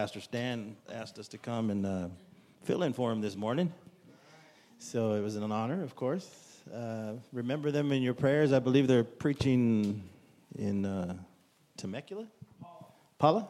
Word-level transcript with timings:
Pastor 0.00 0.22
Stan 0.22 0.76
asked 0.90 1.18
us 1.18 1.28
to 1.28 1.36
come 1.36 1.68
and 1.68 1.84
uh, 1.84 2.08
fill 2.62 2.84
in 2.84 2.94
for 2.94 3.12
him 3.12 3.20
this 3.20 3.36
morning. 3.36 3.70
So 4.78 5.12
it 5.12 5.20
was 5.20 5.36
an 5.36 5.52
honor, 5.52 5.82
of 5.82 5.94
course. 5.94 6.26
Uh, 6.74 7.16
remember 7.34 7.70
them 7.70 7.92
in 7.92 8.00
your 8.00 8.14
prayers. 8.14 8.50
I 8.54 8.60
believe 8.60 8.88
they're 8.88 9.04
preaching 9.04 10.02
in 10.58 10.86
uh, 10.86 11.18
Temecula? 11.76 12.26
Paula? 13.18 13.46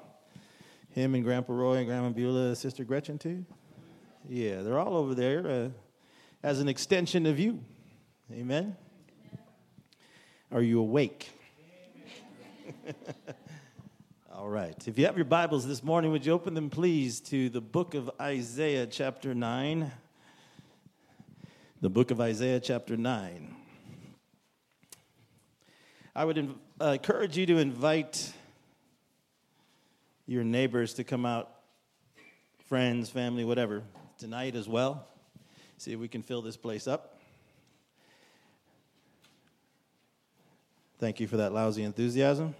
Him 0.88 1.14
and 1.14 1.22
Grandpa 1.22 1.52
Roy 1.52 1.76
and 1.76 1.86
Grandma 1.86 2.08
Beulah, 2.08 2.56
Sister 2.56 2.82
Gretchen, 2.82 3.17
too? 3.17 3.44
Yeah, 4.28 4.62
they're 4.62 4.80
all 4.80 4.96
over 4.96 5.14
there 5.14 5.46
uh, 5.46 5.69
as 6.42 6.58
an 6.58 6.69
extension 6.69 7.26
of 7.26 7.38
you. 7.38 7.60
Amen? 8.32 8.74
Are 10.51 10.62
you 10.62 10.80
awake? 10.80 11.30
All 14.40 14.48
right. 14.48 14.88
If 14.88 14.98
you 14.98 15.04
have 15.04 15.16
your 15.16 15.26
Bibles 15.26 15.66
this 15.66 15.84
morning, 15.84 16.12
would 16.12 16.24
you 16.24 16.32
open 16.32 16.54
them, 16.54 16.70
please, 16.70 17.20
to 17.28 17.50
the 17.50 17.60
book 17.60 17.92
of 17.92 18.10
Isaiah, 18.18 18.86
chapter 18.86 19.34
9? 19.34 19.92
The 21.82 21.90
book 21.90 22.10
of 22.10 22.22
Isaiah, 22.22 22.58
chapter 22.58 22.96
9. 22.96 23.54
I 26.16 26.24
would 26.24 26.36
inv- 26.38 26.54
uh, 26.80 26.84
encourage 26.92 27.36
you 27.36 27.45
to 27.45 27.58
invite 27.58 28.32
your 30.26 30.42
neighbors 30.42 30.95
to 30.95 31.04
come 31.04 31.26
out, 31.26 31.50
friends, 32.66 33.10
family, 33.10 33.45
whatever, 33.45 33.82
tonight 34.16 34.54
as 34.54 34.66
well. 34.66 35.06
See 35.76 35.92
if 35.92 36.00
we 36.00 36.09
can 36.09 36.22
fill 36.22 36.40
this 36.40 36.56
place 36.56 36.86
up. 36.88 37.20
Thank 40.98 41.20
you 41.20 41.28
for 41.28 41.36
that 41.36 41.52
lousy 41.52 41.82
enthusiasm. 41.82 42.54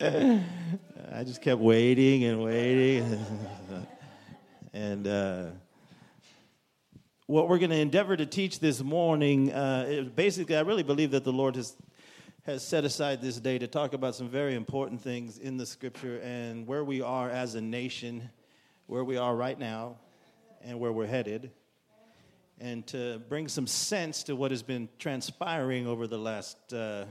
I 0.00 1.24
just 1.24 1.42
kept 1.42 1.60
waiting 1.60 2.22
and 2.22 2.40
waiting. 2.40 3.26
and 4.72 5.08
uh, 5.08 5.46
what 7.26 7.48
we're 7.48 7.58
going 7.58 7.70
to 7.70 7.80
endeavor 7.80 8.16
to 8.16 8.24
teach 8.24 8.60
this 8.60 8.80
morning, 8.80 9.52
uh, 9.52 10.04
basically, 10.14 10.54
I 10.54 10.60
really 10.60 10.84
believe 10.84 11.10
that 11.10 11.24
the 11.24 11.32
Lord 11.32 11.56
has, 11.56 11.74
has 12.44 12.64
set 12.64 12.84
aside 12.84 13.20
this 13.20 13.40
day 13.40 13.58
to 13.58 13.66
talk 13.66 13.92
about 13.92 14.14
some 14.14 14.28
very 14.28 14.54
important 14.54 15.00
things 15.00 15.38
in 15.38 15.56
the 15.56 15.66
scripture 15.66 16.20
and 16.22 16.64
where 16.64 16.84
we 16.84 17.02
are 17.02 17.28
as 17.28 17.56
a 17.56 17.60
nation, 17.60 18.30
where 18.86 19.02
we 19.02 19.16
are 19.16 19.34
right 19.34 19.58
now, 19.58 19.96
and 20.62 20.78
where 20.78 20.92
we're 20.92 21.06
headed 21.06 21.50
and 22.60 22.86
to 22.88 23.20
bring 23.28 23.46
some 23.46 23.66
sense 23.66 24.24
to 24.24 24.34
what 24.34 24.50
has 24.50 24.62
been 24.62 24.88
transpiring 24.98 25.86
over 25.86 26.08
the 26.08 26.18
last 26.18 26.72
uh, 26.72 27.04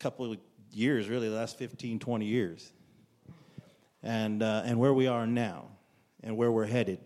couple 0.00 0.32
of 0.32 0.38
years, 0.72 1.08
really, 1.08 1.28
the 1.28 1.34
last 1.34 1.58
15, 1.58 1.98
20 1.98 2.24
years, 2.24 2.72
and, 4.02 4.42
uh, 4.42 4.62
and 4.64 4.78
where 4.78 4.94
we 4.94 5.06
are 5.06 5.26
now 5.26 5.68
and 6.22 6.36
where 6.36 6.50
we're 6.50 6.66
headed. 6.66 7.00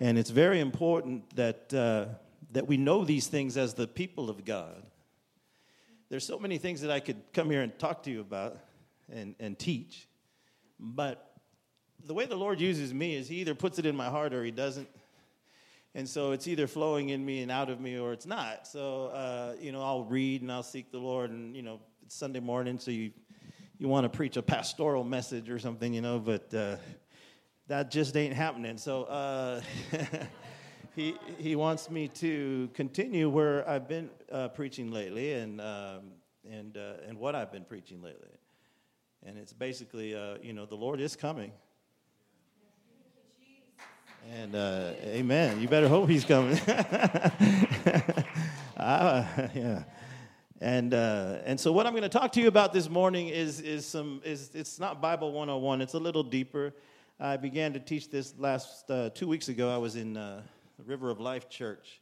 And 0.00 0.18
it's 0.18 0.30
very 0.30 0.60
important 0.60 1.34
that, 1.36 1.72
uh, 1.72 2.06
that 2.52 2.66
we 2.66 2.76
know 2.76 3.04
these 3.04 3.26
things 3.26 3.56
as 3.56 3.74
the 3.74 3.86
people 3.86 4.30
of 4.30 4.44
God. 4.44 4.86
There's 6.08 6.24
so 6.24 6.38
many 6.38 6.58
things 6.58 6.82
that 6.82 6.90
I 6.90 7.00
could 7.00 7.20
come 7.32 7.50
here 7.50 7.62
and 7.62 7.76
talk 7.78 8.02
to 8.04 8.10
you 8.10 8.20
about 8.20 8.58
and, 9.12 9.34
and 9.40 9.58
teach, 9.58 10.06
but 10.78 11.32
the 12.04 12.14
way 12.14 12.26
the 12.26 12.36
Lord 12.36 12.60
uses 12.60 12.94
me 12.94 13.16
is 13.16 13.28
He 13.28 13.36
either 13.36 13.54
puts 13.54 13.78
it 13.78 13.86
in 13.86 13.96
my 13.96 14.08
heart 14.08 14.32
or 14.32 14.44
He 14.44 14.50
doesn't 14.50 14.88
and 15.96 16.06
so 16.06 16.32
it's 16.32 16.46
either 16.46 16.66
flowing 16.66 17.08
in 17.08 17.24
me 17.24 17.40
and 17.40 17.50
out 17.50 17.70
of 17.70 17.80
me 17.80 17.98
or 17.98 18.12
it's 18.12 18.26
not. 18.26 18.66
So, 18.66 19.06
uh, 19.06 19.54
you 19.58 19.72
know, 19.72 19.82
I'll 19.82 20.04
read 20.04 20.42
and 20.42 20.52
I'll 20.52 20.62
seek 20.62 20.92
the 20.92 20.98
Lord, 20.98 21.30
and, 21.30 21.56
you 21.56 21.62
know, 21.62 21.80
it's 22.06 22.14
Sunday 22.14 22.38
morning, 22.38 22.78
so 22.78 22.92
you, 22.92 23.10
you 23.78 23.88
want 23.88 24.04
to 24.04 24.08
preach 24.08 24.36
a 24.36 24.42
pastoral 24.42 25.02
message 25.02 25.50
or 25.50 25.58
something, 25.58 25.92
you 25.92 26.00
know, 26.00 26.20
but 26.20 26.54
uh, 26.54 26.76
that 27.66 27.90
just 27.90 28.16
ain't 28.16 28.32
happening. 28.32 28.78
So, 28.78 29.02
uh, 29.04 29.60
he, 30.94 31.16
he 31.36 31.56
wants 31.56 31.90
me 31.90 32.06
to 32.08 32.70
continue 32.74 33.28
where 33.28 33.68
I've 33.68 33.88
been 33.88 34.08
uh, 34.30 34.46
preaching 34.48 34.92
lately 34.92 35.32
and, 35.32 35.60
um, 35.60 36.12
and, 36.48 36.76
uh, 36.76 37.08
and 37.08 37.18
what 37.18 37.34
I've 37.34 37.50
been 37.50 37.64
preaching 37.64 38.00
lately. 38.00 38.28
And 39.24 39.36
it's 39.36 39.52
basically, 39.52 40.14
uh, 40.14 40.36
you 40.40 40.52
know, 40.52 40.64
the 40.64 40.76
Lord 40.76 41.00
is 41.00 41.16
coming. 41.16 41.50
And 44.32 44.54
uh, 44.54 44.92
amen. 45.02 45.60
You 45.60 45.66
better 45.66 45.88
hope 45.88 46.08
he's 46.08 46.24
coming. 46.24 46.56
uh, 48.76 49.24
yeah. 49.56 49.82
And 50.60 50.94
uh, 50.94 51.38
and 51.44 51.60
so 51.60 51.70
what 51.72 51.86
I'm 51.86 51.92
going 51.92 52.02
to 52.02 52.08
talk 52.08 52.32
to 52.32 52.40
you 52.40 52.48
about 52.48 52.72
this 52.72 52.88
morning 52.88 53.28
is 53.28 53.60
is 53.60 53.84
some 53.84 54.20
is 54.24 54.50
it's 54.54 54.78
not 54.78 55.00
Bible 55.00 55.32
101. 55.32 55.82
It's 55.82 55.94
a 55.94 55.98
little 55.98 56.22
deeper. 56.22 56.72
I 57.20 57.36
began 57.36 57.72
to 57.74 57.80
teach 57.80 58.10
this 58.10 58.34
last 58.38 58.90
uh, 58.90 59.10
two 59.10 59.28
weeks 59.28 59.48
ago. 59.48 59.74
I 59.74 59.78
was 59.78 59.96
in 59.96 60.16
uh, 60.16 60.42
the 60.78 60.84
River 60.84 61.10
of 61.10 61.20
Life 61.20 61.48
Church, 61.48 62.00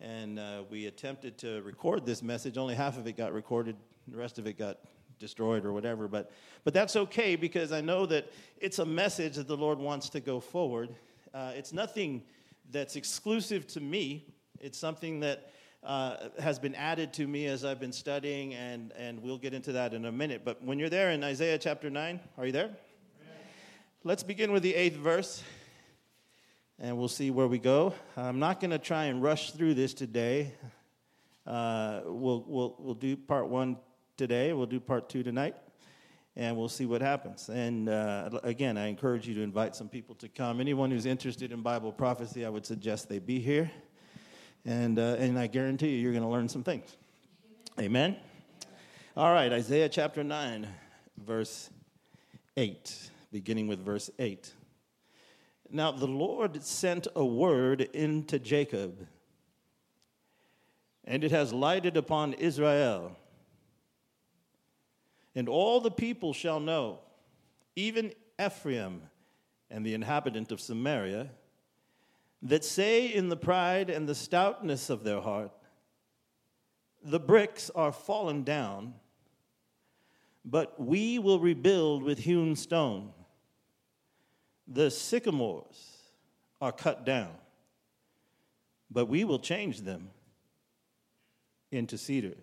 and 0.00 0.38
uh, 0.38 0.62
we 0.70 0.86
attempted 0.86 1.38
to 1.38 1.62
record 1.62 2.06
this 2.06 2.22
message. 2.22 2.56
Only 2.58 2.74
half 2.74 2.96
of 2.96 3.06
it 3.06 3.16
got 3.16 3.32
recorded. 3.32 3.76
The 4.08 4.16
rest 4.16 4.38
of 4.38 4.46
it 4.46 4.56
got 4.58 4.78
destroyed 5.18 5.64
or 5.64 5.72
whatever. 5.72 6.06
But 6.06 6.30
but 6.64 6.74
that's 6.74 6.94
okay 6.96 7.34
because 7.34 7.72
I 7.72 7.80
know 7.80 8.06
that 8.06 8.30
it's 8.58 8.78
a 8.78 8.86
message 8.86 9.34
that 9.36 9.48
the 9.48 9.56
Lord 9.56 9.78
wants 9.78 10.08
to 10.10 10.20
go 10.20 10.38
forward 10.38 10.94
uh, 11.32 11.52
it's 11.54 11.72
nothing 11.72 12.22
that's 12.70 12.96
exclusive 12.96 13.66
to 13.68 13.80
me. 13.80 14.24
It's 14.60 14.78
something 14.78 15.20
that 15.20 15.52
uh, 15.82 16.28
has 16.38 16.58
been 16.58 16.74
added 16.74 17.12
to 17.14 17.26
me 17.26 17.46
as 17.46 17.64
I've 17.64 17.80
been 17.80 17.92
studying, 17.92 18.54
and, 18.54 18.92
and 18.96 19.22
we'll 19.22 19.38
get 19.38 19.54
into 19.54 19.72
that 19.72 19.94
in 19.94 20.04
a 20.04 20.12
minute. 20.12 20.42
But 20.44 20.62
when 20.62 20.78
you're 20.78 20.90
there 20.90 21.10
in 21.10 21.24
Isaiah 21.24 21.58
chapter 21.58 21.88
9, 21.88 22.20
are 22.36 22.46
you 22.46 22.52
there? 22.52 22.66
Amen. 22.66 22.76
Let's 24.04 24.22
begin 24.22 24.52
with 24.52 24.62
the 24.62 24.74
eighth 24.74 24.96
verse, 24.96 25.42
and 26.78 26.98
we'll 26.98 27.08
see 27.08 27.30
where 27.30 27.46
we 27.46 27.58
go. 27.58 27.94
I'm 28.16 28.38
not 28.38 28.60
going 28.60 28.72
to 28.72 28.78
try 28.78 29.04
and 29.04 29.22
rush 29.22 29.52
through 29.52 29.74
this 29.74 29.94
today. 29.94 30.52
Uh, 31.46 32.02
we'll, 32.04 32.44
we'll, 32.46 32.76
we'll 32.78 32.94
do 32.94 33.16
part 33.16 33.48
one 33.48 33.78
today, 34.16 34.52
we'll 34.52 34.66
do 34.66 34.80
part 34.80 35.08
two 35.08 35.22
tonight 35.22 35.56
and 36.36 36.56
we'll 36.56 36.68
see 36.68 36.86
what 36.86 37.02
happens. 37.02 37.48
And 37.48 37.88
uh, 37.88 38.30
again, 38.44 38.78
I 38.78 38.86
encourage 38.86 39.26
you 39.26 39.34
to 39.34 39.42
invite 39.42 39.74
some 39.74 39.88
people 39.88 40.14
to 40.16 40.28
come. 40.28 40.60
Anyone 40.60 40.90
who's 40.90 41.06
interested 41.06 41.52
in 41.52 41.60
Bible 41.60 41.92
prophecy, 41.92 42.46
I 42.46 42.48
would 42.48 42.64
suggest 42.64 43.08
they 43.08 43.18
be 43.18 43.40
here. 43.40 43.70
And, 44.64 44.98
uh, 44.98 45.16
and 45.18 45.38
I 45.38 45.46
guarantee 45.46 45.90
you, 45.90 45.98
you're 45.98 46.12
going 46.12 46.22
to 46.22 46.28
learn 46.28 46.48
some 46.48 46.62
things. 46.62 46.96
Amen? 47.78 48.16
All 49.16 49.32
right, 49.32 49.52
Isaiah 49.52 49.88
chapter 49.88 50.22
9, 50.22 50.66
verse 51.18 51.70
8, 52.56 53.10
beginning 53.32 53.66
with 53.68 53.84
verse 53.84 54.10
8. 54.18 54.52
Now 55.70 55.92
the 55.92 56.06
Lord 56.06 56.62
sent 56.62 57.06
a 57.14 57.24
word 57.24 57.80
into 57.80 58.38
Jacob, 58.38 59.06
and 61.04 61.24
it 61.24 61.30
has 61.30 61.52
lighted 61.52 61.96
upon 61.96 62.34
Israel 62.34 63.16
and 65.34 65.48
all 65.48 65.80
the 65.80 65.90
people 65.90 66.32
shall 66.32 66.60
know, 66.60 66.98
even 67.76 68.12
Ephraim 68.44 69.02
and 69.70 69.86
the 69.86 69.94
inhabitant 69.94 70.50
of 70.50 70.60
Samaria, 70.60 71.30
that 72.42 72.64
say 72.64 73.06
in 73.06 73.28
the 73.28 73.36
pride 73.36 73.90
and 73.90 74.08
the 74.08 74.14
stoutness 74.14 74.90
of 74.90 75.04
their 75.04 75.20
heart, 75.20 75.52
The 77.02 77.20
bricks 77.20 77.70
are 77.74 77.92
fallen 77.92 78.44
down, 78.44 78.94
but 80.44 80.80
we 80.80 81.18
will 81.18 81.40
rebuild 81.40 82.02
with 82.02 82.18
hewn 82.18 82.56
stone. 82.56 83.12
The 84.66 84.90
sycamores 84.90 85.98
are 86.60 86.72
cut 86.72 87.04
down, 87.04 87.32
but 88.90 89.06
we 89.06 89.24
will 89.24 89.38
change 89.38 89.80
them 89.80 90.10
into 91.70 91.98
cedars. 91.98 92.36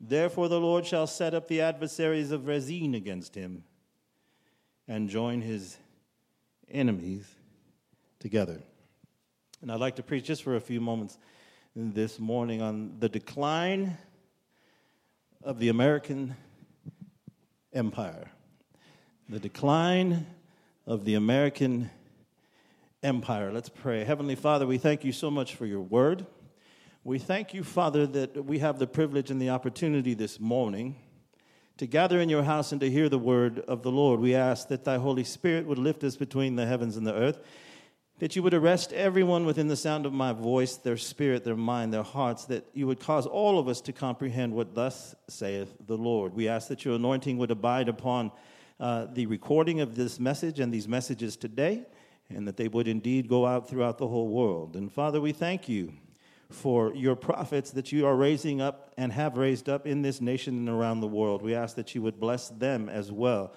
Therefore, 0.00 0.48
the 0.48 0.60
Lord 0.60 0.84
shall 0.84 1.06
set 1.06 1.34
up 1.34 1.48
the 1.48 1.62
adversaries 1.62 2.30
of 2.30 2.46
Rezin 2.46 2.94
against 2.94 3.34
him 3.34 3.64
and 4.86 5.08
join 5.08 5.40
his 5.40 5.78
enemies 6.70 7.26
together. 8.24 8.58
And 9.60 9.70
I'd 9.70 9.80
like 9.80 9.96
to 9.96 10.02
preach 10.02 10.24
just 10.24 10.42
for 10.42 10.56
a 10.56 10.60
few 10.60 10.80
moments 10.80 11.18
this 11.76 12.18
morning 12.18 12.62
on 12.62 12.94
the 12.98 13.10
decline 13.10 13.98
of 15.42 15.58
the 15.58 15.68
American 15.68 16.34
empire. 17.74 18.30
The 19.28 19.38
decline 19.38 20.24
of 20.86 21.04
the 21.04 21.16
American 21.16 21.90
empire. 23.02 23.52
Let's 23.52 23.68
pray. 23.68 24.04
Heavenly 24.04 24.36
Father, 24.36 24.66
we 24.66 24.78
thank 24.78 25.04
you 25.04 25.12
so 25.12 25.30
much 25.30 25.54
for 25.54 25.66
your 25.66 25.82
word. 25.82 26.24
We 27.04 27.18
thank 27.18 27.52
you, 27.52 27.62
Father, 27.62 28.06
that 28.06 28.42
we 28.42 28.60
have 28.60 28.78
the 28.78 28.86
privilege 28.86 29.30
and 29.30 29.38
the 29.38 29.50
opportunity 29.50 30.14
this 30.14 30.40
morning 30.40 30.96
to 31.76 31.86
gather 31.86 32.20
in 32.20 32.30
your 32.30 32.44
house 32.44 32.72
and 32.72 32.80
to 32.80 32.90
hear 32.90 33.10
the 33.10 33.18
word 33.18 33.58
of 33.68 33.82
the 33.82 33.90
Lord. 33.90 34.18
We 34.18 34.34
ask 34.34 34.68
that 34.68 34.84
thy 34.84 34.96
Holy 34.96 35.24
Spirit 35.24 35.66
would 35.66 35.78
lift 35.78 36.02
us 36.04 36.16
between 36.16 36.56
the 36.56 36.64
heavens 36.64 36.96
and 36.96 37.06
the 37.06 37.12
earth, 37.12 37.40
that 38.24 38.34
you 38.34 38.42
would 38.42 38.54
arrest 38.54 38.90
everyone 38.94 39.44
within 39.44 39.68
the 39.68 39.76
sound 39.76 40.06
of 40.06 40.12
my 40.14 40.32
voice, 40.32 40.76
their 40.76 40.96
spirit, 40.96 41.44
their 41.44 41.54
mind, 41.54 41.92
their 41.92 42.02
hearts, 42.02 42.46
that 42.46 42.66
you 42.72 42.86
would 42.86 42.98
cause 42.98 43.26
all 43.26 43.58
of 43.58 43.68
us 43.68 43.82
to 43.82 43.92
comprehend 43.92 44.50
what 44.54 44.74
thus 44.74 45.14
saith 45.28 45.76
the 45.86 45.98
Lord. 45.98 46.32
We 46.32 46.48
ask 46.48 46.68
that 46.68 46.86
your 46.86 46.94
anointing 46.94 47.36
would 47.36 47.50
abide 47.50 47.86
upon 47.86 48.32
uh, 48.80 49.08
the 49.12 49.26
recording 49.26 49.82
of 49.82 49.94
this 49.94 50.18
message 50.18 50.58
and 50.58 50.72
these 50.72 50.88
messages 50.88 51.36
today, 51.36 51.84
and 52.30 52.48
that 52.48 52.56
they 52.56 52.66
would 52.66 52.88
indeed 52.88 53.28
go 53.28 53.44
out 53.44 53.68
throughout 53.68 53.98
the 53.98 54.08
whole 54.08 54.28
world. 54.28 54.74
And 54.74 54.90
Father, 54.90 55.20
we 55.20 55.32
thank 55.32 55.68
you 55.68 55.92
for 56.48 56.94
your 56.94 57.16
prophets 57.16 57.72
that 57.72 57.92
you 57.92 58.06
are 58.06 58.16
raising 58.16 58.62
up 58.62 58.94
and 58.96 59.12
have 59.12 59.36
raised 59.36 59.68
up 59.68 59.86
in 59.86 60.00
this 60.00 60.22
nation 60.22 60.56
and 60.56 60.70
around 60.70 61.00
the 61.00 61.06
world. 61.06 61.42
We 61.42 61.54
ask 61.54 61.76
that 61.76 61.94
you 61.94 62.00
would 62.00 62.18
bless 62.18 62.48
them 62.48 62.88
as 62.88 63.12
well. 63.12 63.52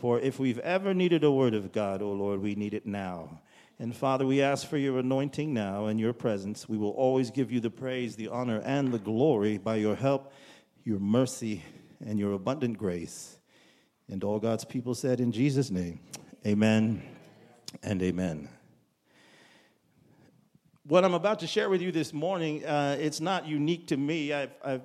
For 0.00 0.18
if 0.20 0.38
we've 0.38 0.58
ever 0.60 0.94
needed 0.94 1.22
a 1.22 1.30
word 1.30 1.52
of 1.52 1.70
God, 1.70 2.00
O 2.00 2.06
oh 2.06 2.12
Lord, 2.12 2.40
we 2.40 2.54
need 2.54 2.72
it 2.72 2.86
now. 2.86 3.42
And 3.78 3.94
Father, 3.94 4.24
we 4.24 4.40
ask 4.40 4.66
for 4.66 4.78
your 4.78 4.98
anointing 4.98 5.52
now 5.52 5.86
and 5.86 6.00
your 6.00 6.14
presence. 6.14 6.66
We 6.66 6.78
will 6.78 6.92
always 6.92 7.30
give 7.30 7.52
you 7.52 7.60
the 7.60 7.70
praise, 7.70 8.16
the 8.16 8.28
honor, 8.28 8.62
and 8.64 8.90
the 8.90 8.98
glory 8.98 9.58
by 9.58 9.76
your 9.76 9.94
help, 9.94 10.32
your 10.84 10.98
mercy, 10.98 11.62
and 12.04 12.18
your 12.18 12.32
abundant 12.32 12.78
grace. 12.78 13.38
And 14.08 14.24
all 14.24 14.38
God's 14.38 14.64
people 14.64 14.94
said 14.94 15.20
in 15.20 15.30
Jesus' 15.30 15.70
name, 15.70 16.00
Amen 16.46 17.02
and 17.82 18.02
Amen. 18.02 18.48
What 20.84 21.04
I'm 21.04 21.14
about 21.14 21.40
to 21.40 21.46
share 21.46 21.68
with 21.68 21.82
you 21.82 21.92
this 21.92 22.14
morning, 22.14 22.64
uh, 22.64 22.96
it's 22.98 23.20
not 23.20 23.46
unique 23.46 23.88
to 23.88 23.98
me. 23.98 24.32
I've, 24.32 24.54
I've, 24.64 24.82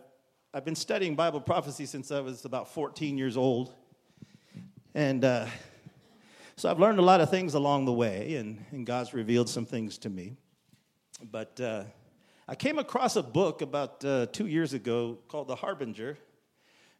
I've 0.53 0.65
been 0.65 0.75
studying 0.75 1.15
Bible 1.15 1.39
prophecy 1.39 1.85
since 1.85 2.11
I 2.11 2.19
was 2.19 2.43
about 2.43 2.73
14 2.73 3.17
years 3.17 3.37
old. 3.37 3.73
And 4.93 5.23
uh, 5.23 5.45
so 6.61 6.69
I've 6.69 6.77
learned 6.77 6.99
a 6.99 7.01
lot 7.01 7.21
of 7.21 7.31
things 7.31 7.55
along 7.55 7.85
the 7.85 7.91
way, 7.91 8.35
and, 8.35 8.63
and 8.69 8.85
God's 8.85 9.15
revealed 9.15 9.49
some 9.49 9.65
things 9.65 9.97
to 9.97 10.11
me. 10.11 10.37
But 11.31 11.59
uh, 11.59 11.85
I 12.47 12.53
came 12.53 12.77
across 12.77 13.15
a 13.15 13.23
book 13.23 13.63
about 13.63 14.05
uh, 14.05 14.27
two 14.27 14.45
years 14.45 14.73
ago 14.73 15.17
called 15.27 15.47
The 15.47 15.55
Harbinger, 15.55 16.19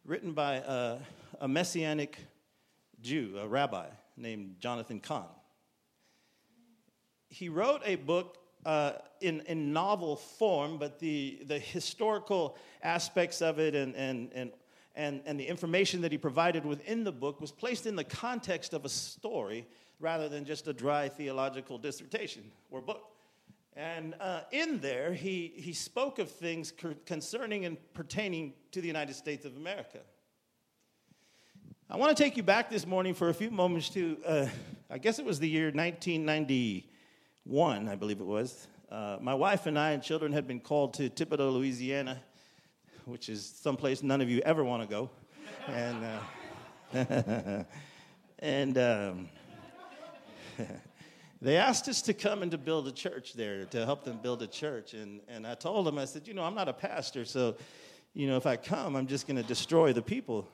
written 0.04 0.32
by 0.32 0.58
uh, 0.58 0.98
a 1.40 1.46
messianic 1.46 2.18
Jew, 3.02 3.38
a 3.40 3.46
rabbi 3.46 3.86
named 4.16 4.56
Jonathan 4.58 4.98
Cahn. 4.98 5.26
He 7.28 7.48
wrote 7.48 7.82
a 7.84 7.94
book 7.94 8.38
uh, 8.66 8.94
in, 9.20 9.42
in 9.42 9.72
novel 9.72 10.16
form, 10.16 10.76
but 10.76 10.98
the, 10.98 11.38
the 11.46 11.60
historical 11.60 12.56
aspects 12.82 13.40
of 13.40 13.60
it 13.60 13.76
and, 13.76 13.94
and, 13.94 14.32
and 14.34 14.50
and, 14.94 15.22
and 15.24 15.40
the 15.40 15.46
information 15.46 16.02
that 16.02 16.12
he 16.12 16.18
provided 16.18 16.66
within 16.66 17.04
the 17.04 17.12
book 17.12 17.40
was 17.40 17.50
placed 17.50 17.86
in 17.86 17.96
the 17.96 18.04
context 18.04 18.74
of 18.74 18.84
a 18.84 18.88
story 18.88 19.66
rather 20.00 20.28
than 20.28 20.44
just 20.44 20.68
a 20.68 20.72
dry 20.72 21.08
theological 21.08 21.78
dissertation 21.78 22.50
or 22.70 22.80
book. 22.80 23.08
And 23.74 24.14
uh, 24.20 24.42
in 24.50 24.80
there, 24.80 25.14
he, 25.14 25.50
he 25.56 25.72
spoke 25.72 26.18
of 26.18 26.30
things 26.30 26.74
concerning 27.06 27.64
and 27.64 27.78
pertaining 27.94 28.52
to 28.72 28.82
the 28.82 28.86
United 28.86 29.14
States 29.14 29.46
of 29.46 29.56
America. 29.56 30.00
I 31.88 31.96
want 31.96 32.14
to 32.14 32.22
take 32.22 32.36
you 32.36 32.42
back 32.42 32.68
this 32.68 32.86
morning 32.86 33.14
for 33.14 33.30
a 33.30 33.34
few 33.34 33.50
moments 33.50 33.88
to, 33.90 34.18
uh, 34.26 34.46
I 34.90 34.98
guess 34.98 35.18
it 35.18 35.24
was 35.24 35.38
the 35.38 35.48
year 35.48 35.66
1991, 35.66 37.88
I 37.88 37.96
believe 37.96 38.20
it 38.20 38.26
was. 38.26 38.66
Uh, 38.90 39.16
my 39.22 39.34
wife 39.34 39.64
and 39.64 39.78
I 39.78 39.92
and 39.92 40.02
children 40.02 40.32
had 40.32 40.46
been 40.46 40.60
called 40.60 40.92
to 40.94 41.08
Thibodaux, 41.08 41.54
Louisiana 41.54 42.20
which 43.04 43.28
is 43.28 43.44
someplace 43.44 44.02
none 44.02 44.20
of 44.20 44.30
you 44.30 44.40
ever 44.44 44.64
want 44.64 44.82
to 44.82 44.88
go. 44.88 45.10
And, 45.68 46.04
uh, 46.94 47.64
and 48.38 48.78
um, 48.78 49.28
they 51.42 51.56
asked 51.56 51.88
us 51.88 52.02
to 52.02 52.14
come 52.14 52.42
and 52.42 52.50
to 52.50 52.58
build 52.58 52.88
a 52.88 52.92
church 52.92 53.34
there, 53.34 53.64
to 53.66 53.84
help 53.84 54.04
them 54.04 54.18
build 54.22 54.42
a 54.42 54.46
church. 54.46 54.94
And, 54.94 55.20
and 55.28 55.46
I 55.46 55.54
told 55.54 55.86
them, 55.86 55.98
I 55.98 56.04
said, 56.04 56.26
you 56.26 56.34
know, 56.34 56.42
I'm 56.42 56.54
not 56.54 56.68
a 56.68 56.72
pastor, 56.72 57.24
so, 57.24 57.56
you 58.14 58.26
know, 58.26 58.36
if 58.36 58.46
I 58.46 58.56
come, 58.56 58.96
I'm 58.96 59.06
just 59.06 59.26
going 59.26 59.36
to 59.36 59.42
destroy 59.42 59.92
the 59.92 60.02
people. 60.02 60.48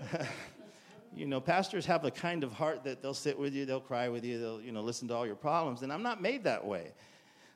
you 1.16 1.26
know, 1.26 1.40
pastors 1.40 1.86
have 1.86 2.04
a 2.04 2.10
kind 2.10 2.44
of 2.44 2.52
heart 2.52 2.84
that 2.84 3.02
they'll 3.02 3.14
sit 3.14 3.38
with 3.38 3.54
you, 3.54 3.64
they'll 3.64 3.80
cry 3.80 4.08
with 4.08 4.24
you, 4.24 4.38
they'll, 4.40 4.60
you 4.60 4.72
know, 4.72 4.82
listen 4.82 5.08
to 5.08 5.14
all 5.14 5.26
your 5.26 5.36
problems. 5.36 5.82
And 5.82 5.92
I'm 5.92 6.02
not 6.02 6.20
made 6.20 6.44
that 6.44 6.64
way. 6.64 6.92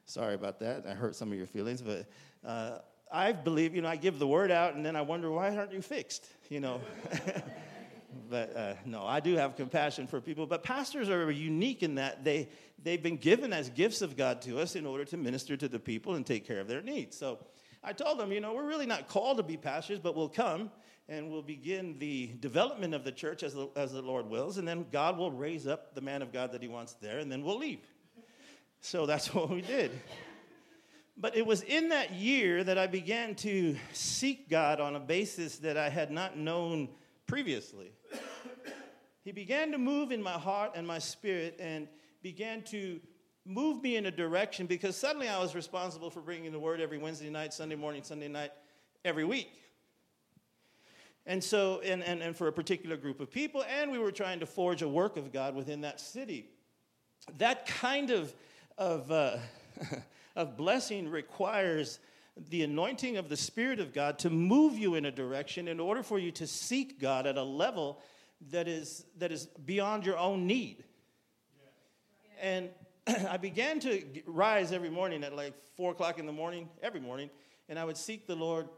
Sorry 0.04 0.34
about 0.34 0.58
that. 0.60 0.86
I 0.88 0.94
hurt 0.94 1.14
some 1.14 1.30
of 1.30 1.36
your 1.36 1.46
feelings, 1.46 1.82
but 1.82 2.06
uh, 2.44 2.78
I 3.12 3.32
believe, 3.32 3.74
you 3.74 3.82
know, 3.82 3.88
I 3.88 3.96
give 3.96 4.18
the 4.18 4.26
word 4.26 4.50
out 4.50 4.74
and 4.74 4.84
then 4.84 4.96
I 4.96 5.02
wonder, 5.02 5.30
why 5.30 5.56
aren't 5.56 5.72
you 5.72 5.82
fixed? 5.82 6.26
You 6.50 6.60
know. 6.60 6.80
but 8.30 8.56
uh, 8.56 8.74
no, 8.84 9.04
I 9.04 9.20
do 9.20 9.36
have 9.36 9.56
compassion 9.56 10.06
for 10.06 10.20
people. 10.20 10.46
But 10.46 10.62
pastors 10.62 11.08
are 11.08 11.30
unique 11.30 11.82
in 11.82 11.96
that 11.96 12.24
they, 12.24 12.48
they've 12.82 13.02
been 13.02 13.16
given 13.16 13.52
as 13.52 13.70
gifts 13.70 14.02
of 14.02 14.16
God 14.16 14.42
to 14.42 14.58
us 14.58 14.76
in 14.76 14.86
order 14.86 15.04
to 15.06 15.16
minister 15.16 15.56
to 15.56 15.68
the 15.68 15.78
people 15.78 16.14
and 16.14 16.26
take 16.26 16.46
care 16.46 16.60
of 16.60 16.68
their 16.68 16.82
needs. 16.82 17.16
So 17.16 17.38
I 17.82 17.92
told 17.92 18.18
them, 18.18 18.32
you 18.32 18.40
know, 18.40 18.54
we're 18.54 18.66
really 18.66 18.86
not 18.86 19.08
called 19.08 19.38
to 19.38 19.42
be 19.42 19.56
pastors, 19.56 19.98
but 19.98 20.14
we'll 20.14 20.28
come 20.28 20.70
and 21.08 21.30
we'll 21.30 21.42
begin 21.42 21.98
the 21.98 22.30
development 22.40 22.94
of 22.94 23.02
the 23.02 23.12
church 23.12 23.42
as 23.42 23.54
the, 23.54 23.68
as 23.76 23.92
the 23.92 24.02
Lord 24.02 24.28
wills. 24.28 24.58
And 24.58 24.68
then 24.68 24.86
God 24.92 25.16
will 25.16 25.32
raise 25.32 25.66
up 25.66 25.94
the 25.94 26.02
man 26.02 26.20
of 26.20 26.32
God 26.32 26.52
that 26.52 26.60
he 26.60 26.68
wants 26.68 26.94
there, 27.00 27.18
and 27.18 27.32
then 27.32 27.42
we'll 27.42 27.58
leave. 27.58 27.80
So 28.80 29.06
that's 29.06 29.32
what 29.34 29.48
we 29.50 29.62
did. 29.62 29.90
But 31.20 31.36
it 31.36 31.44
was 31.44 31.62
in 31.62 31.88
that 31.88 32.12
year 32.12 32.62
that 32.62 32.78
I 32.78 32.86
began 32.86 33.34
to 33.36 33.76
seek 33.92 34.48
God 34.48 34.80
on 34.80 34.94
a 34.94 35.00
basis 35.00 35.58
that 35.58 35.76
I 35.76 35.88
had 35.88 36.12
not 36.12 36.38
known 36.38 36.88
previously. 37.26 37.90
he 39.24 39.32
began 39.32 39.72
to 39.72 39.78
move 39.78 40.12
in 40.12 40.22
my 40.22 40.32
heart 40.32 40.72
and 40.76 40.86
my 40.86 41.00
spirit 41.00 41.56
and 41.58 41.88
began 42.22 42.62
to 42.62 43.00
move 43.44 43.82
me 43.82 43.96
in 43.96 44.06
a 44.06 44.12
direction 44.12 44.66
because 44.66 44.96
suddenly 44.96 45.28
I 45.28 45.40
was 45.40 45.56
responsible 45.56 46.08
for 46.08 46.20
bringing 46.20 46.52
the 46.52 46.58
word 46.60 46.80
every 46.80 46.98
Wednesday 46.98 47.30
night, 47.30 47.52
Sunday 47.52 47.76
morning, 47.76 48.04
Sunday 48.04 48.28
night, 48.28 48.52
every 49.04 49.24
week. 49.24 49.50
And 51.26 51.42
so, 51.42 51.80
and, 51.80 52.02
and, 52.04 52.22
and 52.22 52.36
for 52.36 52.46
a 52.46 52.52
particular 52.52 52.96
group 52.96 53.18
of 53.20 53.30
people, 53.30 53.64
and 53.68 53.90
we 53.90 53.98
were 53.98 54.12
trying 54.12 54.38
to 54.40 54.46
forge 54.46 54.82
a 54.82 54.88
work 54.88 55.16
of 55.16 55.32
God 55.32 55.56
within 55.56 55.80
that 55.80 56.00
city. 56.00 56.48
That 57.38 57.66
kind 57.66 58.10
of, 58.10 58.32
of 58.78 59.10
uh, 59.10 59.36
of 60.38 60.56
blessing 60.56 61.10
requires 61.10 61.98
the 62.48 62.62
anointing 62.62 63.16
of 63.16 63.28
the 63.28 63.36
Spirit 63.36 63.80
of 63.80 63.92
God 63.92 64.20
to 64.20 64.30
move 64.30 64.78
you 64.78 64.94
in 64.94 65.04
a 65.04 65.10
direction 65.10 65.66
in 65.66 65.80
order 65.80 66.04
for 66.04 66.16
you 66.16 66.30
to 66.30 66.46
seek 66.46 67.00
God 67.00 67.26
at 67.26 67.36
a 67.36 67.42
level 67.42 68.00
that 68.52 68.68
is, 68.68 69.04
that 69.18 69.32
is 69.32 69.46
beyond 69.66 70.06
your 70.06 70.16
own 70.16 70.46
need. 70.46 70.84
And 72.40 72.70
I 73.28 73.36
began 73.36 73.80
to 73.80 74.00
rise 74.26 74.70
every 74.70 74.90
morning 74.90 75.24
at 75.24 75.34
like 75.34 75.54
four 75.76 75.90
o'clock 75.90 76.20
in 76.20 76.26
the 76.26 76.32
morning, 76.32 76.68
every 76.84 77.00
morning, 77.00 77.30
and 77.68 77.76
I 77.76 77.84
would 77.84 77.96
seek 77.96 78.28
the 78.28 78.36
Lord 78.36 78.68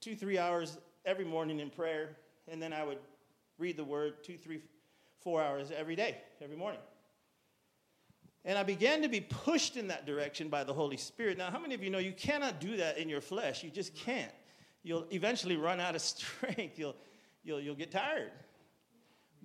two, 0.00 0.16
three 0.16 0.38
hours 0.38 0.78
every 1.04 1.26
morning 1.26 1.60
in 1.60 1.68
prayer, 1.68 2.16
and 2.48 2.60
then 2.60 2.72
I 2.72 2.84
would 2.84 2.98
read 3.58 3.76
the 3.76 3.84
word 3.84 4.24
two, 4.24 4.38
three, 4.38 4.62
four 5.20 5.42
hours 5.42 5.70
every 5.70 5.94
day, 5.94 6.16
every 6.40 6.56
morning. 6.56 6.80
And 8.44 8.58
I 8.58 8.64
began 8.64 9.02
to 9.02 9.08
be 9.08 9.20
pushed 9.20 9.76
in 9.76 9.88
that 9.88 10.04
direction 10.04 10.48
by 10.48 10.64
the 10.64 10.72
Holy 10.72 10.96
Spirit. 10.96 11.38
Now, 11.38 11.50
how 11.50 11.60
many 11.60 11.74
of 11.74 11.82
you 11.82 11.90
know 11.90 11.98
you 11.98 12.12
cannot 12.12 12.60
do 12.60 12.76
that 12.76 12.98
in 12.98 13.08
your 13.08 13.20
flesh? 13.20 13.62
You 13.62 13.70
just 13.70 13.94
can't. 13.94 14.32
You'll 14.82 15.06
eventually 15.12 15.56
run 15.56 15.78
out 15.78 15.94
of 15.94 16.00
strength. 16.02 16.78
You'll, 16.78 16.96
you'll, 17.44 17.60
you'll 17.60 17.76
get 17.76 17.92
tired. 17.92 18.32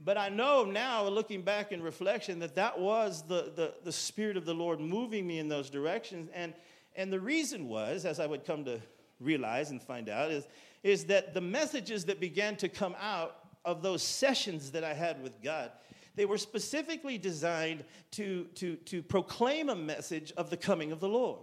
But 0.03 0.17
I 0.17 0.29
know 0.29 0.63
now, 0.63 1.07
looking 1.07 1.41
back 1.41 1.71
in 1.71 1.81
reflection, 1.81 2.39
that 2.39 2.55
that 2.55 2.79
was 2.79 3.23
the, 3.27 3.51
the, 3.55 3.73
the 3.83 3.91
Spirit 3.91 4.37
of 4.37 4.45
the 4.45 4.53
Lord 4.53 4.79
moving 4.79 5.25
me 5.25 5.39
in 5.39 5.47
those 5.47 5.69
directions. 5.69 6.29
And, 6.33 6.53
and 6.95 7.13
the 7.13 7.19
reason 7.19 7.67
was, 7.67 8.05
as 8.05 8.19
I 8.19 8.25
would 8.25 8.45
come 8.45 8.65
to 8.65 8.79
realize 9.19 9.71
and 9.71 9.81
find 9.81 10.09
out, 10.09 10.31
is, 10.31 10.47
is 10.83 11.05
that 11.05 11.33
the 11.33 11.41
messages 11.41 12.05
that 12.05 12.19
began 12.19 12.55
to 12.57 12.69
come 12.69 12.95
out 12.99 13.37
of 13.65 13.81
those 13.81 14.01
sessions 14.01 14.71
that 14.71 14.83
I 14.83 14.95
had 14.95 15.21
with 15.21 15.39
God– 15.43 15.71
they 16.17 16.25
were 16.25 16.37
specifically 16.37 17.17
designed 17.17 17.85
to, 18.11 18.45
to, 18.55 18.75
to 18.75 19.01
proclaim 19.03 19.69
a 19.69 19.75
message 19.75 20.33
of 20.35 20.49
the 20.49 20.57
coming 20.57 20.91
of 20.91 20.99
the 20.99 21.07
Lord. 21.07 21.39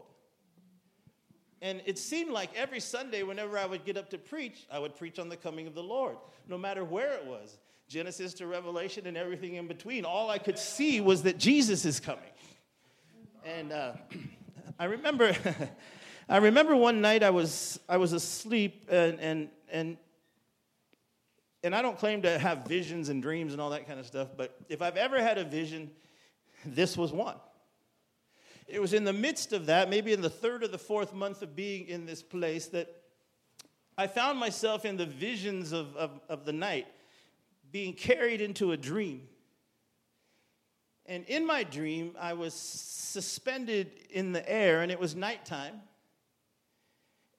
And 1.62 1.81
it 1.87 1.97
seemed 1.97 2.33
like 2.33 2.50
every 2.54 2.81
Sunday, 2.81 3.23
whenever 3.23 3.57
I 3.57 3.64
would 3.64 3.87
get 3.87 3.97
up 3.97 4.11
to 4.11 4.19
preach, 4.19 4.66
I 4.71 4.81
would 4.81 4.97
preach 4.97 5.19
on 5.19 5.31
the 5.31 5.37
coming 5.37 5.69
of 5.69 5.75
the 5.75 5.83
Lord, 5.83 6.16
no 6.49 6.59
matter 6.59 6.85
where 6.85 7.14
it 7.14 7.25
was 7.25 7.57
Genesis 7.88 8.35
to 8.35 8.47
Revelation 8.49 9.07
and 9.07 9.16
everything 9.16 9.54
in 9.54 9.69
between. 9.69 10.04
All 10.04 10.28
I 10.28 10.38
could 10.38 10.59
see 10.59 11.00
was 11.00 11.23
that 11.23 11.38
Jesus 11.38 11.85
is 11.85 12.00
coming. 12.00 12.25
And 13.45 13.73
uh, 13.73 13.93
I 14.78 14.87
remember. 14.87 15.35
I 16.26 16.38
remember 16.38 16.75
one 16.75 17.02
night 17.02 17.23
I 17.23 17.28
was 17.28 17.78
I 17.87 17.99
was 17.99 18.14
asleep 18.14 18.88
and 18.90 19.21
and 19.21 19.49
and 19.71 19.99
and 21.64 21.75
I 21.75 21.80
don't 21.80 21.99
claim 21.99 22.23
to 22.23 22.38
have 22.38 22.66
visions 22.66 23.09
and 23.09 23.23
dreams 23.23 23.52
and 23.52 23.61
all 23.61 23.71
that 23.71 23.88
kind 23.88 23.99
of 23.99 24.06
stuff, 24.06 24.28
but 24.37 24.54
if 24.68 24.83
I've 24.83 24.99
ever 24.99 25.21
had 25.21 25.38
a 25.38 25.44
vision, 25.44 25.90
this 26.66 26.97
was 26.97 27.11
one. 27.11 27.37
It 28.68 28.80
was 28.80 28.92
in 28.92 29.04
the 29.04 29.14
midst 29.14 29.54
of 29.54 29.66
that, 29.66 29.88
maybe 29.88 30.12
in 30.12 30.21
the 30.21 30.30
third 30.30 30.62
or 30.62 30.68
the 30.68 30.78
fourth 30.78 31.14
month 31.14 31.40
of 31.40 31.56
being 31.56 31.88
in 31.88 32.04
this 32.04 32.23
place, 32.23 32.66
that 32.68 32.94
I 33.97 34.06
found 34.06 34.38
myself 34.38 34.85
in 34.85 34.99
the 34.99 35.06
visions 35.06 35.73
of, 35.73 35.97
of, 35.97 36.21
of 36.28 36.44
the 36.44 36.52
night 36.52 36.87
being 37.73 37.94
carried 37.94 38.42
into 38.42 38.73
a 38.73 38.76
dream. 38.76 39.23
And 41.06 41.25
in 41.25 41.47
my 41.47 41.64
dream, 41.64 42.14
I 42.21 42.35
was 42.35 42.54
suspended 42.54 43.90
in 44.11 44.33
the 44.33 44.49
air, 44.50 44.83
and 44.83 44.92
it 44.92 45.00
was 45.00 45.16
nighttime. 45.16 45.80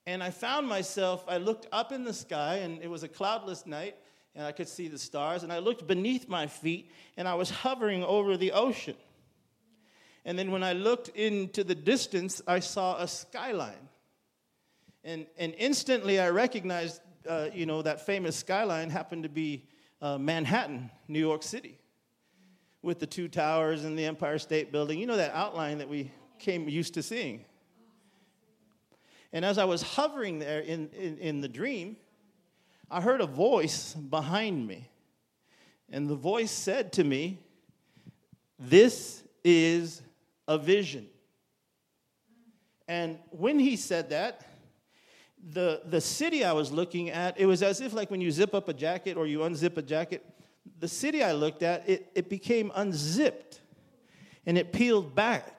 And 0.04 0.22
I 0.22 0.30
found 0.30 0.68
myself, 0.68 1.24
I 1.28 1.38
looked 1.38 1.66
up 1.72 1.92
in 1.92 2.04
the 2.04 2.12
sky, 2.12 2.56
and 2.56 2.82
it 2.82 2.88
was 2.88 3.02
a 3.02 3.08
cloudless 3.08 3.66
night, 3.66 3.96
and 4.36 4.46
I 4.46 4.52
could 4.52 4.68
see 4.68 4.88
the 4.88 4.98
stars. 4.98 5.42
And 5.42 5.52
I 5.52 5.58
looked 5.58 5.86
beneath 5.86 6.28
my 6.28 6.46
feet, 6.46 6.90
and 7.16 7.26
I 7.26 7.34
was 7.34 7.50
hovering 7.50 8.04
over 8.04 8.36
the 8.36 8.52
ocean. 8.52 8.94
And 10.26 10.38
then 10.38 10.50
when 10.50 10.62
I 10.62 10.74
looked 10.74 11.08
into 11.08 11.64
the 11.64 11.74
distance, 11.74 12.42
I 12.46 12.60
saw 12.60 12.98
a 12.98 13.08
skyline. 13.08 13.88
And, 15.04 15.26
and 15.38 15.54
instantly 15.56 16.20
I 16.20 16.30
recognized, 16.30 17.00
uh, 17.26 17.48
you 17.54 17.64
know, 17.64 17.80
that 17.82 18.04
famous 18.04 18.36
skyline 18.36 18.90
happened 18.90 19.22
to 19.22 19.28
be 19.28 19.64
uh, 20.02 20.18
Manhattan, 20.18 20.90
New 21.08 21.20
York 21.20 21.42
City, 21.42 21.78
with 22.82 22.98
the 22.98 23.06
two 23.06 23.28
towers 23.28 23.84
and 23.84 23.98
the 23.98 24.04
Empire 24.04 24.38
State 24.38 24.70
Building. 24.70 24.98
You 24.98 25.06
know 25.06 25.16
that 25.16 25.32
outline 25.32 25.78
that 25.78 25.88
we 25.88 26.10
came 26.38 26.68
used 26.68 26.94
to 26.94 27.02
seeing. 27.02 27.44
And 29.32 29.44
as 29.44 29.58
I 29.58 29.64
was 29.64 29.80
hovering 29.82 30.40
there 30.40 30.60
in, 30.60 30.90
in, 30.90 31.18
in 31.18 31.40
the 31.40 31.48
dream, 31.48 31.96
I 32.90 33.00
heard 33.00 33.20
a 33.20 33.26
voice 33.26 33.94
behind 33.94 34.66
me. 34.66 34.88
And 35.90 36.08
the 36.08 36.14
voice 36.14 36.50
said 36.50 36.92
to 36.94 37.04
me, 37.04 37.38
This 38.58 39.22
is 39.44 40.02
a 40.48 40.58
vision. 40.58 41.06
And 42.88 43.18
when 43.30 43.58
he 43.58 43.76
said 43.76 44.10
that, 44.10 44.46
the, 45.52 45.82
the 45.84 46.00
city 46.00 46.44
I 46.44 46.52
was 46.52 46.72
looking 46.72 47.10
at, 47.10 47.38
it 47.38 47.46
was 47.46 47.62
as 47.62 47.80
if 47.80 47.92
like 47.92 48.10
when 48.10 48.20
you 48.20 48.30
zip 48.30 48.54
up 48.54 48.68
a 48.68 48.74
jacket 48.74 49.16
or 49.16 49.26
you 49.26 49.40
unzip 49.40 49.76
a 49.76 49.82
jacket, 49.82 50.24
the 50.78 50.88
city 50.88 51.22
I 51.22 51.32
looked 51.32 51.62
at, 51.62 51.88
it, 51.88 52.10
it 52.14 52.28
became 52.28 52.72
unzipped 52.74 53.60
and 54.44 54.58
it 54.58 54.72
peeled 54.72 55.14
back. 55.14 55.55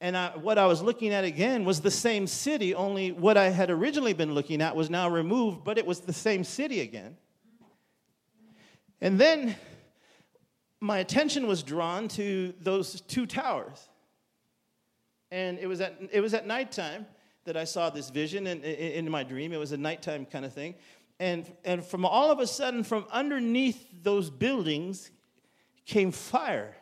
And 0.00 0.16
I, 0.16 0.30
what 0.36 0.56
I 0.56 0.66
was 0.66 0.82
looking 0.82 1.12
at 1.12 1.24
again 1.24 1.64
was 1.64 1.80
the 1.82 1.90
same 1.90 2.26
city, 2.26 2.74
only 2.74 3.12
what 3.12 3.36
I 3.36 3.50
had 3.50 3.70
originally 3.70 4.14
been 4.14 4.32
looking 4.34 4.62
at 4.62 4.74
was 4.74 4.88
now 4.88 5.10
removed, 5.10 5.62
but 5.62 5.76
it 5.76 5.84
was 5.84 6.00
the 6.00 6.12
same 6.12 6.42
city 6.42 6.80
again. 6.80 7.16
And 9.02 9.18
then 9.18 9.56
my 10.80 10.98
attention 10.98 11.46
was 11.46 11.62
drawn 11.62 12.08
to 12.08 12.54
those 12.60 13.02
two 13.02 13.26
towers. 13.26 13.88
And 15.30 15.58
it 15.58 15.66
was 15.66 15.80
at, 15.80 15.96
it 16.12 16.20
was 16.20 16.32
at 16.32 16.46
nighttime 16.46 17.06
that 17.44 17.56
I 17.56 17.64
saw 17.64 17.90
this 17.90 18.10
vision 18.10 18.46
in, 18.46 18.62
in, 18.62 19.06
in 19.06 19.10
my 19.10 19.22
dream. 19.22 19.52
It 19.52 19.58
was 19.58 19.72
a 19.72 19.76
nighttime 19.76 20.24
kind 20.24 20.44
of 20.44 20.52
thing. 20.52 20.74
And, 21.18 21.50
and 21.64 21.84
from 21.84 22.06
all 22.06 22.30
of 22.30 22.38
a 22.38 22.46
sudden, 22.46 22.84
from 22.84 23.04
underneath 23.12 23.86
those 24.02 24.30
buildings 24.30 25.10
came 25.84 26.10
fire. 26.10 26.74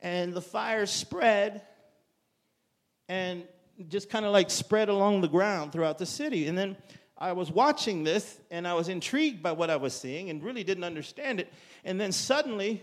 And 0.00 0.32
the 0.32 0.40
fire 0.40 0.86
spread 0.86 1.62
and 3.08 3.44
just 3.88 4.10
kind 4.10 4.24
of 4.24 4.32
like 4.32 4.50
spread 4.50 4.88
along 4.88 5.20
the 5.20 5.28
ground 5.28 5.72
throughout 5.72 5.98
the 5.98 6.06
city. 6.06 6.46
And 6.46 6.56
then 6.56 6.76
I 7.16 7.32
was 7.32 7.50
watching 7.50 8.04
this 8.04 8.38
and 8.50 8.66
I 8.66 8.74
was 8.74 8.88
intrigued 8.88 9.42
by 9.42 9.52
what 9.52 9.70
I 9.70 9.76
was 9.76 9.94
seeing 9.94 10.30
and 10.30 10.42
really 10.42 10.64
didn't 10.64 10.84
understand 10.84 11.40
it. 11.40 11.52
And 11.84 12.00
then 12.00 12.12
suddenly, 12.12 12.82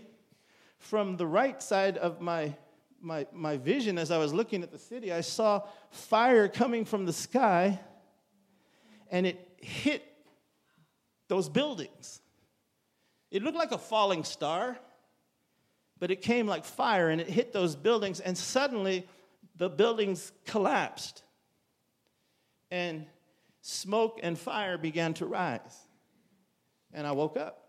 from 0.78 1.16
the 1.16 1.26
right 1.26 1.62
side 1.62 1.96
of 1.96 2.20
my, 2.20 2.54
my, 3.00 3.26
my 3.32 3.56
vision, 3.56 3.98
as 3.98 4.10
I 4.10 4.18
was 4.18 4.34
looking 4.34 4.62
at 4.62 4.70
the 4.70 4.78
city, 4.78 5.12
I 5.12 5.22
saw 5.22 5.62
fire 5.90 6.48
coming 6.48 6.84
from 6.84 7.06
the 7.06 7.12
sky 7.12 7.80
and 9.10 9.26
it 9.26 9.48
hit 9.56 10.02
those 11.28 11.48
buildings. 11.48 12.20
It 13.30 13.42
looked 13.42 13.56
like 13.56 13.72
a 13.72 13.78
falling 13.78 14.24
star, 14.24 14.78
but 15.98 16.10
it 16.10 16.22
came 16.22 16.46
like 16.46 16.64
fire 16.64 17.08
and 17.08 17.20
it 17.20 17.28
hit 17.28 17.52
those 17.52 17.74
buildings, 17.74 18.20
and 18.20 18.36
suddenly 18.36 19.06
the 19.56 19.68
buildings 19.68 20.32
collapsed. 20.44 21.22
And 22.70 23.06
smoke 23.60 24.20
and 24.22 24.38
fire 24.38 24.76
began 24.76 25.14
to 25.14 25.26
rise. 25.26 25.76
And 26.92 27.06
I 27.06 27.12
woke 27.12 27.36
up. 27.36 27.62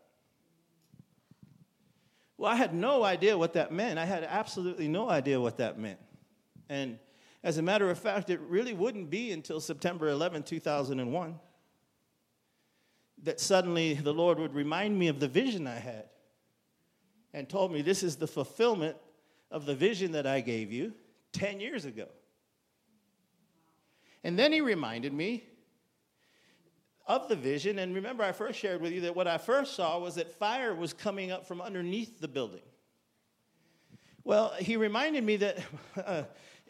Well, 2.38 2.52
I 2.52 2.56
had 2.56 2.74
no 2.74 3.04
idea 3.04 3.38
what 3.38 3.54
that 3.54 3.72
meant. 3.72 3.98
I 3.98 4.06
had 4.06 4.24
absolutely 4.24 4.88
no 4.88 5.10
idea 5.10 5.40
what 5.40 5.58
that 5.58 5.80
meant. 5.80 6.00
And 6.70 7.00
as 7.44 7.58
a 7.58 7.62
matter 7.62 7.90
of 7.90 7.98
fact, 7.98 8.30
it 8.30 8.40
really 8.42 8.74
wouldn't 8.74 9.10
be 9.10 9.32
until 9.32 9.60
September 9.60 10.10
11, 10.10 10.44
2001, 10.44 11.40
that 13.24 13.40
suddenly 13.40 13.94
the 13.94 14.14
Lord 14.14 14.38
would 14.38 14.54
remind 14.54 14.98
me 15.00 15.08
of 15.08 15.20
the 15.20 15.28
vision 15.28 15.66
I 15.66 15.80
had 15.80 16.10
and 17.38 17.48
told 17.48 17.72
me 17.72 17.84
this 17.84 18.02
is 18.02 18.16
the 18.16 18.26
fulfillment 18.26 18.98
of 19.52 19.68
the 19.68 19.76
vision 19.76 20.14
that 20.14 20.26
I 20.26 20.42
gave 20.42 20.72
you 20.72 20.92
10 21.34 21.60
years 21.60 21.86
ago. 21.86 22.08
And 24.24 24.40
then 24.40 24.52
he 24.52 24.60
reminded 24.60 25.14
me 25.14 25.44
of 27.06 27.30
the 27.30 27.36
vision. 27.36 27.78
And 27.78 27.94
remember, 27.94 28.24
I 28.24 28.32
first 28.32 28.58
shared 28.58 28.82
with 28.82 28.92
you 28.92 29.02
that 29.02 29.16
what 29.16 29.28
I 29.28 29.38
first 29.38 29.76
saw 29.76 30.00
was 30.00 30.16
that 30.16 30.32
fire 30.40 30.74
was 30.74 30.94
coming 30.94 31.32
up 31.32 31.46
from 31.48 31.62
underneath 31.62 32.20
the 32.20 32.28
building. 32.28 32.64
Well, 34.24 34.54
he 34.58 34.76
reminded 34.76 35.24
me 35.24 35.38
that 35.38 35.58
uh, 35.96 36.24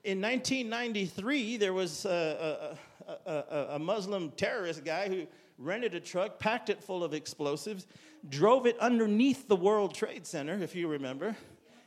in 0.03 0.21
1993, 0.21 1.55
there 1.55 1.71
was 1.71 2.03
a, 2.03 2.77
a, 3.07 3.31
a, 3.31 3.67
a, 3.75 3.79
Muslim 3.79 4.31
terrorist 4.31 4.83
guy 4.83 5.07
who 5.07 5.27
rented 5.57 5.95
a 5.95 6.01
truck, 6.01 6.39
packed 6.39 6.69
it 6.69 6.83
full 6.83 7.05
of 7.05 7.13
explosives, 7.13 7.87
drove 8.29 8.65
it 8.65 8.77
underneath 8.79 9.47
the 9.47 9.55
World 9.55 9.93
Trade 9.93 10.25
Center, 10.25 10.61
if 10.61 10.75
you 10.75 10.87
remember, 10.87 11.35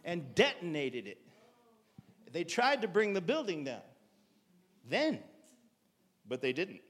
and 0.04 0.34
detonated 0.34 1.06
it. 1.06 1.18
They 2.32 2.44
tried 2.44 2.82
to 2.82 2.88
bring 2.88 3.12
the 3.12 3.20
building 3.20 3.64
down 3.64 3.82
then, 4.88 5.20
but 6.28 6.40
they 6.40 6.52
didn't. 6.52 6.80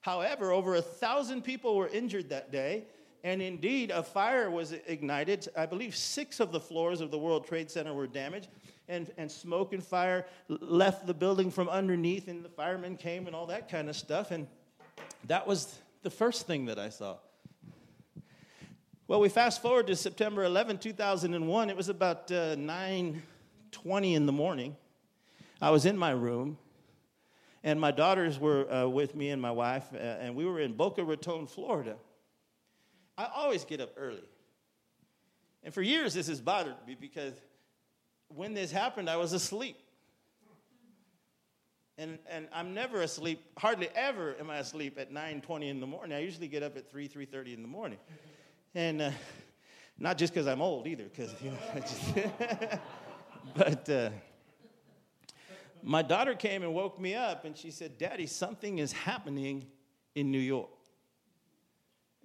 However, 0.00 0.52
over 0.52 0.76
a 0.76 0.82
thousand 0.82 1.42
people 1.42 1.76
were 1.76 1.88
injured 1.88 2.30
that 2.30 2.50
day, 2.50 2.84
and 3.24 3.42
indeed 3.42 3.90
a 3.90 4.02
fire 4.02 4.50
was 4.50 4.72
ignited. 4.86 5.48
I 5.56 5.66
believe 5.66 5.94
six 5.94 6.40
of 6.40 6.52
the 6.52 6.60
floors 6.60 7.00
of 7.00 7.10
the 7.10 7.18
World 7.18 7.46
Trade 7.46 7.70
Center 7.70 7.92
were 7.92 8.06
damaged, 8.06 8.48
and, 8.88 9.10
and 9.18 9.30
smoke 9.30 9.72
and 9.72 9.84
fire 9.84 10.24
left 10.48 11.06
the 11.06 11.14
building 11.14 11.50
from 11.50 11.68
underneath, 11.68 12.28
and 12.28 12.44
the 12.44 12.48
firemen 12.48 12.96
came 12.96 13.26
and 13.26 13.36
all 13.36 13.46
that 13.46 13.68
kind 13.68 13.88
of 13.88 13.96
stuff. 13.96 14.30
And 14.30 14.46
that 15.26 15.46
was 15.46 15.78
the 16.02 16.10
first 16.10 16.46
thing 16.46 16.66
that 16.66 16.78
I 16.78 16.88
saw. 16.88 17.16
Well, 19.08 19.20
we 19.20 19.30
fast 19.30 19.62
forward 19.62 19.86
to 19.86 19.96
September 19.96 20.44
11, 20.44 20.80
2001. 20.80 21.70
It 21.70 21.76
was 21.78 21.88
about 21.88 22.30
uh, 22.30 22.56
9:20 22.56 24.14
in 24.14 24.26
the 24.26 24.32
morning. 24.32 24.76
I 25.62 25.70
was 25.70 25.86
in 25.86 25.96
my 25.96 26.10
room 26.10 26.58
and 27.64 27.80
my 27.80 27.90
daughters 27.90 28.38
were 28.38 28.70
uh, 28.70 28.86
with 28.86 29.14
me 29.14 29.30
and 29.30 29.40
my 29.40 29.50
wife, 29.50 29.86
uh, 29.94 29.96
and 29.96 30.36
we 30.36 30.44
were 30.44 30.60
in 30.60 30.74
Boca 30.74 31.02
Raton, 31.02 31.46
Florida. 31.46 31.96
I 33.16 33.30
always 33.34 33.64
get 33.64 33.80
up 33.80 33.94
early. 33.96 34.28
And 35.64 35.72
for 35.72 35.80
years, 35.80 36.12
this 36.12 36.26
has 36.26 36.42
bothered 36.42 36.76
me 36.86 36.94
because 36.94 37.32
when 38.28 38.52
this 38.52 38.70
happened, 38.70 39.08
I 39.08 39.16
was 39.16 39.32
asleep. 39.32 39.78
And, 41.96 42.18
and 42.28 42.46
I'm 42.52 42.74
never 42.74 43.00
asleep, 43.00 43.42
hardly 43.56 43.88
ever 43.94 44.36
am 44.38 44.50
I 44.50 44.58
asleep 44.58 44.98
at 44.98 45.10
9.20 45.10 45.70
in 45.70 45.80
the 45.80 45.86
morning. 45.86 46.14
I 46.14 46.20
usually 46.20 46.46
get 46.46 46.62
up 46.62 46.76
at 46.76 46.90
3, 46.90 47.08
3.30 47.08 47.54
in 47.54 47.62
the 47.62 47.68
morning. 47.68 47.98
And 48.74 49.02
uh, 49.02 49.10
not 49.98 50.18
just 50.18 50.32
because 50.32 50.46
I'm 50.46 50.62
old 50.62 50.86
either, 50.86 51.04
because, 51.04 51.34
you 51.42 51.50
know, 51.50 51.58
just 51.80 52.14
but 53.54 53.88
uh, 53.88 54.10
my 55.82 56.02
daughter 56.02 56.34
came 56.34 56.62
and 56.62 56.74
woke 56.74 57.00
me 57.00 57.14
up 57.14 57.44
and 57.44 57.56
she 57.56 57.70
said, 57.70 57.98
Daddy, 57.98 58.26
something 58.26 58.78
is 58.78 58.92
happening 58.92 59.66
in 60.14 60.30
New 60.30 60.38
York. 60.38 60.70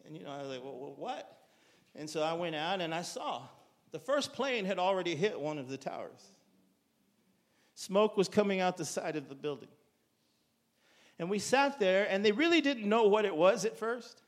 And, 0.06 0.18
you 0.18 0.24
know, 0.24 0.32
I 0.32 0.42
was 0.42 0.50
like, 0.50 0.64
well, 0.64 0.78
well, 0.78 0.96
what? 0.98 1.38
And 1.96 2.10
so 2.10 2.22
I 2.22 2.34
went 2.34 2.56
out 2.56 2.82
and 2.82 2.94
I 2.94 3.04
saw 3.04 3.44
the 3.92 4.00
first 4.00 4.34
plane 4.34 4.66
had 4.66 4.80
already 4.80 5.16
hit 5.16 5.40
one 5.40 5.60
of 5.60 5.70
the 5.70 5.78
towers. 5.78 6.32
Smoke 7.76 8.18
was 8.18 8.28
coming 8.28 8.60
out 8.60 8.76
the 8.76 8.86
side 8.86 9.16
of 9.16 9.30
the 9.30 9.36
building. 9.36 9.70
And 11.20 11.30
we 11.30 11.38
sat 11.38 11.80
there, 11.80 12.08
and 12.10 12.26
they 12.26 12.32
really 12.32 12.60
didn't 12.60 12.90
know 12.90 13.04
what 13.04 13.24
it 13.24 13.36
was 13.36 13.66
at 13.66 13.78
first. 13.78 14.23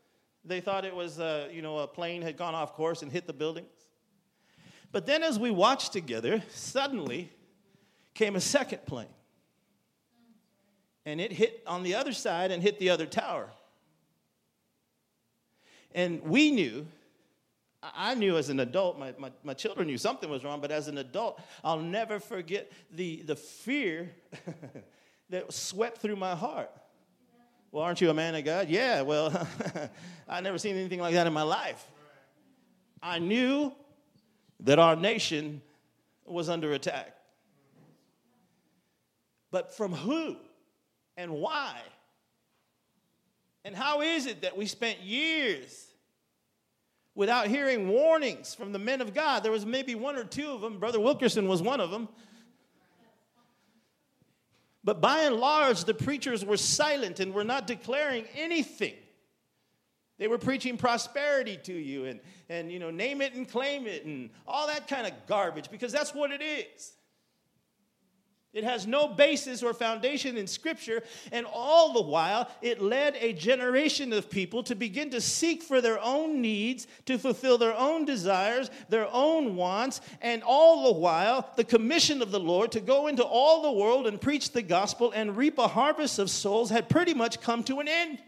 They 0.45 0.61
thought 0.61 0.85
it 0.85 0.95
was, 0.95 1.19
uh, 1.19 1.49
you 1.51 1.61
know, 1.61 1.79
a 1.79 1.87
plane 1.87 2.21
had 2.21 2.37
gone 2.37 2.53
off 2.53 2.73
course 2.73 3.01
and 3.01 3.11
hit 3.11 3.25
the 3.25 3.33
buildings. 3.33 3.67
But 4.91 5.05
then 5.05 5.23
as 5.23 5.39
we 5.39 5.51
watched 5.51 5.91
together, 5.91 6.43
suddenly 6.49 7.31
came 8.13 8.35
a 8.35 8.41
second 8.41 8.85
plane. 8.85 9.07
And 11.05 11.19
it 11.19 11.31
hit 11.31 11.63
on 11.67 11.83
the 11.83 11.95
other 11.95 12.13
side 12.13 12.51
and 12.51 12.63
hit 12.63 12.79
the 12.79 12.89
other 12.89 13.05
tower. 13.05 13.49
And 15.93 16.21
we 16.23 16.51
knew, 16.51 16.87
I 17.81 18.15
knew 18.15 18.37
as 18.37 18.49
an 18.49 18.59
adult, 18.59 18.99
my, 18.99 19.13
my, 19.17 19.31
my 19.43 19.53
children 19.53 19.87
knew 19.87 19.97
something 19.97 20.29
was 20.29 20.43
wrong, 20.43 20.61
but 20.61 20.71
as 20.71 20.87
an 20.87 20.97
adult, 20.97 21.41
I'll 21.63 21.79
never 21.79 22.19
forget 22.19 22.71
the, 22.91 23.21
the 23.23 23.35
fear 23.35 24.11
that 25.29 25.51
swept 25.53 25.99
through 25.99 26.17
my 26.17 26.35
heart. 26.35 26.71
Well, 27.75 27.83
aren't 27.83 27.99
you 27.99 28.09
a 28.09 28.13
man 28.13 28.35
of 28.35 28.45
God? 28.45 28.69
Yeah, 28.69 29.01
well, 29.01 29.49
I've 30.29 30.43
never 30.45 30.57
seen 30.57 30.77
anything 30.77 31.01
like 31.01 31.13
that 31.13 31.27
in 31.27 31.33
my 31.33 31.41
life. 31.41 31.85
I 33.03 33.19
knew 33.19 33.73
that 34.61 34.79
our 34.79 34.95
nation 34.95 35.61
was 36.23 36.47
under 36.47 36.71
attack. 36.71 37.17
But 39.51 39.75
from 39.75 39.91
who 39.91 40.37
and 41.17 41.31
why? 41.33 41.81
And 43.65 43.75
how 43.75 43.99
is 43.99 44.25
it 44.25 44.43
that 44.43 44.55
we 44.55 44.67
spent 44.67 45.01
years 45.01 45.87
without 47.13 47.47
hearing 47.47 47.89
warnings 47.89 48.55
from 48.55 48.71
the 48.71 48.79
men 48.79 49.01
of 49.01 49.13
God? 49.13 49.43
There 49.43 49.51
was 49.51 49.65
maybe 49.65 49.95
one 49.95 50.15
or 50.15 50.23
two 50.23 50.49
of 50.51 50.61
them. 50.61 50.79
Brother 50.79 51.01
Wilkerson 51.01 51.45
was 51.49 51.61
one 51.61 51.81
of 51.81 51.91
them. 51.91 52.07
But 54.85 55.01
by 55.01 55.23
and 55.23 55.37
large, 55.37 55.83
the 55.83 55.95
preachers 55.95 56.45
were 56.45 56.57
silent 56.57 57.19
and 57.19 57.33
were 57.33 57.43
not 57.43 57.65
declaring 57.65 58.25
anything. 58.35 58.93
They 60.19 60.27
were 60.27 60.37
preaching 60.37 60.77
prosperity 60.77 61.57
to 61.63 61.73
you 61.73 62.05
and, 62.05 62.19
and 62.47 62.71
you 62.71 62.79
know, 62.79 62.91
name 62.91 63.19
it 63.19 63.33
and 63.33 63.49
claim 63.49 63.87
it 63.87 64.05
and 64.05 64.29
all 64.47 64.67
that 64.67 64.87
kind 64.87 65.07
of 65.07 65.13
garbage 65.27 65.69
because 65.69 65.91
that's 65.91 66.13
what 66.13 66.31
it 66.31 66.41
is. 66.41 66.93
It 68.55 68.63
has 68.63 68.87
no 68.87 69.09
basis 69.09 69.61
or 69.61 69.73
foundation 69.73 70.37
in 70.37 70.47
Scripture, 70.47 71.03
and 71.33 71.45
all 71.45 71.91
the 71.91 72.01
while, 72.01 72.49
it 72.61 72.81
led 72.81 73.17
a 73.17 73.33
generation 73.33 74.13
of 74.13 74.29
people 74.29 74.63
to 74.63 74.75
begin 74.75 75.09
to 75.09 75.19
seek 75.19 75.61
for 75.61 75.81
their 75.81 76.01
own 76.01 76.41
needs, 76.41 76.87
to 77.05 77.17
fulfill 77.17 77.57
their 77.57 77.75
own 77.75 78.05
desires, 78.05 78.71
their 78.87 79.09
own 79.11 79.57
wants, 79.57 79.99
and 80.21 80.41
all 80.41 80.85
the 80.85 80.97
while, 80.97 81.51
the 81.57 81.65
commission 81.65 82.21
of 82.21 82.31
the 82.31 82.39
Lord 82.39 82.71
to 82.71 82.79
go 82.79 83.07
into 83.07 83.25
all 83.25 83.61
the 83.61 83.73
world 83.73 84.07
and 84.07 84.21
preach 84.21 84.53
the 84.53 84.61
gospel 84.61 85.11
and 85.13 85.35
reap 85.35 85.57
a 85.57 85.67
harvest 85.67 86.17
of 86.17 86.29
souls 86.29 86.69
had 86.69 86.87
pretty 86.87 87.13
much 87.13 87.41
come 87.41 87.61
to 87.65 87.81
an 87.81 87.89
end. 87.89 88.19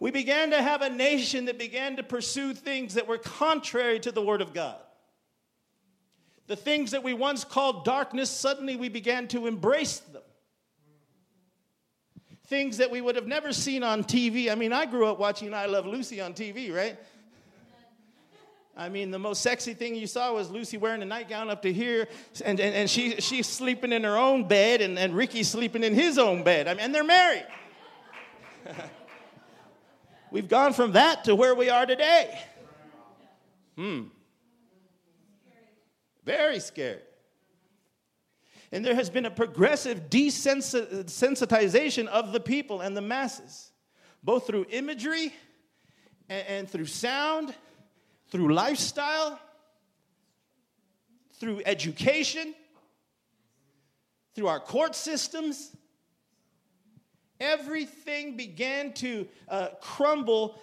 We 0.00 0.10
began 0.10 0.52
to 0.52 0.62
have 0.62 0.80
a 0.80 0.88
nation 0.88 1.44
that 1.46 1.58
began 1.58 1.96
to 1.96 2.02
pursue 2.02 2.54
things 2.54 2.94
that 2.94 3.06
were 3.06 3.18
contrary 3.18 4.00
to 4.00 4.10
the 4.10 4.22
Word 4.22 4.40
of 4.40 4.54
God. 4.54 4.76
The 6.46 6.56
things 6.56 6.92
that 6.92 7.02
we 7.02 7.12
once 7.12 7.44
called 7.44 7.84
darkness, 7.84 8.30
suddenly 8.30 8.76
we 8.76 8.88
began 8.88 9.26
to 9.28 9.46
embrace 9.46 9.98
them. 9.98 10.22
Things 12.46 12.76
that 12.76 12.92
we 12.92 13.00
would 13.00 13.16
have 13.16 13.26
never 13.26 13.52
seen 13.52 13.82
on 13.82 14.04
TV. 14.04 14.50
I 14.50 14.54
mean, 14.54 14.72
I 14.72 14.86
grew 14.86 15.06
up 15.06 15.18
watching 15.18 15.52
I 15.52 15.66
Love 15.66 15.86
Lucy 15.86 16.20
on 16.20 16.32
TV, 16.32 16.72
right? 16.72 16.96
I 18.76 18.88
mean, 18.88 19.10
the 19.10 19.18
most 19.18 19.42
sexy 19.42 19.74
thing 19.74 19.96
you 19.96 20.06
saw 20.06 20.34
was 20.34 20.50
Lucy 20.50 20.76
wearing 20.76 21.00
a 21.02 21.06
nightgown 21.06 21.48
up 21.48 21.62
to 21.62 21.72
here, 21.72 22.08
and, 22.44 22.60
and, 22.60 22.74
and 22.74 22.90
she, 22.90 23.20
she's 23.20 23.46
sleeping 23.46 23.90
in 23.90 24.04
her 24.04 24.18
own 24.18 24.46
bed, 24.46 24.82
and, 24.82 24.98
and 24.98 25.16
Ricky's 25.16 25.48
sleeping 25.48 25.82
in 25.82 25.94
his 25.94 26.18
own 26.18 26.44
bed. 26.44 26.68
I 26.68 26.74
mean, 26.74 26.84
and 26.84 26.94
they're 26.94 27.02
married. 27.02 27.46
We've 30.30 30.48
gone 30.48 30.74
from 30.74 30.92
that 30.92 31.24
to 31.24 31.34
where 31.34 31.54
we 31.54 31.70
are 31.70 31.86
today. 31.86 32.38
Hmm. 33.76 34.02
Very 36.26 36.60
scared. 36.60 37.02
And 38.72 38.84
there 38.84 38.96
has 38.96 39.08
been 39.08 39.26
a 39.26 39.30
progressive 39.30 40.10
desensitization 40.10 42.06
of 42.08 42.32
the 42.32 42.40
people 42.40 42.80
and 42.80 42.96
the 42.96 43.00
masses, 43.00 43.70
both 44.24 44.48
through 44.48 44.66
imagery 44.70 45.32
and, 46.28 46.68
through 46.68 46.86
sound, 46.86 47.54
through 48.28 48.52
lifestyle, 48.52 49.38
through 51.34 51.62
education, 51.64 52.52
through 54.34 54.48
our 54.48 54.58
court 54.58 54.96
systems. 54.96 55.76
Everything 57.38 58.36
began 58.36 58.92
to 58.94 59.28
uh, 59.48 59.68
crumble 59.80 60.58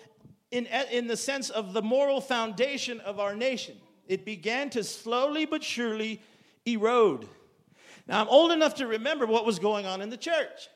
in, 0.52 0.68
in 0.92 1.08
the 1.08 1.16
sense 1.16 1.50
of 1.50 1.72
the 1.72 1.82
moral 1.82 2.20
foundation 2.20 3.00
of 3.00 3.22
our 3.22 3.34
nation 3.34 3.78
it 4.08 4.26
began 4.26 4.70
to 4.72 4.84
slowly 4.84 5.46
but 5.46 5.64
surely 5.64 6.22
erode. 6.66 7.28
Now, 8.08 8.22
I'm 8.22 8.28
old 8.28 8.52
enough 8.52 8.76
to 8.76 8.88
remember 8.88 9.26
what 9.26 9.46
was 9.46 9.60
going 9.60 9.86
on 9.86 10.02
in 10.02 10.10
the 10.10 10.18
church. 10.18 10.70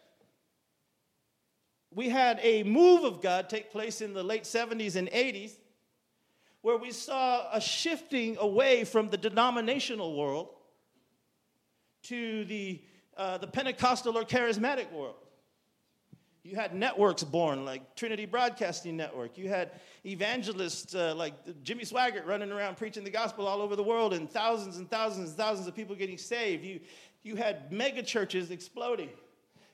We 1.94 2.10
had 2.10 2.40
a 2.42 2.64
move 2.64 3.04
of 3.04 3.22
God 3.22 3.50
take 3.50 3.72
place 3.72 4.02
in 4.02 4.14
the 4.14 4.24
late 4.24 4.44
70s 4.44 4.96
and 4.96 5.10
80s 5.10 5.52
where 6.62 6.78
we 6.78 6.92
saw 6.92 7.48
a 7.52 7.62
shifting 7.62 8.38
away 8.40 8.84
from 8.84 9.10
the 9.10 9.18
denominational 9.18 10.18
world 10.18 10.50
to 12.04 12.46
the, 12.46 12.82
uh, 13.16 13.38
the 13.38 13.48
Pentecostal 13.48 14.18
or 14.18 14.24
charismatic 14.24 14.92
world. 14.92 15.16
You 16.48 16.56
had 16.56 16.74
networks 16.74 17.26
born 17.26 17.66
like 17.66 17.94
Trinity 17.98 18.26
Broadcasting 18.26 18.96
Network. 18.96 19.38
You 19.38 19.50
had 19.50 19.72
evangelists 20.06 20.96
uh, 20.96 21.14
like 21.14 21.34
Jimmy 21.62 21.84
Swaggart 21.84 22.26
running 22.26 22.54
around 22.54 22.78
preaching 22.78 23.04
the 23.04 23.10
gospel 23.10 23.46
all 23.46 23.62
over 23.62 23.76
the 23.76 23.84
world 23.84 24.14
and 24.14 24.32
thousands 24.32 24.78
and 24.78 24.90
thousands 24.90 25.32
and 25.32 25.38
thousands 25.38 25.68
of 25.68 25.76
people 25.76 25.94
getting 25.94 26.18
saved. 26.18 26.64
You, 26.64 26.80
you 27.22 27.36
had 27.36 27.70
mega 27.70 28.02
churches 28.02 28.50
exploding. 28.50 29.10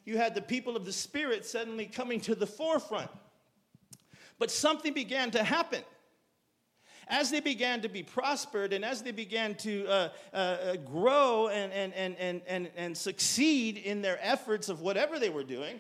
You 0.03 0.17
had 0.17 0.33
the 0.33 0.41
people 0.41 0.75
of 0.75 0.83
the 0.83 0.91
Spirit 0.91 1.45
suddenly 1.45 1.85
coming 1.85 2.19
to 2.21 2.33
the 2.33 2.47
forefront. 2.47 3.11
But 4.39 4.49
something 4.49 4.93
began 4.93 5.29
to 5.29 5.43
happen. 5.43 5.83
As 7.07 7.29
they 7.29 7.39
began 7.39 7.81
to 7.81 7.87
be 7.87 8.01
prospered 8.01 8.73
and 8.73 8.83
as 8.83 9.03
they 9.03 9.11
began 9.11 9.53
to 9.55 9.85
uh, 9.85 10.09
uh, 10.33 10.37
uh 10.37 10.75
grow 10.77 11.49
and, 11.49 11.71
and, 11.71 11.93
and, 11.93 12.15
and, 12.17 12.41
and, 12.47 12.71
and 12.75 12.97
succeed 12.97 13.77
in 13.77 14.01
their 14.01 14.17
efforts 14.23 14.69
of 14.69 14.81
whatever 14.81 15.19
they 15.19 15.29
were 15.29 15.43
doing, 15.43 15.79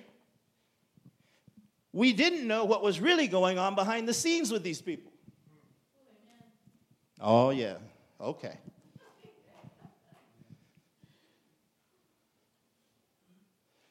we 1.93 2.11
didn't 2.11 2.45
know 2.47 2.65
what 2.65 2.81
was 2.81 2.99
really 2.99 3.27
going 3.27 3.59
on 3.59 3.75
behind 3.75 4.07
the 4.07 4.13
scenes 4.13 4.51
with 4.51 4.63
these 4.63 4.81
people. 4.81 5.11
Oh, 7.21 7.51
yeah. 7.51 7.75
Okay. 8.19 8.57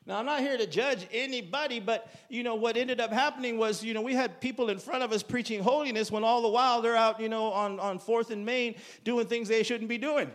Now, 0.05 0.19
I'm 0.19 0.27
not 0.27 0.41
here 0.41 0.59
to 0.59 0.67
judge 0.67 1.07
anybody, 1.13 1.79
but 1.79 2.11
you 2.29 2.43
know 2.43 2.57
what 2.57 2.77
ended 2.77 3.01
up 3.01 3.13
happening 3.13 3.57
was, 3.57 3.85
you 3.85 3.95
know, 3.95 4.03
we 4.03 4.15
had 4.15 4.41
people 4.41 4.69
in 4.69 4.79
front 4.79 5.05
of 5.05 5.13
us 5.13 5.23
preaching 5.23 5.63
holiness 5.63 6.11
when 6.11 6.25
all 6.25 6.43
the 6.43 6.49
while 6.49 6.83
they're 6.83 6.97
out, 6.97 7.21
you 7.21 7.29
know, 7.29 7.53
on, 7.53 7.79
on 7.79 8.01
4th 8.01 8.31
and 8.31 8.45
Main 8.45 8.75
doing 9.05 9.27
things 9.27 9.49
they 9.49 9.63
shouldn't 9.63 9.89
be 9.89 9.99
doing. 9.99 10.31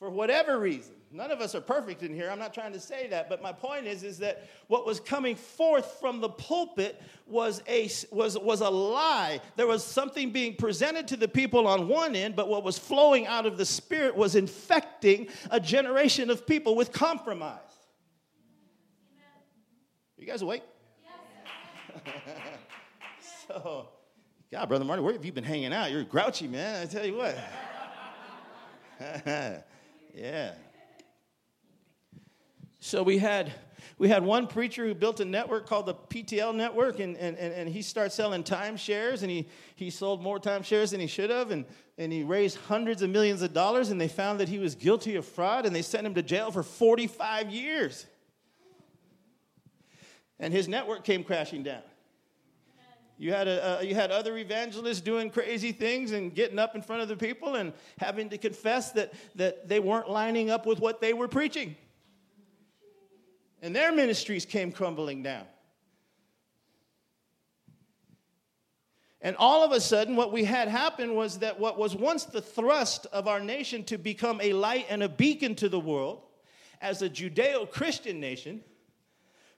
For 0.00 0.10
whatever 0.10 0.58
reason. 0.58 0.96
None 1.12 1.32
of 1.32 1.40
us 1.40 1.56
are 1.56 1.60
perfect 1.60 2.04
in 2.04 2.14
here. 2.14 2.30
I'm 2.30 2.38
not 2.38 2.54
trying 2.54 2.72
to 2.72 2.78
say 2.78 3.08
that, 3.08 3.28
but 3.28 3.42
my 3.42 3.52
point 3.52 3.86
is, 3.86 4.04
is 4.04 4.18
that 4.18 4.48
what 4.68 4.86
was 4.86 5.00
coming 5.00 5.34
forth 5.34 5.96
from 5.98 6.20
the 6.20 6.28
pulpit 6.28 7.02
was 7.26 7.62
a, 7.66 7.90
was, 8.12 8.38
was 8.38 8.60
a 8.60 8.70
lie. 8.70 9.40
There 9.56 9.66
was 9.66 9.84
something 9.84 10.30
being 10.30 10.54
presented 10.54 11.08
to 11.08 11.16
the 11.16 11.26
people 11.26 11.66
on 11.66 11.88
one 11.88 12.14
end, 12.14 12.36
but 12.36 12.48
what 12.48 12.62
was 12.62 12.78
flowing 12.78 13.26
out 13.26 13.44
of 13.44 13.58
the 13.58 13.66
Spirit 13.66 14.14
was 14.14 14.36
infecting 14.36 15.26
a 15.50 15.58
generation 15.58 16.30
of 16.30 16.46
people 16.46 16.76
with 16.76 16.92
compromise. 16.92 17.58
You 20.16 20.26
guys 20.26 20.42
awake? 20.42 20.62
So, 23.48 23.88
God, 24.52 24.68
Brother 24.68 24.84
Marty, 24.84 25.02
where 25.02 25.12
have 25.12 25.24
you 25.24 25.32
been 25.32 25.42
hanging 25.42 25.72
out? 25.72 25.90
You're 25.90 26.04
grouchy, 26.04 26.46
man. 26.46 26.82
I 26.82 26.86
tell 26.86 27.04
you 27.04 27.16
what. 27.16 27.36
yeah. 30.14 30.52
So 32.80 33.02
we 33.02 33.18
had 33.18 33.52
we 34.00 34.08
had 34.08 34.24
one 34.24 34.46
preacher 34.46 34.86
who 34.86 34.94
built 34.94 35.20
a 35.20 35.26
network 35.26 35.66
called 35.66 35.84
the 35.84 35.94
PTL 35.94 36.54
network, 36.54 37.00
and, 37.00 37.18
and, 37.18 37.36
and 37.36 37.68
he 37.68 37.82
started 37.82 38.10
selling 38.10 38.42
timeshares, 38.42 39.20
and 39.20 39.30
he, 39.30 39.46
he 39.76 39.90
sold 39.90 40.22
more 40.22 40.38
timeshares 40.38 40.92
than 40.92 41.00
he 41.00 41.06
should 41.06 41.28
have, 41.28 41.50
and, 41.50 41.66
and 41.98 42.10
he 42.10 42.22
raised 42.22 42.56
hundreds 42.56 43.02
of 43.02 43.10
millions 43.10 43.42
of 43.42 43.52
dollars, 43.52 43.90
and 43.90 44.00
they 44.00 44.08
found 44.08 44.40
that 44.40 44.48
he 44.48 44.58
was 44.58 44.74
guilty 44.74 45.16
of 45.16 45.26
fraud, 45.26 45.66
and 45.66 45.76
they 45.76 45.82
sent 45.82 46.06
him 46.06 46.14
to 46.14 46.22
jail 46.22 46.50
for 46.50 46.62
45 46.62 47.50
years. 47.50 48.06
And 50.38 50.54
his 50.54 50.66
network 50.66 51.04
came 51.04 51.22
crashing 51.22 51.62
down. 51.62 51.82
You 53.18 53.34
had, 53.34 53.48
a, 53.48 53.80
you 53.82 53.94
had 53.94 54.10
other 54.10 54.38
evangelists 54.38 55.02
doing 55.02 55.28
crazy 55.28 55.72
things 55.72 56.12
and 56.12 56.34
getting 56.34 56.58
up 56.58 56.74
in 56.74 56.80
front 56.80 57.02
of 57.02 57.08
the 57.08 57.16
people 57.16 57.56
and 57.56 57.74
having 57.98 58.30
to 58.30 58.38
confess 58.38 58.92
that, 58.92 59.12
that 59.34 59.68
they 59.68 59.78
weren't 59.78 60.08
lining 60.08 60.48
up 60.48 60.64
with 60.64 60.80
what 60.80 61.02
they 61.02 61.12
were 61.12 61.28
preaching 61.28 61.76
and 63.62 63.74
their 63.74 63.92
ministries 63.92 64.44
came 64.44 64.72
crumbling 64.72 65.22
down. 65.22 65.44
And 69.22 69.36
all 69.36 69.62
of 69.62 69.72
a 69.72 69.80
sudden, 69.80 70.16
what 70.16 70.32
we 70.32 70.44
had 70.44 70.68
happen 70.68 71.14
was 71.14 71.40
that 71.40 71.60
what 71.60 71.78
was 71.78 71.94
once 71.94 72.24
the 72.24 72.40
thrust 72.40 73.06
of 73.12 73.28
our 73.28 73.40
nation 73.40 73.84
to 73.84 73.98
become 73.98 74.40
a 74.40 74.54
light 74.54 74.86
and 74.88 75.02
a 75.02 75.08
beacon 75.08 75.54
to 75.56 75.68
the 75.68 75.80
world 75.80 76.22
as 76.80 77.02
a 77.02 77.10
Judeo 77.10 77.70
Christian 77.70 78.18
nation, 78.18 78.62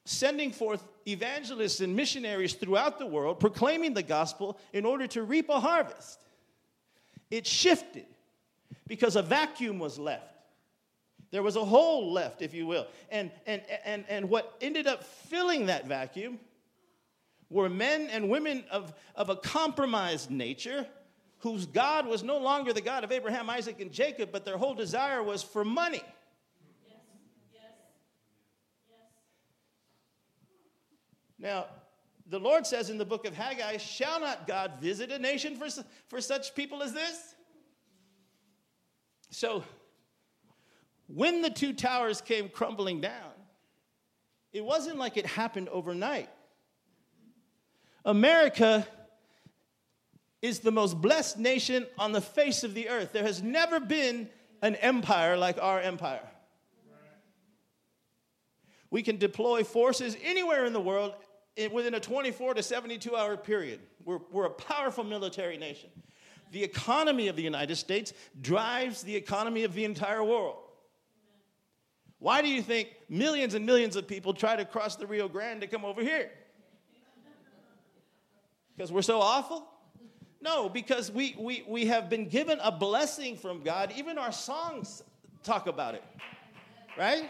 sending 0.04 0.50
forth 0.50 0.82
evangelists 1.06 1.80
and 1.80 1.94
missionaries 1.94 2.54
throughout 2.54 2.98
the 2.98 3.06
world, 3.06 3.38
proclaiming 3.38 3.94
the 3.94 4.02
gospel 4.02 4.58
in 4.72 4.84
order 4.84 5.06
to 5.06 5.22
reap 5.22 5.48
a 5.48 5.60
harvest, 5.60 6.20
it 7.30 7.46
shifted 7.46 8.06
because 8.88 9.14
a 9.14 9.22
vacuum 9.22 9.78
was 9.78 9.96
left. 9.96 10.31
There 11.32 11.42
was 11.42 11.56
a 11.56 11.64
hole 11.64 12.12
left, 12.12 12.42
if 12.42 12.52
you 12.52 12.66
will. 12.66 12.86
And, 13.10 13.32
and, 13.46 13.62
and, 13.84 14.04
and 14.08 14.28
what 14.28 14.54
ended 14.60 14.86
up 14.86 15.02
filling 15.02 15.66
that 15.66 15.86
vacuum 15.86 16.38
were 17.48 17.70
men 17.70 18.08
and 18.10 18.28
women 18.28 18.64
of, 18.70 18.92
of 19.16 19.30
a 19.30 19.36
compromised 19.36 20.30
nature 20.30 20.86
whose 21.38 21.64
God 21.66 22.06
was 22.06 22.22
no 22.22 22.38
longer 22.38 22.74
the 22.74 22.82
God 22.82 23.02
of 23.02 23.10
Abraham, 23.10 23.48
Isaac, 23.48 23.80
and 23.80 23.90
Jacob, 23.90 24.30
but 24.30 24.44
their 24.44 24.58
whole 24.58 24.74
desire 24.74 25.22
was 25.22 25.42
for 25.42 25.64
money. 25.64 26.02
Now, 31.38 31.66
the 32.28 32.38
Lord 32.38 32.66
says 32.66 32.90
in 32.90 32.98
the 32.98 33.04
book 33.04 33.26
of 33.26 33.34
Haggai, 33.34 33.78
Shall 33.78 34.20
not 34.20 34.46
God 34.46 34.74
visit 34.80 35.10
a 35.10 35.18
nation 35.18 35.56
for, 35.56 35.68
for 36.08 36.20
such 36.20 36.54
people 36.54 36.82
as 36.82 36.92
this? 36.92 37.34
So, 39.30 39.64
when 41.14 41.42
the 41.42 41.50
two 41.50 41.72
towers 41.72 42.20
came 42.20 42.48
crumbling 42.48 43.00
down, 43.00 43.32
it 44.52 44.64
wasn't 44.64 44.98
like 44.98 45.16
it 45.16 45.26
happened 45.26 45.68
overnight. 45.68 46.28
America 48.04 48.86
is 50.40 50.60
the 50.60 50.72
most 50.72 51.00
blessed 51.00 51.38
nation 51.38 51.86
on 51.98 52.12
the 52.12 52.20
face 52.20 52.64
of 52.64 52.74
the 52.74 52.88
earth. 52.88 53.12
There 53.12 53.22
has 53.22 53.42
never 53.42 53.78
been 53.78 54.28
an 54.60 54.74
empire 54.76 55.36
like 55.36 55.58
our 55.60 55.80
empire. 55.80 56.28
We 58.90 59.02
can 59.02 59.16
deploy 59.16 59.64
forces 59.64 60.16
anywhere 60.22 60.66
in 60.66 60.72
the 60.72 60.80
world 60.80 61.14
within 61.72 61.94
a 61.94 62.00
24 62.00 62.54
to 62.54 62.62
72 62.62 63.16
hour 63.16 63.36
period. 63.36 63.80
We're, 64.04 64.20
we're 64.30 64.46
a 64.46 64.50
powerful 64.50 65.04
military 65.04 65.56
nation. 65.56 65.90
The 66.50 66.62
economy 66.62 67.28
of 67.28 67.36
the 67.36 67.42
United 67.42 67.76
States 67.76 68.12
drives 68.40 69.02
the 69.02 69.16
economy 69.16 69.64
of 69.64 69.72
the 69.72 69.84
entire 69.84 70.22
world. 70.22 70.56
Why 72.22 72.40
do 72.40 72.46
you 72.46 72.62
think 72.62 72.90
millions 73.08 73.54
and 73.54 73.66
millions 73.66 73.96
of 73.96 74.06
people 74.06 74.32
try 74.32 74.54
to 74.54 74.64
cross 74.64 74.94
the 74.94 75.08
Rio 75.08 75.28
Grande 75.28 75.60
to 75.62 75.66
come 75.66 75.84
over 75.84 76.00
here? 76.00 76.30
Because 78.76 78.92
we're 78.92 79.02
so 79.02 79.20
awful? 79.20 79.66
No, 80.40 80.68
because 80.68 81.10
we, 81.10 81.34
we, 81.36 81.64
we 81.66 81.86
have 81.86 82.08
been 82.08 82.28
given 82.28 82.60
a 82.62 82.70
blessing 82.70 83.36
from 83.36 83.64
God. 83.64 83.92
Even 83.96 84.18
our 84.18 84.30
songs 84.30 85.02
talk 85.42 85.66
about 85.66 85.96
it, 85.96 86.04
right? 86.96 87.28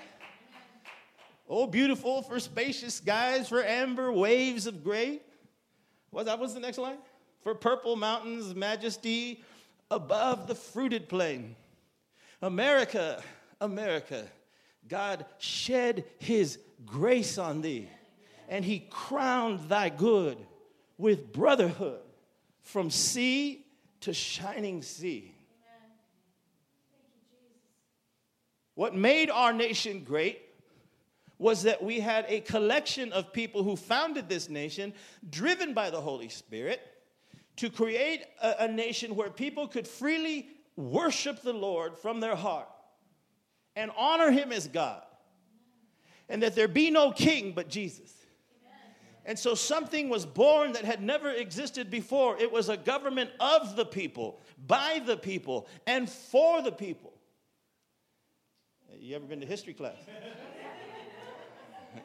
Oh, 1.48 1.66
beautiful 1.66 2.20
for 2.20 2.38
spacious 2.38 2.96
skies, 2.96 3.48
for 3.48 3.64
amber 3.64 4.12
waves 4.12 4.66
of 4.66 4.84
gray. 4.84 5.20
What 6.10 6.26
that 6.26 6.38
was 6.38 6.52
the 6.52 6.60
next 6.60 6.76
line? 6.76 6.98
For 7.42 7.54
purple 7.54 7.96
mountains, 7.96 8.54
majesty 8.54 9.42
above 9.90 10.48
the 10.48 10.54
fruited 10.54 11.08
plain. 11.08 11.56
America, 12.42 13.22
America, 13.58 14.26
God 14.88 15.24
shed 15.38 16.04
his 16.18 16.58
grace 16.84 17.38
on 17.38 17.62
thee, 17.62 17.88
and 18.48 18.64
he 18.64 18.86
crowned 18.90 19.68
thy 19.68 19.88
good 19.88 20.38
with 20.98 21.32
brotherhood 21.32 22.00
from 22.62 22.90
sea 22.90 23.64
to 24.00 24.12
shining 24.12 24.82
sea. 24.82 25.34
What 28.74 28.94
made 28.94 29.30
our 29.30 29.52
nation 29.52 30.02
great 30.04 30.40
was 31.38 31.64
that 31.64 31.82
we 31.82 32.00
had 32.00 32.24
a 32.28 32.40
collection 32.40 33.12
of 33.12 33.32
people 33.32 33.62
who 33.62 33.76
founded 33.76 34.28
this 34.28 34.48
nation, 34.48 34.94
driven 35.28 35.74
by 35.74 35.90
the 35.90 36.00
Holy 36.00 36.28
Spirit, 36.28 36.80
to 37.56 37.68
create 37.68 38.24
a, 38.40 38.64
a, 38.64 38.68
nation 38.68 39.14
where 39.16 39.28
people 39.28 39.68
could 39.68 39.86
freely 39.86 40.48
worship 40.76 41.42
the 41.42 41.52
Lord 41.52 41.98
from 41.98 42.20
their 42.20 42.36
heart 42.36 42.68
and 43.76 43.90
honor 43.96 44.30
Him 44.30 44.52
as 44.52 44.66
God, 44.68 45.02
and 46.28 46.42
that 46.42 46.54
there 46.54 46.68
be 46.68 46.90
no 46.90 47.12
king 47.12 47.52
but 47.52 47.68
Jesus. 47.68 48.12
And 49.24 49.38
so 49.38 49.54
something 49.54 50.08
was 50.08 50.26
born 50.26 50.72
that 50.72 50.84
had 50.84 51.00
never 51.00 51.30
existed 51.30 51.88
before. 51.90 52.36
It 52.38 52.50
was 52.50 52.68
a 52.68 52.76
government 52.76 53.30
of 53.38 53.76
the 53.76 53.84
people, 53.84 54.40
by 54.66 55.00
the 55.04 55.16
people, 55.16 55.68
and 55.86 56.10
for 56.10 56.60
the 56.60 56.72
people. 56.72 57.12
You 58.98 59.14
ever 59.16 59.24
been 59.26 59.40
to 59.40 59.46
history 59.46 59.74
class? 59.74 59.96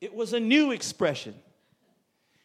it 0.00 0.14
was 0.14 0.32
a 0.32 0.40
new 0.40 0.72
expression. 0.72 1.34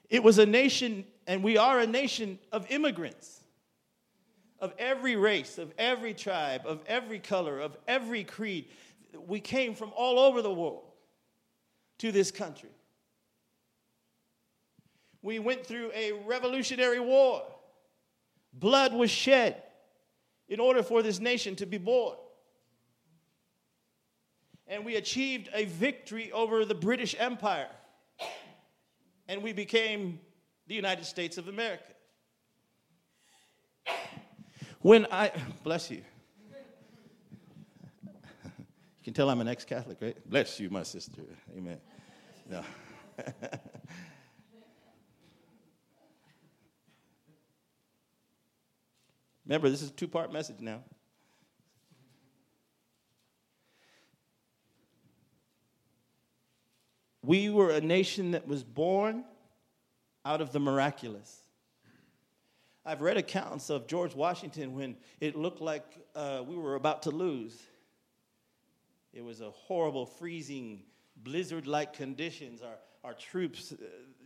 It 0.10 0.24
was 0.24 0.40
a 0.40 0.46
nation, 0.46 1.06
and 1.28 1.44
we 1.44 1.58
are 1.58 1.80
a 1.80 1.88
nation 1.88 2.40
of 2.52 2.70
immigrants 2.70 3.42
of 4.62 4.74
every 4.78 5.16
race, 5.16 5.58
of 5.58 5.74
every 5.78 6.14
tribe, 6.14 6.62
of 6.66 6.82
every 6.86 7.20
color, 7.20 7.60
of 7.60 7.76
every 7.88 8.24
creed. 8.24 8.68
We 9.28 9.40
came 9.40 9.74
from 9.74 9.92
all 9.96 10.20
over 10.20 10.42
the 10.42 10.54
world 10.54 10.84
to 11.98 12.12
this 12.12 12.32
country. 12.32 12.70
We 15.24 15.40
went 15.40 15.66
through 15.66 15.92
a 15.96 16.14
revolutionary 16.26 17.00
war. 17.00 17.44
Blood 18.54 18.94
was 18.94 19.10
shed 19.10 19.62
in 20.48 20.60
order 20.60 20.84
for 20.84 21.02
this 21.02 21.20
nation 21.20 21.56
to 21.58 21.66
be 21.66 21.78
born. 21.78 22.18
And 24.68 24.86
we 24.86 24.96
achieved 24.96 25.50
a 25.54 25.66
victory 25.66 26.32
over 26.32 26.66
the 26.66 26.76
British 26.76 27.16
Empire. 27.18 27.70
And 29.28 29.42
we 29.42 29.54
became 29.54 30.20
the 30.68 30.76
United 30.76 31.06
States 31.06 31.38
of 31.38 31.48
America. 31.48 31.84
When 34.82 35.06
I, 35.12 35.32
bless 35.64 35.92
you. 35.92 36.04
You 39.02 39.06
can 39.06 39.14
tell 39.14 39.30
I'm 39.30 39.42
an 39.42 39.48
ex 39.48 39.64
Catholic, 39.66 39.98
right? 40.02 40.18
Bless 40.30 40.60
you, 40.60 40.70
my 40.70 40.84
sister. 40.84 41.22
Amen. 41.56 41.78
No. 42.50 42.64
Remember, 49.46 49.70
this 49.70 49.82
is 49.82 49.90
a 49.90 49.94
two 49.94 50.08
part 50.08 50.32
message 50.32 50.62
now. 50.62 50.84
We 57.24 57.50
were 57.50 57.72
a 57.72 57.82
nation 57.82 58.32
that 58.32 58.48
was 58.48 58.64
born 58.64 59.26
out 60.26 60.42
of 60.42 60.52
the 60.52 60.60
miraculous. 60.60 61.42
I've 62.86 63.02
read 63.02 63.18
accounts 63.18 63.70
of 63.70 63.88
George 63.88 64.16
Washington 64.16 64.76
when 64.76 64.98
it 65.20 65.36
looked 65.36 65.62
like 65.62 65.86
uh, 66.16 66.44
we 66.48 66.56
were 66.56 66.76
about 66.76 67.04
to 67.04 67.12
lose. 67.12 67.62
It 69.14 69.24
was 69.24 69.42
a 69.42 69.52
horrible, 69.52 70.06
freezing, 70.06 70.84
blizzard 71.16 71.68
like 71.68 71.94
conditions. 71.94 72.62
Our, 72.62 72.78
our 73.04 73.14
troops, 73.14 73.74
uh, 73.74 73.76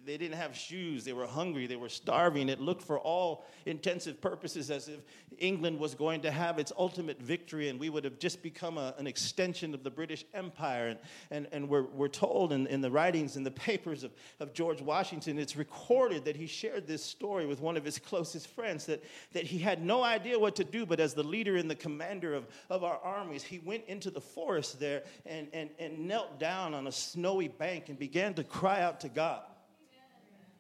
they 0.06 0.18
didn't 0.18 0.38
have 0.38 0.56
shoes. 0.56 1.04
They 1.04 1.14
were 1.14 1.26
hungry. 1.26 1.66
They 1.66 1.76
were 1.76 1.90
starving. 1.90 2.48
It 2.50 2.62
looked 2.62 2.84
for 2.84 3.00
all 3.00 3.46
intensive 3.66 4.22
purposes 4.22 4.70
as 4.70 4.88
if 4.88 5.00
England 5.40 5.80
was 5.80 5.96
going 5.96 6.22
to 6.22 6.32
have 6.32 6.60
its 6.60 6.72
ultimate 6.78 7.20
victory 7.20 7.70
and 7.70 7.80
we 7.80 7.90
would 7.90 8.04
have 8.04 8.20
just 8.20 8.44
become 8.44 8.78
a, 8.78 8.94
an 9.00 9.08
extension 9.08 9.74
of 9.74 9.84
the 9.84 9.90
British 9.90 10.24
Empire. 10.34 10.90
And, 10.90 11.00
and, 11.32 11.48
and 11.52 11.70
we're, 11.70 11.84
we're 11.84 12.08
told 12.08 12.54
in, 12.54 12.68
in 12.68 12.82
the 12.82 12.92
writings, 12.92 13.36
in 13.36 13.44
the 13.44 13.52
papers 13.52 14.04
of, 14.04 14.12
of 14.40 14.54
George 14.54 14.82
Washington, 14.82 15.40
it's 15.40 15.56
recorded 15.56 16.24
that 16.26 16.36
he 16.36 16.46
shared 16.46 16.86
this 16.86 17.04
story 17.04 17.48
with 17.48 17.60
one 17.60 17.76
of 17.76 17.84
his 17.84 17.98
closest 17.98 18.48
friends 18.48 18.86
that, 18.86 19.04
that 19.34 19.44
he 19.44 19.58
had 19.58 19.84
no 19.84 20.04
idea 20.04 20.38
what 20.38 20.56
to 20.58 20.64
do, 20.64 20.86
but 20.86 21.00
as 21.00 21.16
the 21.16 21.24
leader 21.24 21.56
and 21.56 21.70
the 21.70 21.76
commander 21.76 22.36
of, 22.36 22.46
of 22.70 22.84
our 22.84 23.00
armies, 23.00 23.44
he 23.44 23.60
went 23.60 23.84
into 23.88 24.12
the 24.12 24.22
forest 24.22 24.80
there 24.80 25.04
and, 25.26 25.48
and, 25.52 25.72
and 25.80 25.98
knelt 25.98 26.40
down 26.40 26.76
on 26.76 26.86
a 26.86 26.92
snowy 26.92 27.48
bank 27.48 27.90
and 27.90 27.98
began 27.98 28.36
to 28.36 28.44
cry 28.44 28.82
out 28.82 29.00
to 29.00 29.10
God 29.10 29.42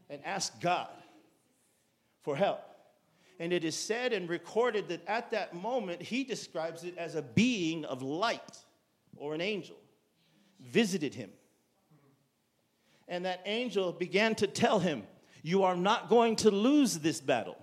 and 0.10 0.22
ask 0.26 0.60
God 0.62 0.90
for 2.24 2.36
help. 2.36 2.62
And 3.40 3.52
it 3.52 3.64
is 3.64 3.76
said 3.76 4.14
and 4.14 4.30
recorded 4.30 4.88
that 4.90 5.06
at 5.08 5.32
that 5.32 5.54
moment, 5.54 6.02
he 6.02 6.24
describes 6.24 6.84
it 6.84 6.98
as 6.98 7.16
a 7.16 7.22
being 7.22 7.84
of 7.86 8.02
light 8.02 8.58
or 9.18 9.34
an 9.34 9.42
angel 9.42 9.76
visited 10.62 11.14
him. 11.14 11.30
And 13.08 13.26
that 13.26 13.42
angel 13.46 13.92
began 13.92 14.36
to 14.36 14.48
tell 14.48 14.80
him, 14.80 15.04
You 15.44 15.64
are 15.64 15.76
not 15.76 16.10
going 16.10 16.38
to 16.38 16.52
lose 16.52 17.00
this 17.00 17.22
battle. 17.22 17.58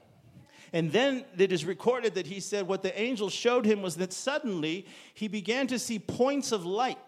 And 0.72 0.90
then 0.90 1.24
it 1.36 1.52
is 1.52 1.64
recorded 1.64 2.14
that 2.14 2.26
he 2.26 2.40
said 2.40 2.66
what 2.66 2.82
the 2.82 2.98
angel 2.98 3.28
showed 3.28 3.66
him 3.66 3.82
was 3.82 3.96
that 3.96 4.12
suddenly 4.12 4.86
he 5.12 5.28
began 5.28 5.66
to 5.66 5.78
see 5.78 5.98
points 5.98 6.50
of 6.50 6.64
light 6.64 6.98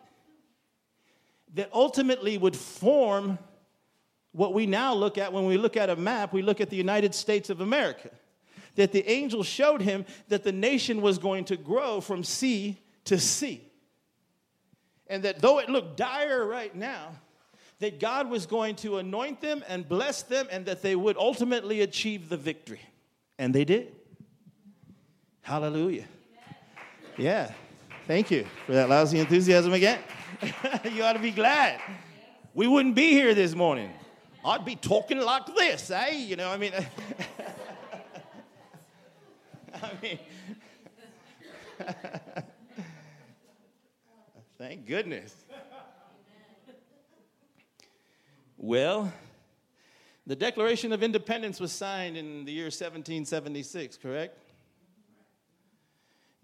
that 1.54 1.70
ultimately 1.72 2.36
would 2.36 2.56
form 2.56 3.38
what 4.34 4.52
we 4.52 4.66
now 4.66 4.92
look 4.92 5.16
at 5.16 5.32
when 5.32 5.46
we 5.46 5.56
look 5.56 5.76
at 5.76 5.88
a 5.88 5.96
map, 5.96 6.32
we 6.32 6.42
look 6.42 6.60
at 6.60 6.68
the 6.68 6.76
United 6.76 7.14
States 7.14 7.50
of 7.50 7.60
America. 7.60 8.10
That 8.74 8.90
the 8.90 9.08
angel 9.08 9.44
showed 9.44 9.80
him 9.80 10.04
that 10.28 10.42
the 10.42 10.50
nation 10.50 11.00
was 11.00 11.18
going 11.18 11.44
to 11.46 11.56
grow 11.56 12.00
from 12.00 12.24
sea 12.24 12.76
to 13.04 13.18
sea. 13.18 13.62
And 15.06 15.22
that 15.22 15.40
though 15.40 15.60
it 15.60 15.68
looked 15.68 15.96
dire 15.96 16.44
right 16.44 16.74
now, 16.74 17.10
that 17.78 18.00
God 18.00 18.28
was 18.28 18.46
going 18.46 18.74
to 18.76 18.98
anoint 18.98 19.40
them 19.40 19.62
and 19.68 19.88
bless 19.88 20.22
them 20.22 20.48
and 20.50 20.66
that 20.66 20.82
they 20.82 20.96
would 20.96 21.16
ultimately 21.16 21.82
achieve 21.82 22.28
the 22.28 22.36
victory. 22.36 22.80
And 23.38 23.54
they 23.54 23.64
did. 23.64 23.94
Hallelujah. 25.42 26.06
Yeah. 27.16 27.52
Thank 28.08 28.32
you 28.32 28.46
for 28.66 28.72
that 28.72 28.88
lousy 28.88 29.20
enthusiasm 29.20 29.72
again. 29.72 30.00
you 30.92 31.04
ought 31.04 31.12
to 31.12 31.20
be 31.20 31.30
glad. 31.30 31.80
We 32.52 32.66
wouldn't 32.66 32.96
be 32.96 33.10
here 33.10 33.34
this 33.34 33.54
morning. 33.54 33.90
I'd 34.44 34.64
be 34.64 34.76
talking 34.76 35.20
like 35.20 35.46
this, 35.56 35.90
eh? 35.90 36.10
You 36.10 36.36
know, 36.36 36.50
I 36.50 36.58
mean, 36.58 36.72
I 39.74 39.90
mean, 40.02 40.18
thank 44.58 44.86
goodness. 44.86 45.34
Well, 48.58 49.10
the 50.26 50.36
Declaration 50.36 50.92
of 50.92 51.02
Independence 51.02 51.58
was 51.58 51.72
signed 51.72 52.18
in 52.18 52.44
the 52.44 52.52
year 52.52 52.64
1776, 52.64 53.96
correct? 53.96 54.43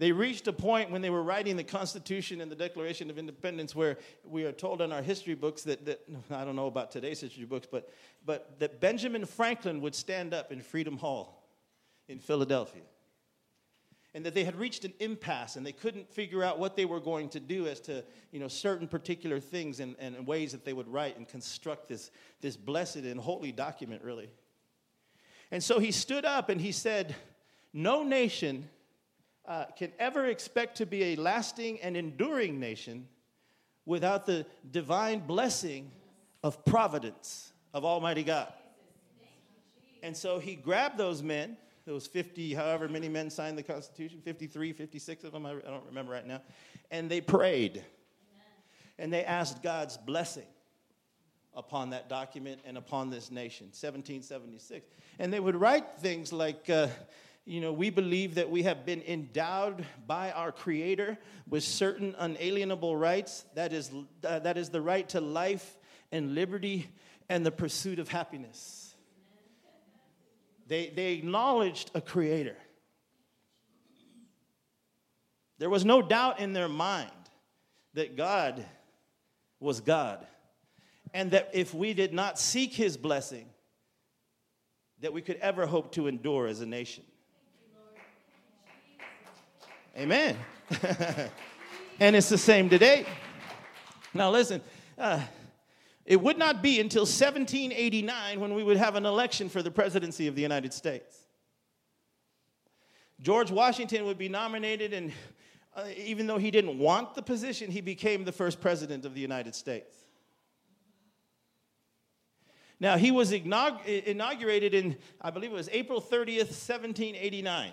They 0.01 0.13
reached 0.13 0.49
a 0.49 0.53
point 0.55 0.91
when 0.91 1.03
they 1.03 1.11
were 1.11 1.23
writing 1.23 1.59
the 1.59 1.63
Constitution 1.63 2.41
and 2.41 2.51
the 2.51 2.57
Declaration 2.57 3.11
of 3.11 3.19
Independence 3.19 3.75
where 3.75 3.99
we 4.25 4.45
are 4.45 4.53
told 4.53 4.81
in 4.81 4.93
our 4.93 5.03
history 5.03 5.35
books 5.35 5.63
that, 5.65 5.85
that 5.85 6.01
I 6.31 6.43
don't 6.43 6.57
know 6.57 6.69
about 6.69 6.91
today's 6.91 7.21
history 7.21 7.45
books, 7.45 7.69
but, 7.71 7.93
but 8.25 8.59
that 8.61 8.81
Benjamin 8.81 9.27
Franklin 9.27 9.83
would 9.83 9.95
stand 9.95 10.33
up 10.33 10.53
in 10.53 10.63
Freedom 10.63 10.97
Hall 10.97 11.47
in 12.09 12.19
Philadelphia. 12.19 12.81
And 14.15 14.25
that 14.25 14.33
they 14.33 14.43
had 14.43 14.57
reached 14.57 14.87
an 14.87 14.95
impasse 15.01 15.57
and 15.57 15.67
they 15.67 15.73
couldn't 15.73 16.09
figure 16.09 16.43
out 16.43 16.59
what 16.59 16.77
they 16.77 16.87
were 16.87 16.99
going 16.99 17.29
to 17.29 17.39
do 17.39 17.67
as 17.67 17.79
to 17.81 18.03
you 18.33 18.41
know, 18.41 18.49
certain 18.49 18.89
particular 18.89 19.39
things 19.39 19.81
and, 19.81 19.97
and 19.99 20.27
ways 20.27 20.53
that 20.53 20.65
they 20.65 20.73
would 20.73 20.89
write 20.89 21.19
and 21.19 21.29
construct 21.29 21.89
this, 21.89 22.11
this 22.41 22.57
blessed 22.57 22.97
and 22.97 23.21
holy 23.21 23.53
document, 23.53 24.03
really. 24.03 24.31
And 25.51 25.63
so 25.63 25.79
he 25.79 25.93
stood 25.93 26.25
up 26.25 26.49
and 26.49 26.59
he 26.59 26.73
said, 26.73 27.15
No 27.75 28.03
nation 28.03 28.71
uh, 29.47 29.65
can 29.77 29.93
ever 29.99 30.27
expect 30.27 30.77
to 30.79 30.87
be 30.87 31.03
a 31.05 31.17
lasting 31.17 31.81
and 31.81 31.97
enduring 31.97 32.61
nation 32.61 33.09
without 33.87 34.27
the 34.27 34.47
divine 34.71 35.21
blessing 35.21 35.91
of 36.43 36.65
providence 36.65 37.53
of 37.75 37.85
Almighty 37.85 38.23
God. 38.23 38.53
And 40.03 40.17
so 40.17 40.39
he 40.39 40.55
grabbed 40.55 40.97
those 40.97 41.23
men, 41.23 41.57
those 41.85 42.07
50, 42.07 42.55
however 42.55 42.89
many 42.89 43.09
men 43.09 43.31
signed 43.31 43.59
the 43.59 43.63
Constitution, 43.63 44.21
53, 44.23 44.73
56 44.73 45.25
of 45.25 45.33
them, 45.33 45.47
I 45.47 45.53
don't 45.55 45.85
remember 45.87 46.13
right 46.13 46.27
now, 46.27 46.41
and 46.91 47.11
they 47.11 47.21
prayed. 47.21 47.85
And 48.99 49.13
they 49.13 49.25
asked 49.25 49.63
God's 49.63 49.97
blessing 49.97 50.47
upon 51.55 51.91
that 51.91 52.09
document 52.09 52.61
and 52.65 52.79
upon 52.79 53.11
this 53.11 53.31
nation, 53.31 53.67
1776. 53.67 54.87
And 55.19 55.33
they 55.33 55.41
would 55.41 55.57
write 55.57 55.99
things 55.99 56.33
like, 56.33 56.69
uh, 56.71 56.89
you 57.47 57.61
know, 57.61 57.73
we 57.73 57.91
believe 57.91 58.35
that 58.37 58.51
we 58.51 58.63
have 58.65 58.85
been 58.85 59.03
endowed 59.03 59.85
by 60.07 60.31
our 60.33 60.53
Creator 60.53 61.19
with 61.49 61.65
certain 61.65 62.15
unalienable 62.19 62.97
rights. 62.97 63.45
That 63.55 63.73
is, 63.73 63.91
uh, 64.25 64.41
that 64.41 64.57
is 64.57 64.69
the 64.69 64.81
right 64.81 65.09
to 65.11 65.21
life 65.21 65.79
and 66.13 66.35
liberty 66.35 66.89
and 67.29 67.45
the 67.45 67.51
pursuit 67.51 67.99
of 67.99 68.09
happiness. 68.09 68.95
They, 70.67 70.91
they 70.91 71.15
acknowledged 71.15 71.91
a 71.95 72.01
Creator. 72.01 72.57
There 75.59 75.71
was 75.71 75.85
no 75.85 76.01
doubt 76.01 76.41
in 76.41 76.53
their 76.53 76.69
mind 76.69 77.11
that 77.95 78.17
God 78.17 78.65
was 79.59 79.81
God. 79.81 80.27
And 81.13 81.33
that 81.33 81.51
if 81.53 81.75
we 81.75 81.93
did 81.93 82.15
not 82.15 82.39
seek 82.39 82.73
His 82.73 82.97
blessing, 82.97 83.49
that 85.01 85.13
we 85.13 85.23
could 85.23 85.37
ever 85.37 85.67
hope 85.67 85.93
to 85.93 86.07
endure 86.07 86.47
as 86.47 86.61
a 86.61 86.67
nation. 86.67 87.05
Amen. 90.01 90.35
and 92.01 92.17
it's 92.17 92.31
the 92.31 92.39
same 92.39 92.71
today. 92.71 93.05
Now, 94.15 94.31
listen, 94.31 94.63
uh, 94.97 95.21
it 96.07 96.19
would 96.19 96.39
not 96.39 96.63
be 96.63 96.81
until 96.81 97.03
1789 97.03 98.41
when 98.41 98.55
we 98.55 98.65
would 98.65 98.79
have 98.79 98.95
an 98.95 99.05
election 99.05 99.51
for 99.51 99.63
the 99.63 99.71
presidency 99.71 100.27
of 100.27 100.35
the 100.35 100.41
United 100.41 100.73
States. 100.73 101.19
George 103.21 103.51
Washington 103.51 104.07
would 104.07 104.17
be 104.17 104.31
nominated, 104.31 104.95
and 104.95 105.13
uh, 105.77 105.85
even 105.99 106.27
though 106.27 106.39
he 106.39 106.51
didn't 106.51 106.79
want 106.79 107.15
the 107.15 107.21
position, 107.21 107.71
he 107.71 107.83
became 107.83 108.25
the 108.25 108.33
first 108.33 108.59
president 108.59 109.05
of 109.05 109.13
the 109.13 109.21
United 109.21 109.55
States. 109.55 109.95
Now, 112.81 112.97
he 112.97 113.11
was 113.11 113.33
inaugurated 113.33 114.73
in, 114.73 114.97
I 115.21 115.31
believe 115.31 115.51
it 115.51 115.57
was 115.57 115.69
April 115.71 116.01
30th, 116.01 116.57
1789 116.57 117.73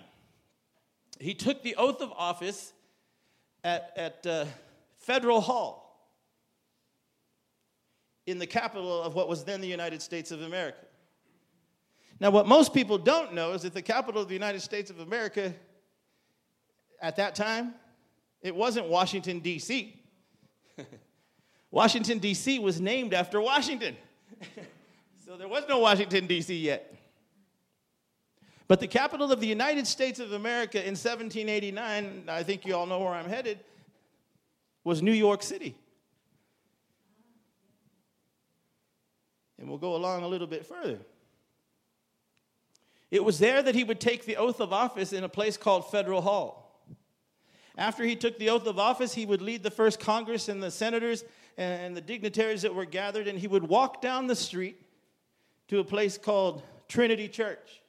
he 1.19 1.33
took 1.33 1.63
the 1.63 1.75
oath 1.75 2.01
of 2.01 2.11
office 2.11 2.73
at, 3.63 3.91
at 3.95 4.27
uh, 4.27 4.45
Federal 4.99 5.41
Hall 5.41 5.83
in 8.25 8.39
the 8.39 8.47
capital 8.47 9.01
of 9.01 9.15
what 9.15 9.29
was 9.29 9.43
then 9.43 9.61
the 9.61 9.67
United 9.67 10.01
States 10.01 10.31
of 10.31 10.41
America. 10.41 10.85
Now, 12.19 12.31
what 12.31 12.47
most 12.47 12.73
people 12.73 12.97
don't 12.97 13.33
know 13.33 13.53
is 13.53 13.61
that 13.61 13.73
the 13.73 13.81
capital 13.81 14.21
of 14.21 14.27
the 14.27 14.33
United 14.33 14.61
States 14.61 14.89
of 14.89 14.99
America 14.99 15.53
at 17.01 17.15
that 17.17 17.35
time, 17.35 17.75
it 18.41 18.55
wasn't 18.55 18.87
Washington, 18.87 19.39
D.C. 19.39 20.01
Washington, 21.71 22.19
D.C. 22.19 22.59
was 22.59 22.81
named 22.81 23.13
after 23.13 23.39
Washington. 23.39 23.95
so 25.25 25.37
there 25.37 25.47
was 25.47 25.63
no 25.69 25.79
Washington, 25.79 26.27
D.C. 26.27 26.55
yet. 26.55 26.96
But 28.67 28.79
the 28.81 28.87
capital 28.87 29.31
of 29.31 29.39
the 29.39 29.47
United 29.47 29.87
States 29.87 30.19
of 30.19 30.33
America 30.33 30.79
in 30.79 30.95
1789, 30.95 32.23
I 32.27 32.43
think 32.43 32.65
you 32.65 32.75
all 32.75 32.85
know 32.85 32.99
where 32.99 33.13
I'm 33.13 33.29
headed, 33.29 33.59
was 34.83 35.01
New 35.01 35.13
York 35.13 35.41
City. 35.41 35.75
And 39.57 39.69
we'll 39.69 39.77
go 39.77 39.95
along 39.95 40.23
a 40.23 40.27
little 40.27 40.47
bit 40.47 40.65
further. 40.65 40.99
It 43.09 43.23
was 43.23 43.39
there 43.39 43.63
that 43.63 43.73
he 43.73 43.85
would 43.85 44.01
take 44.01 44.25
the 44.25 44.35
oath 44.35 44.59
of 44.59 44.73
office 44.73 45.13
in 45.13 45.23
a 45.23 45.29
place 45.29 45.55
called 45.55 45.89
Federal 45.89 46.21
Hall. 46.21 46.63
After 47.77 48.03
he 48.03 48.15
took 48.15 48.37
the 48.37 48.49
oath 48.49 48.67
of 48.67 48.79
office, 48.79 49.13
he 49.13 49.25
would 49.25 49.41
lead 49.41 49.63
the 49.63 49.71
first 49.71 49.99
Congress 49.99 50.49
and 50.49 50.61
the 50.61 50.71
senators 50.71 51.23
and 51.57 51.95
the 51.95 52.01
dignitaries 52.01 52.63
that 52.63 52.75
were 52.75 52.85
gathered, 52.85 53.27
and 53.27 53.39
he 53.39 53.47
would 53.47 53.63
walk 53.63 54.01
down 54.01 54.27
the 54.27 54.35
street 54.35 54.81
to 55.69 55.79
a 55.79 55.83
place 55.83 56.17
called 56.17 56.61
Trinity 56.87 57.27
Church. 57.27 57.81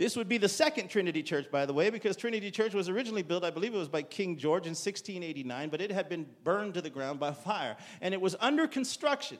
This 0.00 0.16
would 0.16 0.30
be 0.30 0.38
the 0.38 0.48
second 0.48 0.88
Trinity 0.88 1.22
Church, 1.22 1.50
by 1.50 1.66
the 1.66 1.74
way, 1.74 1.90
because 1.90 2.16
Trinity 2.16 2.50
Church 2.50 2.72
was 2.72 2.88
originally 2.88 3.22
built, 3.22 3.44
I 3.44 3.50
believe 3.50 3.74
it 3.74 3.76
was 3.78 3.86
by 3.86 4.00
King 4.00 4.38
George 4.38 4.64
in 4.64 4.70
1689, 4.70 5.68
but 5.68 5.82
it 5.82 5.92
had 5.92 6.08
been 6.08 6.24
burned 6.42 6.72
to 6.72 6.80
the 6.80 6.88
ground 6.88 7.20
by 7.20 7.32
fire. 7.32 7.76
And 8.00 8.14
it 8.14 8.20
was 8.22 8.34
under 8.40 8.66
construction 8.66 9.36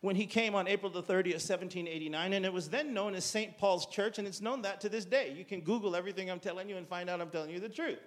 when 0.00 0.16
he 0.16 0.24
came 0.24 0.54
on 0.54 0.68
April 0.68 0.90
the 0.90 1.02
30th, 1.02 1.44
1789, 1.44 2.32
and 2.32 2.46
it 2.46 2.52
was 2.54 2.70
then 2.70 2.94
known 2.94 3.14
as 3.14 3.26
St. 3.26 3.58
Paul's 3.58 3.84
Church, 3.84 4.18
and 4.18 4.26
it's 4.26 4.40
known 4.40 4.62
that 4.62 4.80
to 4.80 4.88
this 4.88 5.04
day. 5.04 5.34
You 5.36 5.44
can 5.44 5.60
Google 5.60 5.94
everything 5.94 6.30
I'm 6.30 6.40
telling 6.40 6.70
you 6.70 6.78
and 6.78 6.88
find 6.88 7.10
out 7.10 7.20
I'm 7.20 7.28
telling 7.28 7.50
you 7.50 7.60
the 7.60 7.68
truth. 7.68 7.98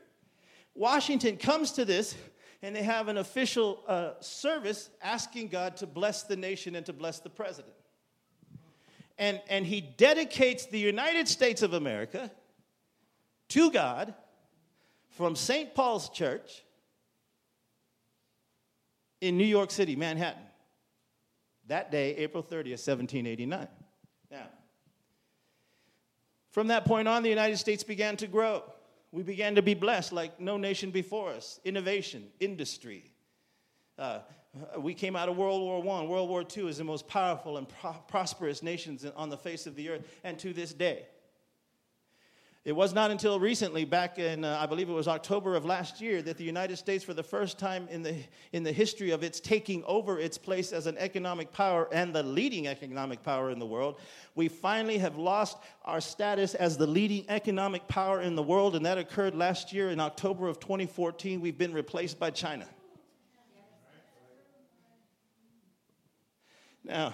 Washington 0.74 1.38
comes 1.38 1.74
to 1.74 1.86
this, 1.86 2.16
and 2.64 2.76
they 2.76 2.82
have 2.82 3.08
an 3.08 3.18
official 3.18 3.84
uh, 3.88 4.14
service 4.20 4.90
asking 5.04 5.50
God 5.50 5.78
to 5.78 5.86
bless 5.86 6.24
the 6.24 6.36
nation 6.36 6.76
and 6.76 6.88
to 6.88 6.94
bless 6.94 7.20
the 7.20 7.30
president 7.30 7.76
and, 9.22 9.40
and 9.50 9.68
he 9.68 9.82
dedicates 9.82 10.66
the 10.66 10.80
United 10.80 11.28
States 11.28 11.62
of 11.62 11.74
America 11.74 12.32
to 13.50 13.70
God 13.70 14.16
from 15.12 15.36
St. 15.36 15.76
Paul's 15.76 16.10
Church 16.10 16.64
in 19.22 19.38
New 19.38 19.46
York 19.46 19.70
City, 19.70 19.96
Manhattan. 19.96 20.42
That 21.68 21.92
day, 21.92 22.16
April 22.16 22.42
30th, 22.42 22.82
1789. 22.82 23.68
Now, 24.32 24.48
from 26.50 26.68
that 26.68 26.86
point 26.86 27.08
on, 27.08 27.22
the 27.22 27.30
United 27.30 27.58
States 27.58 27.84
began 27.84 28.18
to 28.18 28.28
grow. 28.28 28.64
We 29.12 29.22
began 29.22 29.54
to 29.54 29.62
be 29.62 29.76
blessed 29.76 30.14
like 30.14 30.40
no 30.40 30.58
nation 30.58 30.90
before 30.90 31.30
us. 31.30 31.60
Innovation, 31.64 32.28
industry, 32.40 33.12
uh, 34.00 34.22
we 34.78 34.94
came 34.94 35.16
out 35.16 35.30
of 35.30 35.38
World 35.38 35.62
War 35.62 35.78
I. 35.80 36.04
World 36.04 36.30
War 36.30 36.44
II 36.44 36.68
is 36.68 36.78
the 36.78 36.84
most 36.84 37.08
powerful 37.08 37.58
and 37.58 37.68
pro- 37.68 37.94
prosperous 38.08 38.62
nations 38.62 39.06
on 39.16 39.30
the 39.30 39.38
face 39.38 39.66
of 39.66 39.76
the 39.76 39.90
earth, 39.90 40.04
and 40.24 40.38
to 40.40 40.54
this 40.54 40.74
day. 40.74 41.06
It 42.64 42.74
was 42.74 42.94
not 42.94 43.10
until 43.10 43.40
recently, 43.40 43.86
back 43.86 44.20
in, 44.20 44.46
uh, 44.46 44.60
I 44.62 44.68
believe 44.68 44.88
it 44.88 44.94
was 44.94 45.08
October 45.08 45.56
of 45.56 45.66
last 45.66 46.00
year, 46.00 46.22
that 46.22 46.38
the 46.38 46.44
United 46.44 46.78
States, 46.78 47.04
for 47.04 47.16
the 47.16 47.24
first 47.24 47.58
time 47.58 47.88
in 47.90 48.04
the, 48.04 48.16
in 48.52 48.62
the 48.62 48.72
history 48.72 49.10
of 49.10 49.24
its 49.24 49.40
taking 49.40 49.84
over 49.86 50.20
its 50.20 50.38
place 50.38 50.72
as 50.72 50.86
an 50.86 50.96
economic 51.00 51.52
power 51.52 51.88
and 51.92 52.14
the 52.14 52.22
leading 52.22 52.68
economic 52.68 53.24
power 53.24 53.50
in 53.50 53.58
the 53.58 53.66
world, 53.66 54.00
we 54.36 54.48
finally 54.48 55.00
have 55.00 55.18
lost 55.18 55.58
our 55.86 56.00
status 56.00 56.54
as 56.54 56.78
the 56.78 56.86
leading 56.86 57.26
economic 57.30 57.88
power 57.88 58.22
in 58.22 58.36
the 58.36 58.44
world, 58.44 58.76
and 58.76 58.86
that 58.86 59.00
occurred 59.00 59.34
last 59.34 59.74
year 59.74 59.90
in 59.90 60.00
October 60.00 60.48
of 60.48 60.60
2014. 60.60 61.42
We've 61.42 61.58
been 61.58 61.74
replaced 61.74 62.20
by 62.20 62.30
China. 62.30 62.68
Now, 66.84 67.14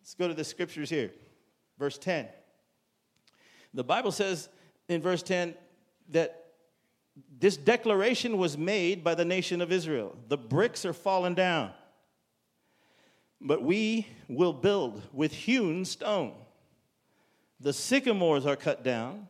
let's 0.00 0.14
go 0.14 0.28
to 0.28 0.34
the 0.34 0.44
scriptures 0.44 0.90
here. 0.90 1.10
Verse 1.78 1.98
10. 1.98 2.28
The 3.74 3.84
Bible 3.84 4.12
says 4.12 4.48
in 4.88 5.02
verse 5.02 5.22
10 5.22 5.54
that 6.10 6.46
this 7.38 7.56
declaration 7.56 8.38
was 8.38 8.56
made 8.56 9.04
by 9.04 9.14
the 9.14 9.24
nation 9.24 9.60
of 9.60 9.72
Israel. 9.72 10.16
The 10.28 10.38
bricks 10.38 10.84
are 10.84 10.92
falling 10.92 11.34
down. 11.34 11.72
But 13.40 13.62
we 13.62 14.06
will 14.28 14.52
build 14.52 15.02
with 15.12 15.32
hewn 15.32 15.84
stone. 15.84 16.34
The 17.60 17.72
sycamores 17.72 18.46
are 18.46 18.56
cut 18.56 18.82
down, 18.84 19.28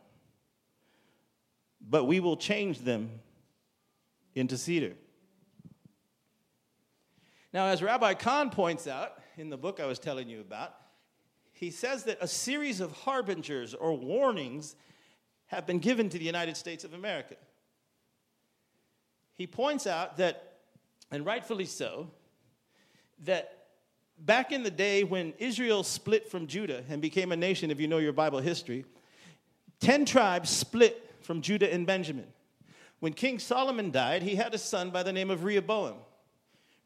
but 1.81 2.05
we 2.05 2.19
will 2.19 2.37
change 2.37 2.79
them 2.79 3.09
into 4.35 4.57
cedar. 4.57 4.93
Now, 7.51 7.65
as 7.65 7.81
Rabbi 7.81 8.13
Cahn 8.13 8.51
points 8.51 8.87
out 8.87 9.19
in 9.39 9.49
the 9.49 9.57
book 9.57 9.79
I 9.79 9.85
was 9.85 9.99
telling 9.99 10.27
you 10.27 10.41
about, 10.41 10.75
he 11.53 11.71
says 11.71 12.03
that 12.03 12.17
a 12.21 12.27
series 12.27 12.81
of 12.81 12.91
harbingers 12.91 13.73
or 13.73 13.93
warnings 13.97 14.75
have 15.47 15.65
been 15.65 15.79
given 15.79 16.09
to 16.09 16.19
the 16.19 16.25
United 16.25 16.57
States 16.57 16.83
of 16.83 16.93
America. 16.93 17.35
He 19.35 19.47
points 19.47 19.87
out 19.87 20.17
that, 20.17 20.57
and 21.11 21.25
rightfully 21.25 21.65
so, 21.65 22.11
that 23.23 23.67
back 24.19 24.51
in 24.51 24.63
the 24.63 24.71
day 24.71 25.03
when 25.03 25.33
Israel 25.39 25.83
split 25.83 26.29
from 26.29 26.45
Judah 26.45 26.83
and 26.89 27.01
became 27.01 27.31
a 27.31 27.37
nation, 27.37 27.71
if 27.71 27.79
you 27.79 27.87
know 27.87 27.97
your 27.97 28.13
Bible 28.13 28.39
history, 28.39 28.85
10 29.79 30.05
tribes 30.05 30.49
split 30.49 31.09
from 31.21 31.41
Judah 31.41 31.73
and 31.73 31.87
Benjamin. 31.87 32.27
When 32.99 33.13
King 33.13 33.39
Solomon 33.39 33.91
died, 33.91 34.21
he 34.21 34.35
had 34.35 34.53
a 34.53 34.57
son 34.57 34.89
by 34.89 35.03
the 35.03 35.13
name 35.13 35.31
of 35.31 35.45
Rehoboam. 35.45 35.95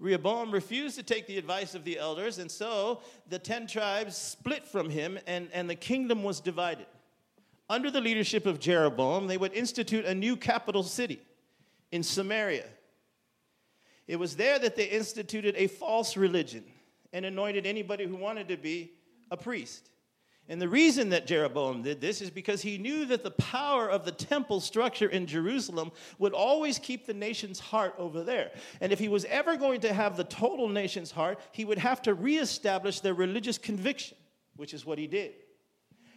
Rehoboam 0.03 0.51
refused 0.51 0.97
to 0.97 1.03
take 1.03 1.27
the 1.27 1.37
advice 1.37 1.75
of 1.75 1.85
the 1.85 1.97
elders, 1.97 2.37
and 2.37 2.51
so 2.51 3.01
the 3.29 3.39
10 3.39 3.67
tribes 3.67 4.17
split 4.17 4.67
from 4.67 4.89
him, 4.89 5.17
and, 5.25 5.47
and 5.53 5.69
the 5.69 5.75
kingdom 5.75 6.23
was 6.23 6.41
divided. 6.41 6.87
Under 7.69 7.89
the 7.89 8.01
leadership 8.01 8.45
of 8.45 8.59
Jeroboam, 8.59 9.27
they 9.27 9.37
would 9.37 9.53
institute 9.53 10.03
a 10.03 10.13
new 10.13 10.35
capital 10.35 10.83
city 10.83 11.21
in 11.93 12.03
Samaria. 12.03 12.65
It 14.05 14.17
was 14.17 14.35
there 14.35 14.59
that 14.59 14.75
they 14.75 14.87
instituted 14.87 15.55
a 15.55 15.67
false 15.67 16.17
religion 16.17 16.65
and 17.13 17.23
anointed 17.25 17.65
anybody 17.65 18.05
who 18.05 18.17
wanted 18.17 18.49
to 18.49 18.57
be 18.57 18.91
a 19.31 19.37
priest. 19.37 19.89
And 20.49 20.61
the 20.61 20.67
reason 20.67 21.09
that 21.09 21.25
Jeroboam 21.25 21.83
did 21.83 22.01
this 22.01 22.21
is 22.21 22.29
because 22.29 22.61
he 22.61 22.77
knew 22.77 23.05
that 23.05 23.23
the 23.23 23.31
power 23.31 23.89
of 23.89 24.03
the 24.03 24.11
temple 24.11 24.59
structure 24.59 25.07
in 25.07 25.25
Jerusalem 25.25 25.91
would 26.19 26.33
always 26.33 26.77
keep 26.79 27.05
the 27.05 27.13
nation's 27.13 27.59
heart 27.59 27.95
over 27.97 28.23
there. 28.23 28.51
And 28.81 28.91
if 28.91 28.99
he 28.99 29.07
was 29.07 29.23
ever 29.25 29.55
going 29.55 29.79
to 29.81 29.93
have 29.93 30.17
the 30.17 30.25
total 30.25 30.67
nation's 30.67 31.11
heart, 31.11 31.39
he 31.53 31.63
would 31.63 31.77
have 31.77 32.01
to 32.03 32.13
reestablish 32.13 32.99
their 32.99 33.13
religious 33.13 33.57
conviction, 33.57 34.17
which 34.57 34.73
is 34.73 34.85
what 34.85 34.97
he 34.97 35.07
did. 35.07 35.33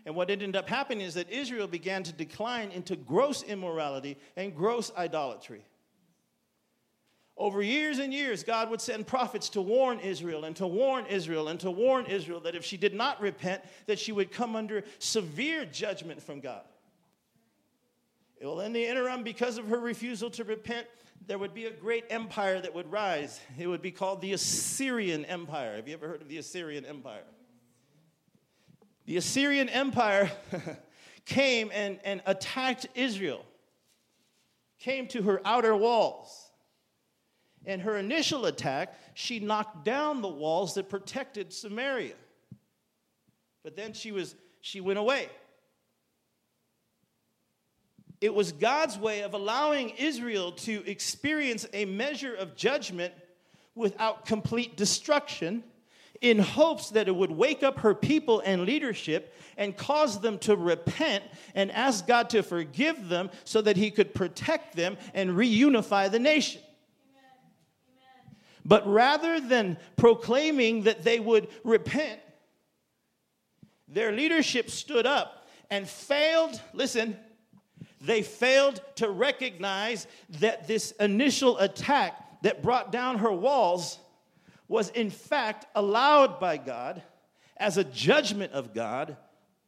And 0.04 0.14
what 0.14 0.28
ended 0.28 0.56
up 0.56 0.68
happening 0.68 1.06
is 1.06 1.14
that 1.14 1.30
Israel 1.30 1.68
began 1.68 2.02
to 2.02 2.12
decline 2.12 2.70
into 2.72 2.96
gross 2.96 3.44
immorality 3.44 4.16
and 4.36 4.54
gross 4.54 4.90
idolatry. 4.96 5.64
Over 7.38 7.62
years 7.62 7.99
and 7.99 8.14
years, 8.14 8.42
God 8.42 8.70
would 8.70 8.81
send 8.81 9.07
prophets 9.07 9.51
to 9.51 9.61
warn 9.61 9.99
Israel 10.01 10.44
and 10.44 10.57
to 10.57 10.66
warn 10.66 11.05
Israel 11.07 11.49
and 11.49 11.61
to 11.61 11.70
warn 11.70 12.07
Israel 12.07 12.40
that 12.40 12.55
if 12.55 12.64
she 12.64 12.79
did 12.79 12.94
not 12.94 13.20
repent, 13.20 13.62
that 13.87 13.99
she 13.99 14.11
would 14.11 14.33
come 14.33 14.57
under 14.57 14.85
severe 14.99 15.66
judgment 15.66 16.22
from 16.22 16.40
God. 16.40 16.62
Well, 18.40 18.61
in 18.61 18.72
the 18.72 18.87
interim, 18.87 19.22
because 19.22 19.59
of 19.59 19.68
her 19.68 19.79
refusal 19.79 20.31
to 20.31 20.44
repent, 20.44 20.87
there 21.27 21.38
would 21.38 21.53
be 21.53 21.66
a 21.66 21.70
great 21.70 22.05
empire 22.09 22.61
that 22.61 22.75
would 22.75 22.90
rise. 22.90 23.38
It 23.59 23.66
would 23.66 23.83
be 23.83 23.90
called 23.90 24.22
the 24.22 24.33
Assyrian 24.33 25.27
Empire. 25.27 25.77
Have 25.77 25.88
you 25.88 25.94
ever 25.94 26.09
heard 26.09 26.22
of 26.22 26.29
the 26.29 26.38
Assyrian 26.38 26.87
Empire? 26.87 27.25
The 29.05 29.18
Assyrian 29.18 29.68
Empire 29.68 30.31
came 31.27 31.70
and, 31.75 31.99
and 32.03 32.22
attacked 32.25 32.87
Israel, 32.94 33.44
came 34.79 35.07
to 35.09 35.22
her 35.22 35.40
outer 35.44 35.77
walls 35.77 36.45
in 37.66 37.81
her 37.81 37.96
initial 37.96 38.46
attack, 38.46 38.94
she 39.14 39.40
knocked 39.40 39.85
down 39.85 40.22
the 40.22 40.29
walls 40.29 40.74
that 40.74 40.88
protected 40.88 41.52
Samaria. 41.52 42.14
But 43.62 43.76
then 43.76 43.92
she 43.92 44.12
was 44.12 44.35
she 44.61 44.81
went 44.81 44.98
away. 44.98 45.29
It 48.20 48.35
was 48.35 48.52
God's 48.52 48.98
way 48.98 49.22
of 49.22 49.35
allowing 49.35 49.90
Israel 49.90 50.52
to 50.52 50.83
experience 50.88 51.66
a 51.72 51.85
measure 51.85 52.35
of 52.35 52.57
judgment 52.57 53.12
without 53.74 54.24
complete 54.24 54.76
destruction 54.76 55.62
in 56.20 56.38
hopes 56.38 56.90
that 56.90 57.09
it 57.09 57.14
would 57.14 57.31
wake 57.31 57.62
up 57.62 57.81
her 57.81 57.94
people 57.94 58.40
and 58.40 58.62
leadership 58.62 59.35
and 59.59 59.76
cause 59.76 60.20
them 60.20 60.38
to 60.38 60.57
repent 60.57 61.24
and 61.55 61.70
ask 61.72 62.07
God 62.07 62.31
to 62.31 62.42
forgive 62.42 63.09
them 63.09 63.31
so 63.44 63.61
that 63.61 63.76
he 63.76 63.90
could 63.90 64.14
protect 64.14 64.76
them 64.76 64.96
and 65.12 65.31
reunify 65.31 66.11
the 66.11 66.18
nation. 66.18 66.62
But 68.66 68.85
rather 68.85 69.38
than 69.38 69.79
proclaiming 69.96 70.83
that 70.83 71.05
they 71.05 71.20
would 71.20 71.46
repent, 71.62 72.20
their 73.87 74.11
leadership 74.11 74.70
stood 74.70 75.07
up 75.07 75.46
and 75.70 75.88
failed, 75.88 76.61
listen, 76.72 77.16
they 78.00 78.22
failed 78.22 78.83
to 78.96 79.09
recognize 79.09 80.09
that 80.40 80.66
this 80.66 80.90
initial 80.98 81.57
attack 81.59 82.42
that 82.42 82.61
brought 82.61 82.90
down 82.90 83.18
her 83.18 83.33
walls 83.33 84.00
was 84.66 84.88
in 84.90 85.11
fact 85.11 85.66
allowed 85.76 86.40
by 86.40 86.57
God 86.57 87.02
as 87.57 87.76
a 87.76 87.85
judgment 87.85 88.52
of 88.52 88.74
God 88.74 89.16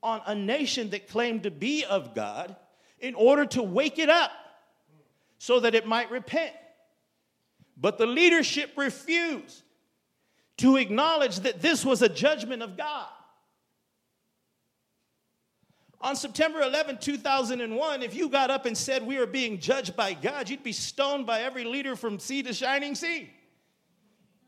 on 0.02 0.22
a 0.26 0.34
nation 0.34 0.90
that 0.90 1.08
claimed 1.08 1.44
to 1.44 1.52
be 1.52 1.84
of 1.84 2.16
God 2.16 2.56
in 2.98 3.14
order 3.14 3.46
to 3.46 3.62
wake 3.62 4.00
it 4.00 4.10
up 4.10 4.32
so 5.38 5.60
that 5.60 5.76
it 5.76 5.86
might 5.86 6.10
repent. 6.10 6.52
But 7.80 7.98
the 7.98 8.06
leadership 8.06 8.72
refused 8.76 9.62
to 10.58 10.76
acknowledge 10.76 11.40
that 11.40 11.62
this 11.62 11.84
was 11.84 12.02
a 12.02 12.08
judgment 12.08 12.62
of 12.62 12.76
God. 12.76 13.06
On 16.00 16.14
September 16.14 16.60
11, 16.60 16.98
2001, 16.98 18.02
if 18.02 18.14
you 18.14 18.28
got 18.28 18.50
up 18.50 18.66
and 18.66 18.76
said 18.76 19.04
we 19.04 19.18
are 19.18 19.26
being 19.26 19.58
judged 19.58 19.96
by 19.96 20.14
God, 20.14 20.48
you'd 20.48 20.62
be 20.62 20.72
stoned 20.72 21.26
by 21.26 21.42
every 21.42 21.64
leader 21.64 21.96
from 21.96 22.18
sea 22.20 22.42
to 22.44 22.52
shining 22.52 22.94
sea. 22.94 23.30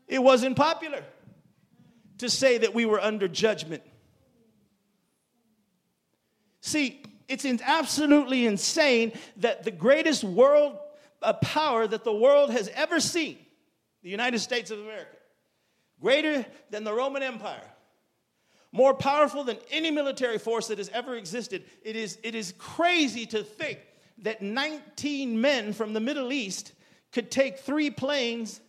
It 0.07 0.19
wasn't 0.19 0.55
popular 0.55 1.03
to 2.19 2.29
say 2.29 2.57
that 2.59 2.73
we 2.73 2.85
were 2.85 3.01
under 3.01 3.27
judgment. 3.27 3.83
See, 6.61 7.01
it's 7.27 7.45
absolutely 7.45 8.45
insane 8.45 9.13
that 9.37 9.63
the 9.63 9.71
greatest 9.71 10.23
world 10.23 10.77
a 11.21 11.33
power 11.33 11.87
that 11.87 12.03
the 12.03 12.13
world 12.13 12.51
has 12.51 12.69
ever 12.69 12.99
seen 12.99 13.37
the 14.03 14.09
United 14.09 14.39
States 14.39 14.71
of 14.71 14.79
America, 14.79 15.17
greater 16.01 16.45
than 16.69 16.83
the 16.83 16.93
Roman 16.93 17.21
Empire, 17.21 17.67
more 18.71 18.93
powerful 18.93 19.43
than 19.43 19.57
any 19.69 19.91
military 19.91 20.39
force 20.39 20.67
that 20.67 20.77
has 20.77 20.89
ever 20.89 21.15
existed. 21.15 21.63
It 21.83 21.95
is, 21.95 22.17
it 22.23 22.35
is 22.35 22.53
crazy 22.57 23.25
to 23.27 23.43
think 23.43 23.79
that 24.19 24.41
19 24.41 25.39
men 25.39 25.73
from 25.73 25.93
the 25.93 25.99
Middle 25.99 26.31
East 26.31 26.73
could 27.11 27.29
take 27.29 27.59
three 27.59 27.89
planes 27.89 28.61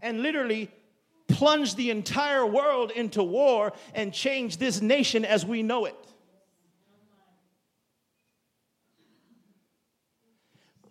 and 0.00 0.22
literally 0.22 0.70
plunge 1.28 1.74
the 1.74 1.90
entire 1.90 2.44
world 2.44 2.90
into 2.90 3.22
war 3.22 3.72
and 3.94 4.12
change 4.12 4.58
this 4.58 4.80
nation 4.80 5.24
as 5.24 5.44
we 5.44 5.62
know 5.62 5.84
it. 5.84 5.97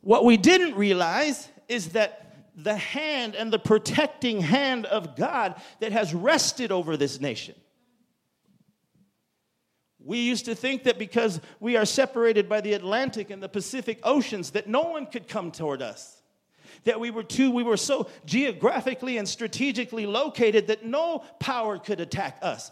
What 0.08 0.24
we 0.24 0.38
didn't 0.38 0.76
realize 0.76 1.50
is 1.68 1.90
that 1.90 2.34
the 2.56 2.78
hand 2.78 3.36
and 3.36 3.52
the 3.52 3.60
protecting 3.60 4.40
hand 4.40 4.86
of 4.86 5.18
God 5.18 5.62
that 5.82 5.92
has 5.92 6.14
rested 6.14 6.72
over 6.72 6.96
this 6.96 7.20
nation. 7.20 7.56
We 10.00 10.20
used 10.20 10.46
to 10.46 10.56
think 10.56 10.86
that 10.86 10.98
because 10.98 11.42
we 11.60 11.76
are 11.76 11.84
separated 11.84 12.48
by 12.48 12.62
the 12.62 12.72
Atlantic 12.72 13.32
and 13.32 13.44
the 13.44 13.50
Pacific 13.50 14.00
Oceans, 14.04 14.52
that 14.52 14.68
no 14.68 14.84
one 14.84 15.08
could 15.08 15.28
come 15.28 15.52
toward 15.52 15.82
us. 15.82 16.22
That 16.86 17.02
we 17.02 17.12
were 17.12 17.22
too, 17.24 17.52
we 17.52 17.64
were 17.64 17.76
so 17.76 18.08
geographically 18.26 19.18
and 19.18 19.28
strategically 19.28 20.06
located 20.06 20.68
that 20.68 20.86
no 20.86 21.26
power 21.42 21.78
could 21.78 22.00
attack 22.00 22.38
us. 22.42 22.72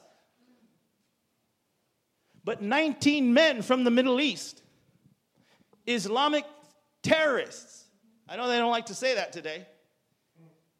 But 2.45 2.62
19 2.62 3.34
men 3.34 3.62
from 3.62 3.84
the 3.84 3.91
Middle 3.91 4.22
East, 4.22 4.62
Islamic 5.86 6.45
terrorists. 7.06 7.86
I 8.28 8.36
know 8.36 8.47
they 8.47 8.58
don't 8.58 8.72
like 8.72 8.88
to 8.88 8.95
say 8.95 9.16
that 9.16 9.32
today. 9.32 9.66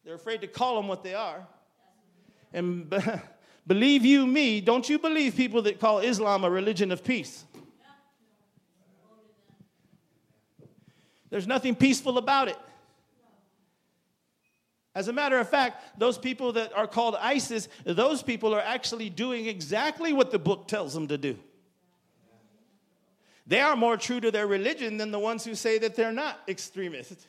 They're 0.04 0.16
afraid 0.16 0.42
to 0.42 0.48
call 0.48 0.76
them 0.76 0.88
what 0.88 1.04
they 1.04 1.14
are. 1.14 1.46
And 2.54 2.90
be- 2.92 2.98
believe 3.68 4.06
you 4.06 4.26
me, 4.26 4.62
don't 4.62 4.88
you 4.90 5.00
believe 5.00 5.36
people 5.36 5.62
that 5.64 5.80
call 5.80 6.00
Islam 6.00 6.44
a 6.44 6.50
religion 6.50 6.92
of 6.92 7.04
peace? 7.04 7.46
There's 11.30 11.48
nothing 11.48 11.76
peaceful 11.76 12.18
about 12.18 12.48
it. 12.48 12.58
As 14.94 15.10
a 15.10 15.14
matter 15.14 15.38
of 15.38 15.50
fact, 15.50 16.00
those 16.00 16.18
people 16.18 16.54
that 16.54 16.72
are 16.74 16.88
called 16.88 17.16
ISIS, 17.20 17.68
those 17.84 18.24
people 18.24 18.54
are 18.56 18.62
actually 18.62 19.10
doing 19.10 19.48
exactly 19.48 20.14
what 20.14 20.32
the 20.32 20.40
book 20.40 20.70
tells 20.70 20.94
them 20.94 21.10
to 21.10 21.18
do. 21.18 21.38
They 23.48 23.62
are 23.62 23.76
more 23.76 23.98
true 23.98 24.20
to 24.20 24.32
their 24.32 24.48
religion 24.48 24.98
than 24.98 25.12
the 25.12 25.20
ones 25.20 25.46
who 25.46 25.56
say 25.56 25.78
that 25.80 25.96
they're 25.96 26.12
not 26.12 26.40
extremists. 26.48 27.28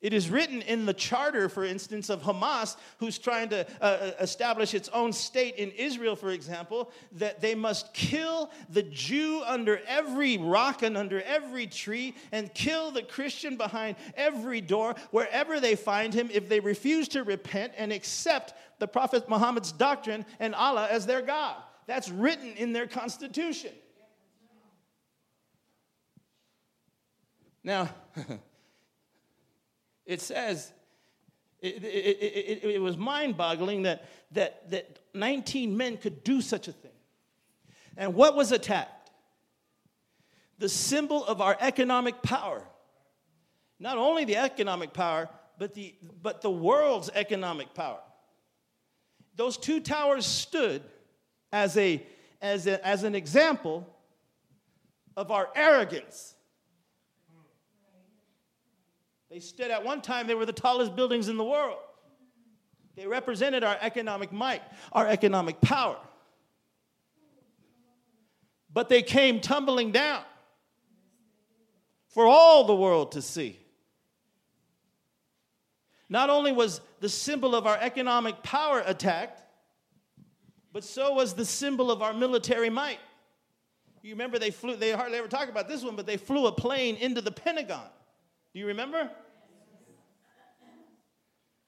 It 0.00 0.14
is 0.14 0.30
written 0.30 0.62
in 0.62 0.86
the 0.86 0.94
charter, 0.94 1.50
for 1.50 1.62
instance, 1.62 2.08
of 2.08 2.22
Hamas, 2.22 2.76
who's 2.98 3.18
trying 3.18 3.50
to 3.50 3.66
uh, 3.82 3.84
uh, 3.84 4.12
establish 4.18 4.72
its 4.72 4.88
own 4.90 5.12
state 5.12 5.56
in 5.56 5.70
Israel, 5.72 6.16
for 6.16 6.30
example, 6.30 6.90
that 7.12 7.42
they 7.42 7.54
must 7.54 7.92
kill 7.92 8.50
the 8.70 8.82
Jew 8.82 9.42
under 9.44 9.78
every 9.86 10.38
rock 10.38 10.82
and 10.82 10.96
under 10.96 11.20
every 11.20 11.66
tree, 11.66 12.14
and 12.32 12.52
kill 12.54 12.90
the 12.90 13.02
Christian 13.02 13.58
behind 13.58 13.96
every 14.16 14.62
door, 14.62 14.94
wherever 15.10 15.60
they 15.60 15.76
find 15.76 16.14
him, 16.14 16.30
if 16.32 16.48
they 16.48 16.60
refuse 16.60 17.06
to 17.08 17.22
repent 17.22 17.74
and 17.76 17.92
accept 17.92 18.54
the 18.78 18.88
Prophet 18.88 19.28
Muhammad's 19.28 19.70
doctrine 19.70 20.24
and 20.38 20.54
Allah 20.54 20.88
as 20.90 21.04
their 21.04 21.20
God. 21.20 21.56
That's 21.90 22.08
written 22.08 22.54
in 22.54 22.72
their 22.72 22.86
constitution. 22.86 23.72
Now, 27.64 27.88
it 30.06 30.20
says, 30.20 30.70
it, 31.58 31.82
it, 31.82 31.88
it, 31.88 32.64
it 32.76 32.80
was 32.80 32.96
mind 32.96 33.36
boggling 33.36 33.82
that, 33.82 34.08
that, 34.30 34.70
that 34.70 35.00
19 35.14 35.76
men 35.76 35.96
could 35.96 36.22
do 36.22 36.40
such 36.40 36.68
a 36.68 36.72
thing. 36.72 36.92
And 37.96 38.14
what 38.14 38.36
was 38.36 38.52
attacked? 38.52 39.10
The 40.60 40.68
symbol 40.68 41.24
of 41.24 41.40
our 41.40 41.56
economic 41.58 42.22
power. 42.22 42.62
Not 43.80 43.98
only 43.98 44.24
the 44.24 44.36
economic 44.36 44.92
power, 44.92 45.28
but 45.58 45.74
the, 45.74 45.96
but 46.22 46.40
the 46.40 46.52
world's 46.52 47.10
economic 47.12 47.74
power. 47.74 47.98
Those 49.34 49.56
two 49.56 49.80
towers 49.80 50.24
stood 50.24 50.84
as, 51.52 51.76
a, 51.76 52.02
as, 52.40 52.66
a, 52.66 52.84
as 52.86 53.02
an 53.02 53.14
example 53.14 53.86
of 55.16 55.30
our 55.30 55.48
arrogance. 55.54 56.34
They 59.30 59.40
stood 59.40 59.70
at 59.70 59.84
one 59.84 60.02
time, 60.02 60.26
they 60.26 60.34
were 60.34 60.46
the 60.46 60.52
tallest 60.52 60.96
buildings 60.96 61.28
in 61.28 61.36
the 61.36 61.44
world. 61.44 61.78
They 62.96 63.06
represented 63.06 63.62
our 63.62 63.76
economic 63.80 64.32
might, 64.32 64.62
our 64.92 65.06
economic 65.06 65.60
power. 65.60 65.96
But 68.72 68.88
they 68.88 69.02
came 69.02 69.40
tumbling 69.40 69.92
down 69.92 70.22
for 72.08 72.26
all 72.26 72.64
the 72.64 72.74
world 72.74 73.12
to 73.12 73.22
see. 73.22 73.58
Not 76.08 76.28
only 76.28 76.50
was 76.50 76.80
the 76.98 77.08
symbol 77.08 77.54
of 77.54 77.66
our 77.66 77.78
economic 77.80 78.42
power 78.42 78.82
attacked, 78.84 79.42
but 80.72 80.84
so 80.84 81.14
was 81.14 81.34
the 81.34 81.44
symbol 81.44 81.90
of 81.90 82.02
our 82.02 82.12
military 82.12 82.70
might. 82.70 82.98
You 84.02 84.12
remember 84.12 84.38
they 84.38 84.50
flew, 84.50 84.76
they 84.76 84.92
hardly 84.92 85.18
ever 85.18 85.28
talk 85.28 85.48
about 85.48 85.68
this 85.68 85.82
one, 85.82 85.96
but 85.96 86.06
they 86.06 86.16
flew 86.16 86.46
a 86.46 86.52
plane 86.52 86.96
into 86.96 87.20
the 87.20 87.30
Pentagon. 87.30 87.86
Do 88.52 88.60
you 88.60 88.66
remember? 88.66 89.10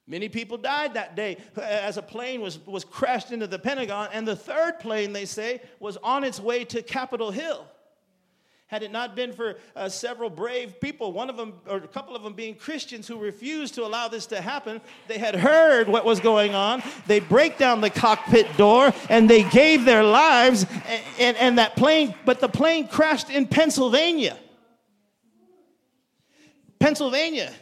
Many 0.05 0.27
people 0.27 0.57
died 0.57 0.95
that 0.95 1.15
day 1.15 1.37
uh, 1.55 1.61
as 1.61 1.97
a 1.97 2.01
plane 2.01 2.41
was, 2.41 2.59
was 2.65 2.83
crashed 2.83 3.31
into 3.31 3.47
the 3.47 3.59
Pentagon, 3.59 4.09
and 4.11 4.27
the 4.27 4.35
third 4.35 4.79
plane, 4.79 5.13
they 5.13 5.25
say, 5.25 5.61
was 5.79 5.97
on 5.97 6.23
its 6.23 6.39
way 6.39 6.65
to 6.65 6.81
Capitol 6.81 7.31
Hill. 7.31 7.65
Had 8.73 8.81
it 8.81 8.91
not 8.91 9.15
been 9.15 9.33
for 9.33 9.57
uh, 9.75 9.87
several 9.87 10.31
brave 10.31 10.81
people, 10.81 11.13
one 11.13 11.29
of 11.29 11.37
them 11.37 11.53
or 11.67 11.77
a 11.77 11.87
couple 11.87 12.15
of 12.15 12.23
them 12.23 12.33
being 12.33 12.55
Christians 12.55 13.07
who 13.07 13.19
refused 13.19 13.75
to 13.75 13.85
allow 13.85 14.07
this 14.07 14.25
to 14.25 14.41
happen, 14.41 14.81
they 15.07 15.19
had 15.19 15.35
heard 15.35 15.87
what 15.87 16.05
was 16.05 16.19
going 16.19 16.55
on. 16.55 16.81
They 17.05 17.19
break 17.19 17.59
down 17.59 17.81
the 17.81 17.91
cockpit 17.91 18.47
door 18.57 18.91
and 19.09 19.29
they 19.29 19.43
gave 19.43 19.85
their 19.85 20.03
lives, 20.03 20.65
and, 20.87 21.03
and, 21.19 21.37
and 21.37 21.57
that 21.59 21.75
plane, 21.75 22.15
but 22.25 22.39
the 22.39 22.47
plane 22.49 22.87
crashed 22.87 23.29
in 23.29 23.45
Pennsylvania. 23.45 24.39
Pennsylvania. 26.79 27.53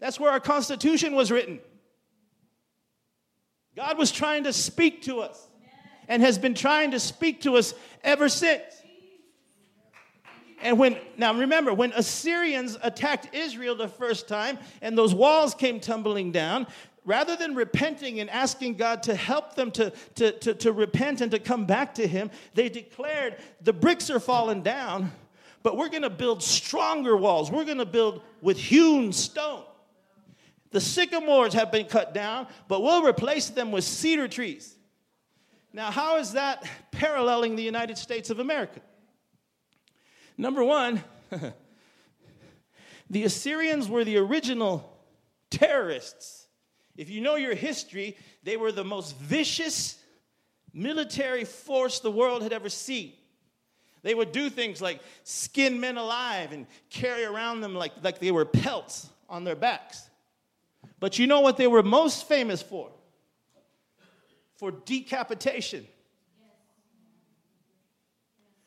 That's 0.00 0.18
where 0.18 0.32
our 0.32 0.40
Constitution 0.40 1.14
was 1.14 1.30
written. 1.30 1.60
God 3.76 3.96
was 3.96 4.10
trying 4.10 4.42
to 4.42 4.52
speak 4.52 5.02
to 5.02 5.20
us 5.20 5.48
and 6.08 6.20
has 6.20 6.36
been 6.36 6.54
trying 6.54 6.90
to 6.90 6.98
speak 6.98 7.42
to 7.42 7.54
us 7.58 7.74
ever 8.02 8.28
since. 8.28 8.81
And 10.62 10.78
when, 10.78 10.96
now 11.16 11.34
remember, 11.34 11.74
when 11.74 11.92
Assyrians 11.92 12.78
attacked 12.82 13.34
Israel 13.34 13.74
the 13.74 13.88
first 13.88 14.28
time 14.28 14.58
and 14.80 14.96
those 14.96 15.14
walls 15.14 15.54
came 15.54 15.80
tumbling 15.80 16.30
down, 16.30 16.66
rather 17.04 17.34
than 17.36 17.54
repenting 17.54 18.20
and 18.20 18.30
asking 18.30 18.74
God 18.74 19.02
to 19.04 19.14
help 19.14 19.56
them 19.56 19.70
to, 19.72 19.92
to, 20.14 20.32
to, 20.32 20.54
to 20.54 20.72
repent 20.72 21.20
and 21.20 21.30
to 21.32 21.38
come 21.38 21.66
back 21.66 21.94
to 21.94 22.06
Him, 22.06 22.30
they 22.54 22.68
declared, 22.68 23.36
The 23.60 23.72
bricks 23.72 24.08
are 24.08 24.20
falling 24.20 24.62
down, 24.62 25.10
but 25.62 25.76
we're 25.76 25.88
to 26.02 26.10
build 26.10 26.42
stronger 26.42 27.16
walls. 27.16 27.50
We're 27.50 27.64
to 27.78 27.86
build 27.86 28.22
with 28.40 28.56
hewn 28.56 29.12
stone. 29.12 29.64
The 30.70 30.80
sycamores 30.80 31.52
have 31.54 31.70
been 31.70 31.86
cut 31.86 32.14
down, 32.14 32.46
but 32.68 32.82
we'll 32.82 33.04
replace 33.04 33.50
them 33.50 33.72
with 33.72 33.84
cedar 33.84 34.28
trees. 34.28 34.74
Now, 35.72 35.90
how 35.90 36.18
is 36.18 36.32
that 36.32 36.64
paralleling 36.90 37.56
the 37.56 37.62
United 37.62 37.98
States 37.98 38.30
of 38.30 38.38
America? 38.38 38.80
Number 40.42 40.64
one, 40.64 41.04
the 43.08 43.22
Assyrians 43.22 43.88
were 43.88 44.02
the 44.02 44.16
original 44.16 44.92
terrorists. 45.50 46.48
If 46.96 47.10
you 47.10 47.20
know 47.20 47.36
your 47.36 47.54
history, 47.54 48.16
they 48.42 48.56
were 48.56 48.72
the 48.72 48.82
most 48.82 49.16
vicious 49.18 49.96
military 50.74 51.44
force 51.44 52.00
the 52.00 52.10
world 52.10 52.42
had 52.42 52.52
ever 52.52 52.68
seen. 52.68 53.12
They 54.02 54.16
would 54.16 54.32
do 54.32 54.50
things 54.50 54.82
like 54.82 55.00
skin 55.22 55.78
men 55.78 55.96
alive 55.96 56.50
and 56.50 56.66
carry 56.90 57.22
around 57.22 57.60
them 57.60 57.76
like, 57.76 57.92
like 58.02 58.18
they 58.18 58.32
were 58.32 58.44
pelts 58.44 59.08
on 59.28 59.44
their 59.44 59.54
backs. 59.54 60.10
But 60.98 61.20
you 61.20 61.28
know 61.28 61.38
what 61.38 61.56
they 61.56 61.68
were 61.68 61.84
most 61.84 62.26
famous 62.26 62.60
for? 62.60 62.90
For 64.56 64.72
decapitation, 64.72 65.86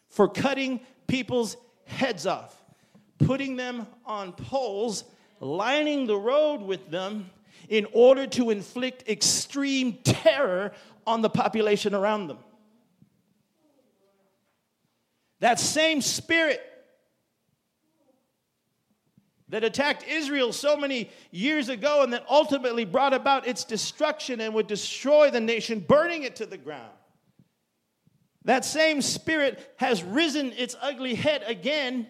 for 0.07 0.30
cutting 0.30 0.80
people's 1.07 1.57
heads 1.86 2.26
off, 2.26 2.62
putting 3.20 3.56
them 3.56 3.88
on 4.06 4.34
poles, 4.34 5.04
lining 5.40 6.08
the 6.08 6.18
road 6.18 6.62
with 6.62 6.90
them 6.90 7.30
in 7.70 7.88
order 7.94 8.28
to 8.28 8.50
inflict 8.50 9.08
extreme 9.10 9.94
terror 10.04 10.72
on 11.08 11.22
the 11.22 11.30
population 11.30 11.94
around 11.94 12.28
them. 12.28 12.38
That 15.40 15.60
same 15.60 16.02
spirit 16.02 16.62
that 19.50 19.64
attacked 19.64 20.08
Israel 20.08 20.52
so 20.52 20.76
many 20.76 21.10
years 21.32 21.70
ago 21.70 22.04
and 22.04 22.12
that 22.14 22.26
ultimately 22.30 22.84
brought 22.84 23.14
about 23.14 23.48
its 23.48 23.64
destruction 23.64 24.42
and 24.42 24.54
would 24.54 24.68
destroy 24.68 25.30
the 25.30 25.40
nation, 25.40 25.80
burning 25.80 26.24
it 26.24 26.36
to 26.38 26.46
the 26.46 26.58
ground. 26.58 26.92
That 28.46 28.64
same 28.64 29.02
spirit 29.02 29.74
has 29.78 30.04
risen 30.04 30.54
its 30.54 30.76
ugly 30.80 31.16
head 31.16 31.43
again 31.48 32.08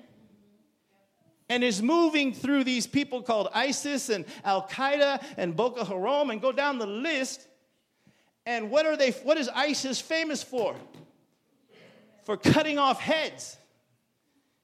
and 1.47 1.63
is 1.63 1.81
moving 1.81 2.33
through 2.33 2.65
these 2.65 2.85
people 2.85 3.21
called 3.21 3.47
ISIS 3.53 4.09
and 4.09 4.25
Al 4.43 4.67
Qaeda 4.67 5.23
and 5.37 5.55
Boko 5.55 5.85
Haram 5.85 6.29
and 6.29 6.41
go 6.41 6.51
down 6.51 6.77
the 6.77 6.85
list. 6.85 7.47
And 8.45 8.69
what 8.69 8.85
are 8.85 8.97
they 8.97 9.11
what 9.11 9.37
is 9.37 9.47
ISIS 9.47 10.01
famous 10.01 10.43
for? 10.43 10.75
For 12.25 12.35
cutting 12.35 12.79
off 12.79 12.99
heads 12.99 13.55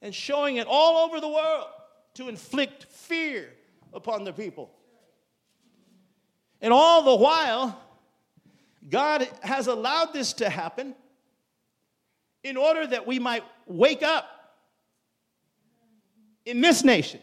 and 0.01 0.13
showing 0.13 0.57
it 0.57 0.67
all 0.69 1.05
over 1.05 1.22
the 1.22 1.30
world 1.30 1.67
to 2.15 2.28
inflict 2.28 2.86
fear 2.91 3.47
upon 3.93 4.26
the 4.26 4.34
people. 4.34 4.72
And 6.59 6.74
all 6.74 7.03
the 7.03 7.15
while, 7.15 7.80
God 8.89 9.28
has 9.41 9.67
allowed 9.67 10.11
this 10.11 10.34
to 10.34 10.49
happen 10.49 10.95
in 12.43 12.57
order 12.57 12.87
that 12.87 13.05
we 13.05 13.19
might 13.19 13.43
wake 13.67 14.03
up 14.03 14.25
in 16.45 16.61
this 16.61 16.83
nation. 16.83 17.19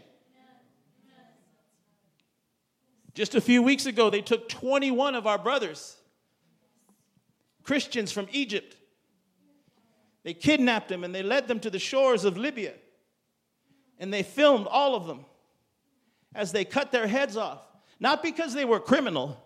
Just 3.15 3.35
a 3.35 3.41
few 3.41 3.63
weeks 3.63 3.87
ago, 3.87 4.11
they 4.11 4.21
took 4.21 4.49
21 4.49 5.17
of 5.17 5.27
our 5.27 5.39
brothers, 5.39 5.97
Christians 7.65 8.13
from 8.13 8.29
Egypt. 8.31 8.77
They 10.23 10.35
kidnapped 10.35 10.89
them 10.89 11.03
and 11.03 11.13
they 11.15 11.23
led 11.23 11.49
them 11.49 11.59
to 11.61 11.71
the 11.71 11.81
shores 11.81 12.25
of 12.25 12.37
Libya. 12.37 12.75
And 13.99 14.15
they 14.15 14.23
filmed 14.23 14.69
all 14.71 14.95
of 14.95 15.07
them 15.09 15.25
as 16.33 16.53
they 16.53 16.65
cut 16.65 16.93
their 16.93 17.09
heads 17.09 17.37
off. 17.37 17.61
Not 17.99 18.23
because 18.23 18.55
they 18.55 18.65
were 18.65 18.79
criminal, 18.79 19.43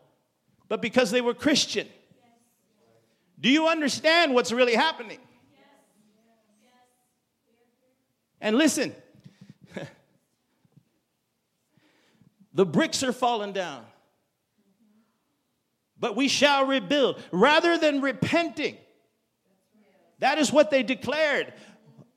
but 0.69 0.83
because 0.83 1.11
they 1.11 1.23
were 1.23 1.33
Christian. 1.33 1.89
Do 3.41 3.49
you 3.49 3.69
understand 3.69 4.35
what's 4.35 4.53
really 4.53 4.75
happening? 4.75 5.19
And 8.43 8.59
listen, 8.59 8.93
the 12.53 12.67
bricks 12.67 13.05
are 13.05 13.13
falling 13.13 13.53
down, 13.53 13.85
but 15.99 16.17
we 16.17 16.27
shall 16.27 16.67
rebuild. 16.67 17.23
Rather 17.31 17.79
than 17.79 18.03
repenting, 18.03 18.77
That 20.19 20.39
is 20.39 20.53
what 20.53 20.71
they 20.71 20.83
declared. 20.83 21.55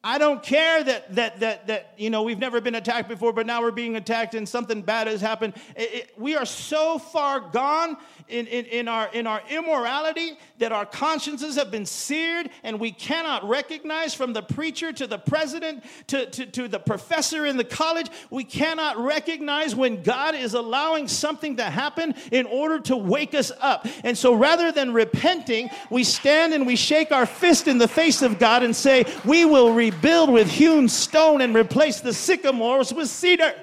I 0.06 0.20
don't 0.20 0.44
care 0.44 0.84
that, 0.84 1.16
that, 1.16 1.40
that, 1.40 1.66
that, 1.66 1.94
you 1.98 2.12
know, 2.12 2.22
we've 2.22 2.38
never 2.38 2.62
been 2.62 2.76
attacked 2.76 3.10
before, 3.10 3.34
but 3.34 3.48
now 3.48 3.60
we're 3.64 3.72
being 3.72 3.96
attacked 3.96 4.36
and 4.36 4.48
something 4.48 4.84
bad 4.84 5.08
has 5.08 5.20
happened. 5.20 5.56
It, 5.76 5.94
it, 5.94 6.12
we 6.16 6.36
are 6.36 6.46
so 6.46 7.00
far 7.00 7.40
gone 7.40 7.98
in, 8.28 8.46
in, 8.46 8.66
in, 8.66 8.88
our, 8.88 9.10
in 9.14 9.26
our 9.26 9.42
immorality 9.50 10.38
that 10.60 10.72
our 10.72 10.86
consciences 10.86 11.56
have 11.56 11.72
been 11.72 11.88
seared 11.88 12.52
and 12.62 12.80
we 12.80 12.92
cannot 12.92 13.50
recognize 13.50 14.14
from 14.14 14.34
the 14.34 14.44
preacher 14.44 14.94
to 14.94 15.08
the 15.08 15.18
president 15.18 15.84
to, 16.06 16.30
to, 16.30 16.46
to 16.46 16.68
the 16.68 16.80
professor 16.80 17.48
in 17.48 17.58
the 17.58 17.64
college, 17.64 18.08
we 18.30 18.44
cannot 18.44 18.98
recognize 18.98 19.76
when 19.76 20.04
God 20.04 20.36
is 20.36 20.54
allowing 20.54 21.08
something 21.08 21.58
to 21.58 21.64
happen 21.64 22.14
in 22.32 22.46
order 22.46 22.80
to 22.82 22.96
wake 22.96 23.34
us 23.34 23.52
up. 23.60 23.88
And 24.04 24.16
so 24.16 24.36
rather 24.36 24.72
than 24.72 24.94
repenting, 24.94 25.72
we 25.90 26.04
stand 26.04 26.54
and 26.54 26.68
we 26.68 26.76
shake 26.76 27.12
our 27.12 27.26
fist 27.26 27.68
in 27.68 27.80
the 27.80 27.88
face 27.88 28.22
of 28.22 28.38
God 28.38 28.62
and 28.62 28.76
say, 28.76 29.06
We 29.26 29.46
will 29.46 29.74
rebuild 29.96 30.30
with 30.30 30.50
hewn 30.50 30.90
stone 30.90 31.42
and 31.42 31.56
replace 31.56 32.00
the 32.00 32.14
sycamores 32.14 32.94
with 32.94 33.10
cedar. 33.10 33.54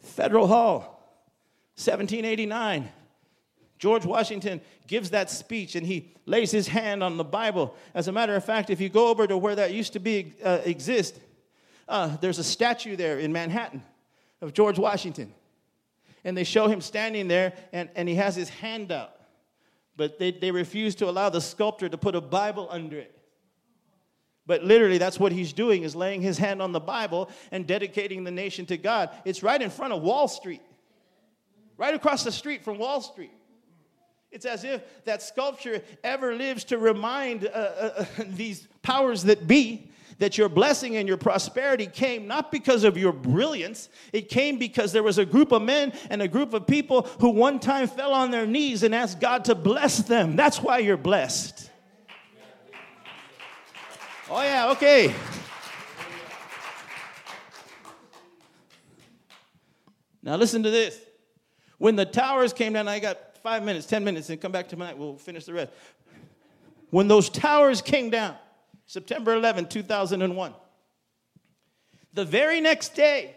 Federal 0.00 0.48
Hall, 0.48 0.78
1789. 1.76 2.88
George 3.78 4.04
Washington 4.04 4.60
gives 4.88 5.10
that 5.10 5.30
speech 5.30 5.76
and 5.76 5.86
he 5.86 6.12
lays 6.26 6.50
his 6.50 6.66
hand 6.66 7.04
on 7.04 7.16
the 7.16 7.22
Bible. 7.22 7.76
As 7.94 8.08
a 8.08 8.12
matter 8.12 8.34
of 8.34 8.44
fact, 8.44 8.70
if 8.70 8.80
you 8.80 8.88
go 8.88 9.08
over 9.08 9.28
to 9.28 9.38
where 9.38 9.54
that 9.54 9.72
used 9.72 9.92
to 9.92 10.00
be 10.00 10.32
uh, 10.44 10.58
exist, 10.64 11.20
uh, 11.88 12.16
there's 12.16 12.40
a 12.40 12.44
statue 12.44 12.96
there 12.96 13.20
in 13.20 13.32
Manhattan 13.32 13.84
of 14.40 14.52
George 14.52 14.80
Washington. 14.80 15.32
And 16.24 16.36
they 16.36 16.44
show 16.44 16.68
him 16.68 16.80
standing 16.80 17.28
there 17.28 17.52
and, 17.72 17.88
and 17.94 18.08
he 18.08 18.14
has 18.16 18.34
his 18.36 18.48
hand 18.48 18.92
out. 18.92 19.14
But 19.96 20.18
they, 20.18 20.30
they 20.30 20.50
refuse 20.50 20.94
to 20.96 21.08
allow 21.08 21.28
the 21.28 21.40
sculptor 21.40 21.88
to 21.88 21.98
put 21.98 22.14
a 22.14 22.20
Bible 22.20 22.68
under 22.70 22.98
it. 22.98 23.14
But 24.46 24.64
literally, 24.64 24.96
that's 24.96 25.20
what 25.20 25.30
he's 25.30 25.52
doing 25.52 25.82
is 25.82 25.94
laying 25.94 26.22
his 26.22 26.38
hand 26.38 26.62
on 26.62 26.72
the 26.72 26.80
Bible 26.80 27.28
and 27.50 27.66
dedicating 27.66 28.24
the 28.24 28.30
nation 28.30 28.64
to 28.66 28.78
God. 28.78 29.10
It's 29.26 29.42
right 29.42 29.60
in 29.60 29.68
front 29.68 29.92
of 29.92 30.00
Wall 30.00 30.26
Street, 30.26 30.62
right 31.76 31.94
across 31.94 32.24
the 32.24 32.32
street 32.32 32.64
from 32.64 32.78
Wall 32.78 33.02
Street. 33.02 33.32
It's 34.30 34.46
as 34.46 34.64
if 34.64 35.04
that 35.04 35.22
sculpture 35.22 35.82
ever 36.04 36.34
lives 36.34 36.64
to 36.64 36.78
remind 36.78 37.44
uh, 37.44 37.48
uh, 37.48 38.04
these 38.26 38.66
powers 38.82 39.24
that 39.24 39.46
be 39.46 39.90
that 40.18 40.36
your 40.36 40.48
blessing 40.48 40.96
and 40.96 41.06
your 41.06 41.16
prosperity 41.16 41.86
came 41.86 42.26
not 42.26 42.50
because 42.50 42.84
of 42.84 42.96
your 42.96 43.12
brilliance, 43.12 43.88
it 44.12 44.28
came 44.28 44.58
because 44.58 44.92
there 44.92 45.02
was 45.02 45.18
a 45.18 45.24
group 45.24 45.52
of 45.52 45.62
men 45.62 45.92
and 46.10 46.20
a 46.20 46.28
group 46.28 46.52
of 46.54 46.66
people 46.66 47.02
who 47.20 47.30
one 47.30 47.60
time 47.60 47.86
fell 47.86 48.12
on 48.12 48.30
their 48.30 48.46
knees 48.46 48.82
and 48.82 48.94
asked 48.94 49.20
God 49.20 49.44
to 49.46 49.54
bless 49.54 49.98
them. 49.98 50.36
That's 50.36 50.60
why 50.60 50.78
you're 50.78 50.96
blessed. 50.96 51.70
Oh, 54.30 54.42
yeah, 54.42 54.70
okay. 54.72 55.14
Now, 60.22 60.36
listen 60.36 60.62
to 60.64 60.70
this. 60.70 61.00
When 61.78 61.96
the 61.96 62.04
towers 62.04 62.52
came 62.52 62.74
down, 62.74 62.88
I 62.88 62.98
got 62.98 63.38
five 63.38 63.62
minutes, 63.62 63.86
10 63.86 64.04
minutes, 64.04 64.28
and 64.28 64.40
come 64.40 64.52
back 64.52 64.68
tonight. 64.68 64.98
We'll 64.98 65.16
finish 65.16 65.46
the 65.46 65.54
rest. 65.54 65.72
When 66.90 67.08
those 67.08 67.30
towers 67.30 67.80
came 67.80 68.10
down, 68.10 68.36
September 68.88 69.34
11, 69.34 69.68
2001, 69.68 70.54
the 72.14 72.24
very 72.24 72.58
next 72.58 72.94
day, 72.94 73.36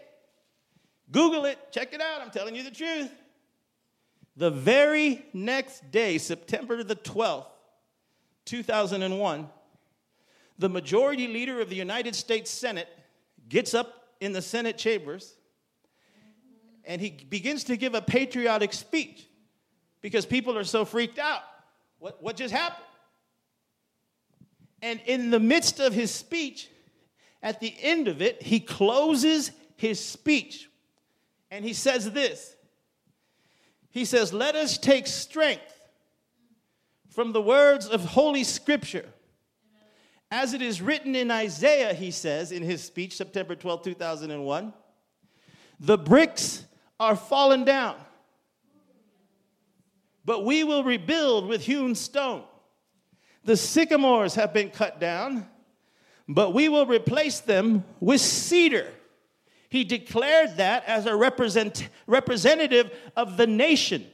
Google 1.10 1.44
it, 1.44 1.58
check 1.70 1.92
it 1.92 2.00
out, 2.00 2.22
I'm 2.22 2.30
telling 2.30 2.56
you 2.56 2.62
the 2.62 2.70
truth. 2.70 3.12
The 4.34 4.50
very 4.50 5.26
next 5.34 5.90
day, 5.90 6.16
September 6.16 6.82
the 6.82 6.96
12th, 6.96 7.44
2001, 8.46 9.48
the 10.58 10.68
majority 10.70 11.28
leader 11.28 11.60
of 11.60 11.68
the 11.68 11.76
United 11.76 12.14
States 12.14 12.50
Senate 12.50 12.88
gets 13.46 13.74
up 13.74 14.08
in 14.22 14.32
the 14.32 14.40
Senate 14.40 14.78
chambers 14.78 15.34
and 16.86 16.98
he 16.98 17.10
begins 17.10 17.64
to 17.64 17.76
give 17.76 17.94
a 17.94 18.00
patriotic 18.00 18.72
speech 18.72 19.28
because 20.00 20.24
people 20.24 20.56
are 20.56 20.64
so 20.64 20.86
freaked 20.86 21.18
out. 21.18 21.42
What, 21.98 22.22
what 22.22 22.36
just 22.36 22.54
happened? 22.54 22.86
And 24.82 25.00
in 25.06 25.30
the 25.30 25.40
midst 25.40 25.78
of 25.78 25.94
his 25.94 26.10
speech, 26.12 26.68
at 27.42 27.60
the 27.60 27.74
end 27.80 28.08
of 28.08 28.20
it, 28.20 28.42
he 28.42 28.60
closes 28.60 29.52
his 29.76 30.04
speech. 30.04 30.68
And 31.50 31.64
he 31.64 31.72
says 31.72 32.10
this. 32.10 32.56
He 33.90 34.04
says, 34.04 34.32
Let 34.32 34.56
us 34.56 34.76
take 34.76 35.06
strength 35.06 35.62
from 37.10 37.32
the 37.32 37.42
words 37.42 37.86
of 37.86 38.04
Holy 38.04 38.42
Scripture. 38.42 39.08
As 40.30 40.54
it 40.54 40.62
is 40.62 40.80
written 40.80 41.14
in 41.14 41.30
Isaiah, 41.30 41.92
he 41.92 42.10
says 42.10 42.52
in 42.52 42.62
his 42.62 42.82
speech, 42.82 43.16
September 43.16 43.54
12, 43.54 43.82
2001, 43.82 44.72
the 45.78 45.98
bricks 45.98 46.64
are 46.98 47.16
fallen 47.16 47.64
down, 47.64 47.96
but 50.24 50.44
we 50.44 50.64
will 50.64 50.84
rebuild 50.84 51.48
with 51.48 51.60
hewn 51.60 51.94
stone. 51.94 52.44
The 53.44 53.56
sycamores 53.56 54.34
have 54.36 54.52
been 54.52 54.70
cut 54.70 55.00
down, 55.00 55.46
but 56.28 56.54
we 56.54 56.68
will 56.68 56.86
replace 56.86 57.40
them 57.40 57.84
with 58.00 58.20
cedar. 58.20 58.86
He 59.68 59.84
declared 59.84 60.58
that 60.58 60.84
as 60.86 61.06
a 61.06 61.16
represent, 61.16 61.88
representative 62.06 62.92
of 63.16 63.36
the 63.36 63.46
nation 63.46 64.06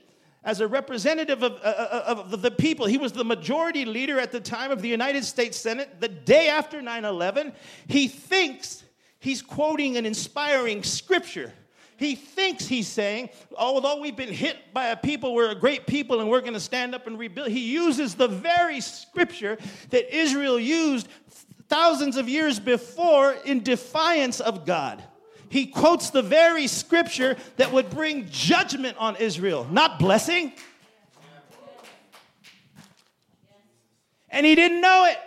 as 0.44 0.60
a 0.60 0.66
representative 0.66 1.42
of, 1.42 1.52
uh, 1.62 1.66
uh, 1.66 2.24
of, 2.32 2.42
the 2.42 2.50
people. 2.50 2.86
He 2.86 2.96
was 2.96 3.12
the 3.12 3.24
majority 3.24 3.84
leader 3.84 4.18
at 4.18 4.32
the 4.32 4.40
time 4.40 4.70
of 4.70 4.80
the 4.80 4.88
United 4.88 5.24
States 5.24 5.58
Senate. 5.58 6.00
The 6.00 6.08
day 6.08 6.48
after 6.48 6.80
9 6.80 7.04
11, 7.04 7.52
he 7.86 8.08
thinks 8.08 8.82
he's 9.18 9.42
quoting 9.42 9.96
an 9.98 10.06
inspiring 10.06 10.82
scripture. 10.82 11.52
He 11.98 12.14
thinks 12.14 12.66
he's 12.66 12.88
saying, 12.88 13.30
although 13.56 14.00
we've 14.00 14.16
been 14.16 14.32
hit 14.32 14.72
by 14.72 14.86
a 14.86 14.96
people, 14.96 15.34
we're 15.34 15.50
a 15.50 15.54
great 15.54 15.86
people 15.86 16.20
and 16.20 16.30
we're 16.30 16.40
going 16.40 16.54
to 16.54 16.60
stand 16.60 16.94
up 16.94 17.06
and 17.06 17.18
rebuild. 17.18 17.48
He 17.48 17.72
uses 17.72 18.14
the 18.14 18.28
very 18.28 18.80
scripture 18.80 19.58
that 19.90 20.16
Israel 20.16 20.58
used 20.58 21.08
thousands 21.68 22.16
of 22.16 22.28
years 22.28 22.58
before 22.58 23.32
in 23.44 23.62
defiance 23.62 24.40
of 24.40 24.64
God 24.64 25.02
he 25.50 25.66
quotes 25.66 26.10
the 26.10 26.22
very 26.22 26.66
scripture 26.66 27.36
that 27.56 27.72
would 27.72 27.90
bring 27.90 28.28
judgment 28.30 28.96
on 28.98 29.16
Israel, 29.16 29.66
not 29.70 29.98
blessing. 29.98 30.52
And 34.30 34.44
he 34.44 34.54
didn't 34.54 34.80
know 34.80 35.06
it. 35.06 35.18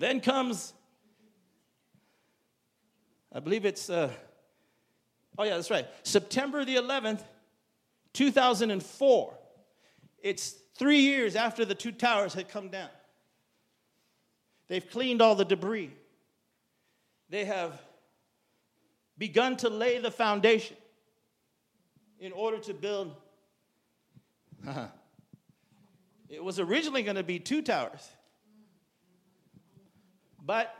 Then 0.00 0.20
comes, 0.20 0.72
I 3.30 3.40
believe 3.40 3.66
it's, 3.66 3.90
uh, 3.90 4.10
oh 5.36 5.44
yeah, 5.44 5.56
that's 5.56 5.70
right, 5.70 5.86
September 6.04 6.64
the 6.64 6.76
11th, 6.76 7.22
2004. 8.14 9.38
It's 10.22 10.54
three 10.74 11.00
years 11.00 11.36
after 11.36 11.66
the 11.66 11.74
two 11.74 11.92
towers 11.92 12.32
had 12.32 12.48
come 12.48 12.70
down. 12.70 12.88
They've 14.68 14.88
cleaned 14.88 15.20
all 15.20 15.34
the 15.34 15.44
debris. 15.44 15.90
They 17.28 17.44
have 17.44 17.78
begun 19.18 19.58
to 19.58 19.68
lay 19.68 19.98
the 19.98 20.10
foundation 20.10 20.78
in 22.18 22.32
order 22.32 22.56
to 22.60 22.72
build. 22.72 23.14
it 26.30 26.42
was 26.42 26.58
originally 26.58 27.02
going 27.02 27.16
to 27.16 27.22
be 27.22 27.38
two 27.38 27.60
towers, 27.60 28.08
but 30.44 30.74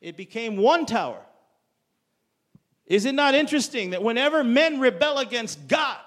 it 0.00 0.16
became 0.16 0.56
one 0.56 0.86
tower. 0.86 1.20
Is 2.86 3.04
it 3.04 3.14
not 3.14 3.34
interesting 3.34 3.90
that 3.90 4.02
whenever 4.02 4.42
men 4.42 4.80
rebel 4.80 5.18
against 5.18 5.68
God 5.68 5.98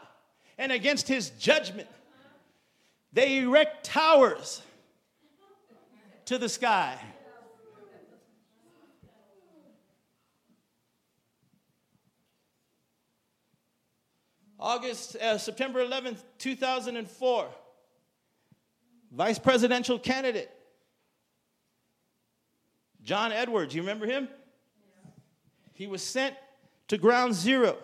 and 0.57 0.71
against 0.71 1.07
his 1.07 1.29
judgment, 1.31 1.87
they 3.13 3.39
erect 3.39 3.85
towers 3.85 4.61
to 6.25 6.37
the 6.37 6.49
sky. 6.49 6.97
August, 14.59 15.17
uh, 15.17 15.37
September 15.37 15.85
11th, 15.85 16.23
2004, 16.37 17.47
vice 19.11 19.37
presidential 19.37 19.99
candidate 19.99 20.49
John 23.03 23.31
Edwards, 23.31 23.75
you 23.75 23.81
remember 23.81 24.05
him? 24.05 24.29
He 25.73 25.87
was 25.87 26.01
sent 26.01 26.35
to 26.87 26.97
ground 26.97 27.33
zero 27.33 27.77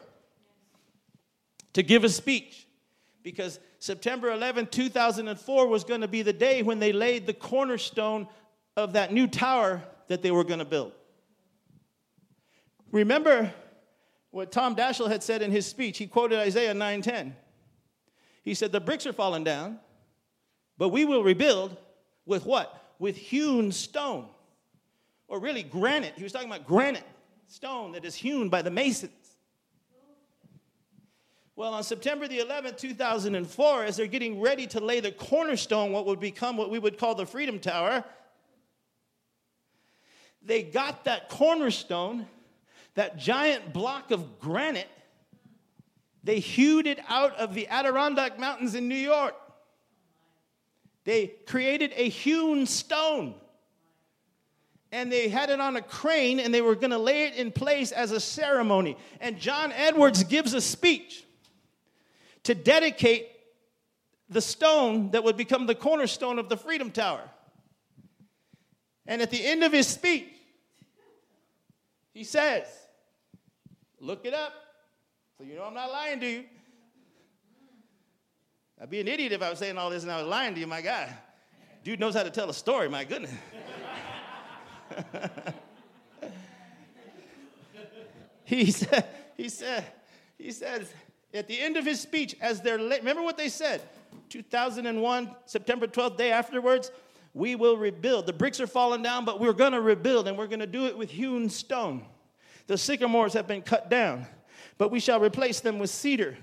to 1.73 1.83
give 1.83 2.03
a 2.03 2.09
speech 2.09 2.67
because 3.23 3.59
September 3.79 4.31
11, 4.31 4.67
2004 4.67 5.67
was 5.67 5.83
going 5.83 6.01
to 6.01 6.07
be 6.07 6.21
the 6.21 6.33
day 6.33 6.63
when 6.63 6.79
they 6.79 6.91
laid 6.91 7.25
the 7.25 7.33
cornerstone 7.33 8.27
of 8.77 8.93
that 8.93 9.11
new 9.11 9.27
tower 9.27 9.83
that 10.07 10.21
they 10.21 10.31
were 10.31 10.43
going 10.43 10.59
to 10.59 10.65
build. 10.65 10.93
Remember 12.91 13.53
what 14.31 14.51
Tom 14.51 14.75
Daschle 14.75 15.09
had 15.09 15.23
said 15.23 15.41
in 15.41 15.51
his 15.51 15.65
speech. 15.65 15.97
He 15.97 16.07
quoted 16.07 16.39
Isaiah 16.39 16.73
9:10. 16.73 17.35
He 18.43 18.53
said, 18.53 18.71
"The 18.71 18.79
bricks 18.79 19.05
are 19.05 19.13
falling 19.13 19.43
down, 19.43 19.79
but 20.77 20.89
we 20.89 21.05
will 21.05 21.23
rebuild 21.23 21.77
with 22.25 22.45
what? 22.45 22.95
With 22.99 23.17
hewn 23.17 23.71
stone." 23.71 24.29
Or 25.29 25.39
really 25.39 25.63
granite. 25.63 26.13
He 26.17 26.23
was 26.23 26.33
talking 26.33 26.49
about 26.49 26.67
granite, 26.67 27.05
stone 27.47 27.93
that 27.93 28.03
is 28.03 28.15
hewn 28.15 28.49
by 28.49 28.61
the 28.61 28.71
masons. 28.71 29.13
Well, 31.55 31.73
on 31.73 31.83
September 31.83 32.27
the 32.27 32.39
11th, 32.39 32.77
2004, 32.77 33.83
as 33.83 33.97
they're 33.97 34.07
getting 34.07 34.39
ready 34.39 34.65
to 34.67 34.79
lay 34.79 35.01
the 35.01 35.11
cornerstone, 35.11 35.91
what 35.91 36.05
would 36.05 36.19
become 36.19 36.57
what 36.57 36.69
we 36.69 36.79
would 36.79 36.97
call 36.97 37.15
the 37.15 37.25
Freedom 37.25 37.59
Tower, 37.59 38.03
they 40.41 40.63
got 40.63 41.03
that 41.03 41.27
cornerstone, 41.27 42.27
that 42.95 43.17
giant 43.17 43.73
block 43.73 44.11
of 44.11 44.39
granite, 44.39 44.87
they 46.23 46.39
hewed 46.39 46.87
it 46.87 46.99
out 47.09 47.35
of 47.35 47.53
the 47.53 47.67
Adirondack 47.67 48.39
Mountains 48.39 48.73
in 48.73 48.87
New 48.87 48.95
York. 48.95 49.35
They 51.03 51.27
created 51.45 51.91
a 51.95 52.07
hewn 52.07 52.65
stone. 52.65 53.35
And 54.91 55.11
they 55.11 55.29
had 55.29 55.49
it 55.49 55.59
on 55.59 55.75
a 55.75 55.81
crane 55.81 56.39
and 56.39 56.53
they 56.53 56.61
were 56.61 56.75
going 56.75 56.91
to 56.91 56.97
lay 56.97 57.25
it 57.25 57.35
in 57.35 57.51
place 57.51 57.91
as 57.91 58.11
a 58.11 58.19
ceremony. 58.19 58.97
And 59.19 59.39
John 59.39 59.71
Edwards 59.71 60.23
gives 60.23 60.53
a 60.53 60.61
speech 60.61 61.23
to 62.43 62.55
dedicate 62.55 63.29
the 64.29 64.41
stone 64.41 65.11
that 65.11 65.23
would 65.23 65.37
become 65.37 65.65
the 65.65 65.75
cornerstone 65.75 66.39
of 66.39 66.49
the 66.49 66.57
Freedom 66.57 66.91
Tower. 66.91 67.21
And 69.05 69.21
at 69.21 69.31
the 69.31 69.43
end 69.43 69.63
of 69.63 69.71
his 69.71 69.87
speech, 69.87 70.29
he 72.13 72.23
says, 72.23 72.65
Look 73.99 74.25
it 74.25 74.33
up. 74.33 74.53
So 75.37 75.43
you 75.43 75.55
know 75.55 75.63
I'm 75.63 75.73
not 75.73 75.91
lying 75.91 76.19
to 76.21 76.27
you. 76.27 76.43
I'd 78.81 78.89
be 78.89 79.01
an 79.01 79.07
idiot 79.07 79.33
if 79.33 79.41
I 79.41 79.49
was 79.49 79.59
saying 79.59 79.77
all 79.77 79.89
this 79.89 80.03
and 80.03 80.11
I 80.11 80.21
was 80.21 80.27
lying 80.27 80.53
to 80.53 80.59
you, 80.59 80.67
my 80.67 80.81
guy. 80.81 81.13
Dude 81.83 81.99
knows 81.99 82.15
how 82.15 82.23
to 82.23 82.29
tell 82.29 82.49
a 82.49 82.53
story, 82.53 82.87
my 82.87 83.03
goodness. 83.03 83.31
he 88.43 88.71
said, 88.71 89.05
he 89.37 89.49
said, 89.49 89.85
he 90.37 90.51
says, 90.51 90.91
at 91.33 91.47
the 91.47 91.59
end 91.59 91.77
of 91.77 91.85
his 91.85 91.99
speech, 91.99 92.35
as 92.41 92.61
they're 92.61 92.79
late, 92.79 92.99
remember 92.99 93.21
what 93.21 93.37
they 93.37 93.49
said? 93.49 93.81
2001, 94.29 95.35
September 95.45 95.87
12th, 95.87 96.17
day 96.17 96.31
afterwards, 96.31 96.91
we 97.33 97.55
will 97.55 97.77
rebuild. 97.77 98.25
The 98.25 98.33
bricks 98.33 98.59
are 98.59 98.67
falling 98.67 99.03
down, 99.03 99.25
but 99.25 99.39
we're 99.39 99.53
going 99.53 99.73
to 99.73 99.81
rebuild, 99.81 100.27
and 100.27 100.37
we're 100.37 100.47
going 100.47 100.59
to 100.59 100.67
do 100.67 100.85
it 100.85 100.97
with 100.97 101.09
hewn 101.11 101.49
stone. 101.49 102.05
The 102.67 102.77
sycamores 102.77 103.33
have 103.33 103.47
been 103.47 103.61
cut 103.61 103.89
down, 103.89 104.25
but 104.77 104.91
we 104.91 104.99
shall 104.99 105.19
replace 105.19 105.59
them 105.59 105.79
with 105.79 105.89
cedar. 105.89 106.37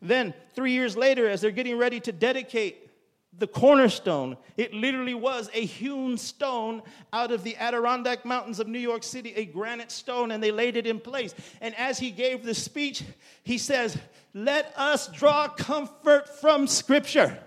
Then, 0.00 0.34
three 0.54 0.72
years 0.72 0.96
later, 0.96 1.28
as 1.28 1.40
they're 1.40 1.50
getting 1.52 1.78
ready 1.78 2.00
to 2.00 2.12
dedicate 2.12 2.90
the 3.38 3.46
cornerstone. 3.46 4.36
It 4.56 4.74
literally 4.74 5.14
was 5.14 5.48
a 5.54 5.64
hewn 5.64 6.18
stone 6.18 6.82
out 7.12 7.32
of 7.32 7.42
the 7.42 7.56
Adirondack 7.56 8.24
Mountains 8.24 8.60
of 8.60 8.68
New 8.68 8.78
York 8.78 9.02
City, 9.02 9.32
a 9.34 9.44
granite 9.44 9.90
stone, 9.90 10.30
and 10.30 10.42
they 10.42 10.50
laid 10.50 10.76
it 10.76 10.86
in 10.86 11.00
place. 11.00 11.34
And 11.60 11.74
as 11.76 11.98
he 11.98 12.10
gave 12.10 12.44
the 12.44 12.54
speech, 12.54 13.02
he 13.42 13.58
says, 13.58 13.96
Let 14.34 14.72
us 14.76 15.08
draw 15.08 15.48
comfort 15.48 16.28
from 16.40 16.66
Scripture. 16.66 17.38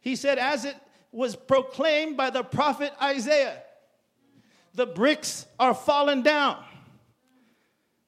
He 0.00 0.16
said, 0.16 0.38
As 0.38 0.64
it 0.64 0.76
was 1.12 1.36
proclaimed 1.36 2.16
by 2.16 2.30
the 2.30 2.42
prophet 2.42 2.92
Isaiah, 3.00 3.62
the 4.74 4.86
bricks 4.86 5.46
are 5.58 5.74
fallen 5.74 6.22
down, 6.22 6.62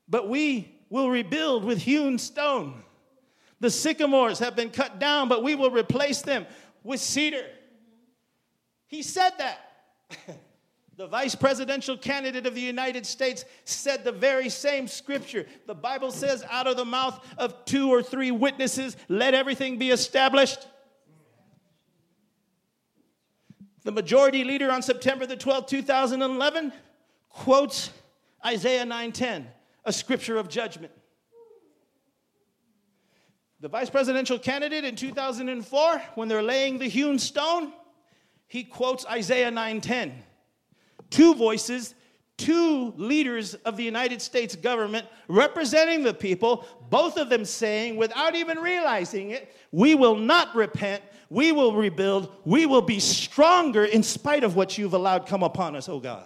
but 0.08 0.28
we 0.28 0.74
will 0.90 1.08
rebuild 1.08 1.64
with 1.64 1.78
hewn 1.78 2.18
stone. 2.18 2.82
The 3.60 3.70
sycamores 3.70 4.38
have 4.38 4.54
been 4.54 4.70
cut 4.70 4.98
down, 4.98 5.28
but 5.28 5.42
we 5.42 5.54
will 5.54 5.70
replace 5.70 6.22
them 6.22 6.46
with 6.84 7.00
cedar. 7.00 7.44
He 8.86 9.02
said 9.02 9.32
that. 9.38 9.58
the 10.96 11.06
vice 11.06 11.34
presidential 11.34 11.96
candidate 11.96 12.46
of 12.46 12.54
the 12.54 12.60
United 12.60 13.06
States 13.06 13.44
said 13.64 14.02
the 14.02 14.12
very 14.12 14.48
same 14.48 14.88
scripture. 14.88 15.46
The 15.66 15.74
Bible 15.74 16.10
says, 16.10 16.44
out 16.50 16.66
of 16.66 16.76
the 16.76 16.84
mouth 16.84 17.24
of 17.38 17.64
two 17.64 17.90
or 17.90 18.02
three 18.02 18.30
witnesses, 18.30 18.96
let 19.08 19.34
everything 19.34 19.78
be 19.78 19.90
established. 19.90 20.66
The 23.84 23.92
majority 23.92 24.44
leader 24.44 24.70
on 24.70 24.82
September 24.82 25.24
the 25.24 25.36
12th, 25.36 25.68
2011, 25.68 26.72
quotes 27.28 27.90
Isaiah 28.44 28.84
9:10, 28.84 29.46
a 29.84 29.92
scripture 29.92 30.36
of 30.36 30.48
judgment. 30.48 30.92
The 33.60 33.68
vice 33.68 33.90
presidential 33.90 34.38
candidate 34.38 34.84
in 34.84 34.94
2004, 34.94 36.02
when 36.14 36.28
they're 36.28 36.42
laying 36.42 36.78
the 36.78 36.88
hewn 36.88 37.18
stone, 37.18 37.72
he 38.46 38.62
quotes 38.62 39.04
Isaiah 39.06 39.50
9:10. 39.50 40.12
Two 41.10 41.34
voices, 41.34 41.94
two 42.36 42.92
leaders 42.96 43.54
of 43.54 43.76
the 43.76 43.82
United 43.82 44.22
States 44.22 44.54
government 44.54 45.06
representing 45.26 46.04
the 46.04 46.14
people, 46.14 46.64
both 46.88 47.18
of 47.18 47.28
them 47.28 47.44
saying 47.44 47.96
without 47.96 48.36
even 48.36 48.58
realizing 48.58 49.32
it, 49.32 49.54
we 49.72 49.94
will 49.94 50.16
not 50.16 50.54
repent, 50.54 51.02
we 51.28 51.50
will 51.50 51.74
rebuild, 51.74 52.32
we 52.44 52.64
will 52.64 52.82
be 52.82 53.00
stronger 53.00 53.84
in 53.84 54.04
spite 54.04 54.44
of 54.44 54.54
what 54.54 54.78
you've 54.78 54.94
allowed 54.94 55.26
come 55.26 55.42
upon 55.42 55.74
us, 55.74 55.88
oh 55.88 55.98
God. 55.98 56.24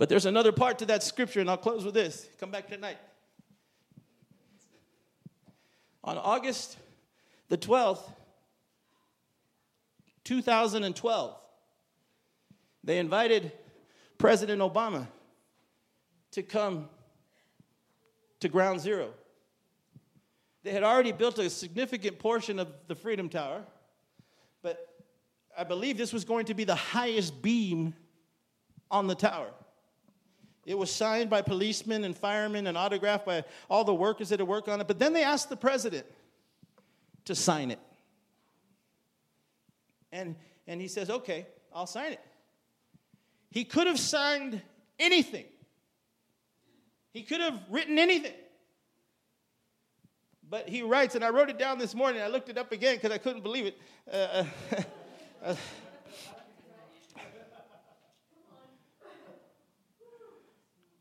But 0.00 0.08
there's 0.08 0.24
another 0.24 0.50
part 0.50 0.78
to 0.78 0.86
that 0.86 1.02
scripture, 1.02 1.40
and 1.40 1.50
I'll 1.50 1.58
close 1.58 1.84
with 1.84 1.92
this. 1.92 2.26
Come 2.38 2.50
back 2.50 2.68
tonight. 2.68 2.96
On 6.02 6.16
August 6.16 6.78
the 7.50 7.58
12th, 7.58 8.00
2012, 10.24 11.36
they 12.82 12.98
invited 12.98 13.52
President 14.16 14.62
Obama 14.62 15.06
to 16.30 16.42
come 16.42 16.88
to 18.40 18.48
Ground 18.48 18.80
Zero. 18.80 19.10
They 20.62 20.70
had 20.70 20.82
already 20.82 21.12
built 21.12 21.38
a 21.38 21.50
significant 21.50 22.18
portion 22.18 22.58
of 22.58 22.68
the 22.86 22.94
Freedom 22.94 23.28
Tower, 23.28 23.64
but 24.62 24.78
I 25.58 25.64
believe 25.64 25.98
this 25.98 26.14
was 26.14 26.24
going 26.24 26.46
to 26.46 26.54
be 26.54 26.64
the 26.64 26.74
highest 26.74 27.42
beam 27.42 27.92
on 28.90 29.06
the 29.06 29.14
tower. 29.14 29.50
It 30.66 30.76
was 30.76 30.92
signed 30.92 31.30
by 31.30 31.42
policemen 31.42 32.04
and 32.04 32.16
firemen 32.16 32.66
and 32.66 32.76
autographed 32.76 33.26
by 33.26 33.44
all 33.68 33.84
the 33.84 33.94
workers 33.94 34.28
that 34.28 34.40
had 34.40 34.48
worked 34.48 34.68
on 34.68 34.80
it. 34.80 34.86
But 34.86 34.98
then 34.98 35.12
they 35.12 35.24
asked 35.24 35.48
the 35.48 35.56
president 35.56 36.06
to 37.24 37.34
sign 37.34 37.70
it. 37.70 37.78
And, 40.12 40.36
and 40.66 40.80
he 40.80 40.88
says, 40.88 41.08
okay, 41.08 41.46
I'll 41.74 41.86
sign 41.86 42.12
it. 42.12 42.20
He 43.50 43.64
could 43.64 43.86
have 43.86 43.98
signed 43.98 44.60
anything, 44.98 45.46
he 47.12 47.22
could 47.22 47.40
have 47.40 47.58
written 47.70 47.98
anything. 47.98 48.34
But 50.48 50.68
he 50.68 50.82
writes, 50.82 51.14
and 51.14 51.24
I 51.24 51.30
wrote 51.30 51.48
it 51.48 51.60
down 51.60 51.78
this 51.78 51.94
morning. 51.94 52.20
I 52.20 52.26
looked 52.26 52.48
it 52.48 52.58
up 52.58 52.72
again 52.72 52.96
because 52.96 53.12
I 53.12 53.18
couldn't 53.18 53.42
believe 53.42 53.66
it. 53.66 53.78
Uh, 54.12 54.44
uh, 55.44 55.54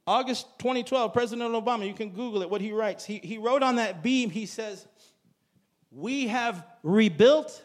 August 0.10 0.48
2012, 0.58 1.14
President 1.14 1.54
Obama, 1.54 1.86
you 1.86 1.94
can 1.94 2.10
Google 2.10 2.42
it, 2.42 2.50
what 2.50 2.62
he 2.62 2.72
writes. 2.72 3.06
He, 3.06 3.20
he 3.20 3.38
wrote 3.38 3.62
on 3.62 3.76
that 3.76 4.02
beam, 4.02 4.32
he 4.32 4.48
says, 4.48 4.88
We 5.92 6.30
have 6.30 6.66
rebuilt 6.82 7.64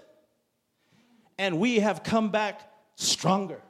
and 1.38 1.58
we 1.58 1.78
have 1.80 2.02
come 2.02 2.30
back 2.30 2.60
stronger. 2.96 3.62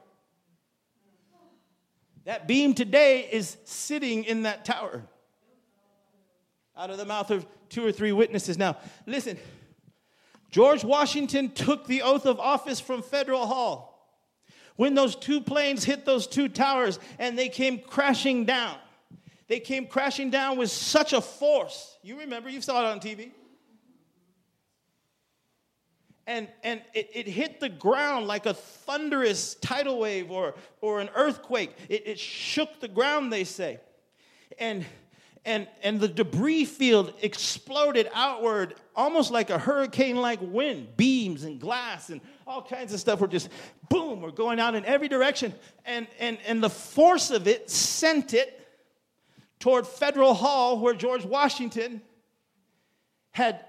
That 2.25 2.49
beam 2.49 2.73
today 2.73 3.21
is 3.31 3.55
sitting 3.63 4.25
in 4.25 4.43
that 4.43 4.65
tower 4.65 5.03
out 6.75 6.89
of 6.89 6.97
the 6.97 7.05
mouth 7.05 7.31
of 7.31 7.47
two 7.69 7.85
or 7.87 7.93
three 7.93 8.11
witnesses. 8.11 8.57
Now, 8.57 8.75
listen, 9.05 9.37
George 10.51 10.83
Washington 10.83 11.49
took 11.51 11.87
the 11.87 12.01
oath 12.01 12.25
of 12.25 12.41
office 12.41 12.81
from 12.81 13.03
Federal 13.03 13.45
Hall 13.45 13.94
when 14.75 14.93
those 14.93 15.15
two 15.15 15.41
planes 15.41 15.83
hit 15.83 16.05
those 16.05 16.27
two 16.27 16.49
towers 16.49 16.99
and 17.19 17.37
they 17.37 17.49
came 17.49 17.79
crashing 17.79 18.45
down. 18.45 18.77
They 19.47 19.59
came 19.59 19.87
crashing 19.87 20.31
down 20.31 20.57
with 20.57 20.71
such 20.71 21.13
a 21.13 21.21
force. 21.21 21.97
You 22.01 22.19
remember, 22.19 22.49
you 22.49 22.61
saw 22.61 22.79
it 22.81 22.91
on 22.91 22.99
TV. 22.99 23.31
And, 26.27 26.47
and 26.63 26.81
it, 26.95 27.11
it 27.13 27.27
hit 27.27 27.59
the 27.59 27.69
ground 27.69 28.25
like 28.25 28.47
a 28.47 28.53
thunderous 28.55 29.55
tidal 29.55 29.99
wave 29.99 30.31
or, 30.31 30.55
or 30.81 30.99
an 30.99 31.09
earthquake. 31.15 31.75
It, 31.87 32.07
it 32.07 32.19
shook 32.19 32.79
the 32.79 32.87
ground, 32.87 33.31
they 33.31 33.43
say. 33.43 33.79
And, 34.57 34.85
and, 35.45 35.67
and 35.83 35.99
the 35.99 36.07
debris 36.07 36.65
field 36.65 37.13
exploded 37.21 38.09
outward 38.13 38.75
almost 38.95 39.31
like 39.31 39.49
a 39.49 39.59
hurricane 39.59 40.15
like 40.15 40.39
wind. 40.41 40.97
Beams 40.97 41.43
and 41.43 41.59
glass 41.59 42.09
and 42.09 42.19
all 42.47 42.63
kinds 42.63 42.93
of 42.93 42.99
stuff 42.99 43.21
were 43.21 43.27
just 43.27 43.49
boom 43.89 44.21
were 44.21 44.31
going 44.31 44.59
out 44.59 44.75
in 44.75 44.83
every 44.85 45.07
direction. 45.07 45.53
And, 45.85 46.07
and, 46.19 46.37
and 46.47 46.63
the 46.63 46.69
force 46.69 47.31
of 47.31 47.47
it 47.47 47.69
sent 47.69 48.33
it 48.33 48.65
toward 49.59 49.87
federal 49.87 50.33
hall 50.33 50.79
where 50.79 50.93
george 50.93 51.25
washington 51.25 52.01
had 53.31 53.65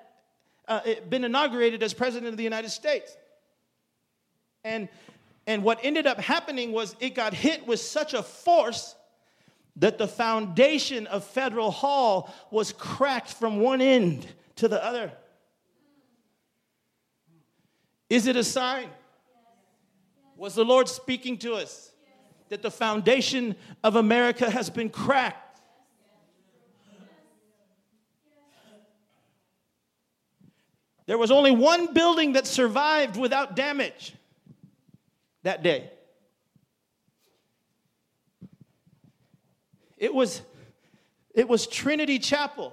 uh, 0.68 0.81
been 1.09 1.24
inaugurated 1.24 1.83
as 1.83 1.95
president 1.95 2.29
of 2.31 2.37
the 2.37 2.43
united 2.43 2.70
states. 2.70 3.16
And, 4.64 4.89
and 5.47 5.62
what 5.62 5.79
ended 5.83 6.07
up 6.07 6.18
happening 6.18 6.72
was 6.72 6.97
it 6.99 7.14
got 7.14 7.33
hit 7.33 7.66
with 7.66 7.81
such 7.81 8.14
a 8.14 8.22
force 8.22 8.95
that 9.77 9.99
the 9.99 10.09
foundation 10.09 11.07
of 11.07 11.24
Federal 11.24 11.70
Hall 11.70 12.33
was 12.51 12.72
cracked 12.72 13.33
from 13.33 13.61
one 13.61 13.81
end 13.81 14.27
to 14.57 14.68
the 14.68 14.83
other. 14.83 15.12
Is 18.09 18.27
it 18.27 18.37
a 18.37 18.45
sign? 18.45 18.89
Was 20.37 20.55
the 20.55 20.64
Lord 20.64 20.89
speaking 20.89 21.39
to 21.39 21.55
us 21.55 21.93
that 22.49 22.62
the 22.62 22.70
foundation 22.70 23.57
of 23.83 23.97
America 23.97 24.51
has 24.51 24.70
been 24.70 24.89
cracked? 24.89 25.43
There 31.07 31.18
was 31.18 31.31
only 31.31 31.53
one 31.53 31.95
building 31.95 32.33
that 32.33 32.47
survived 32.47 33.16
without 33.16 33.55
damage 33.55 34.14
that 35.43 35.62
day. 35.62 35.91
It 39.97 40.14
was, 40.14 40.42
it 41.34 41.49
was 41.49 41.66
Trinity 41.66 42.18
Chapel. 42.18 42.72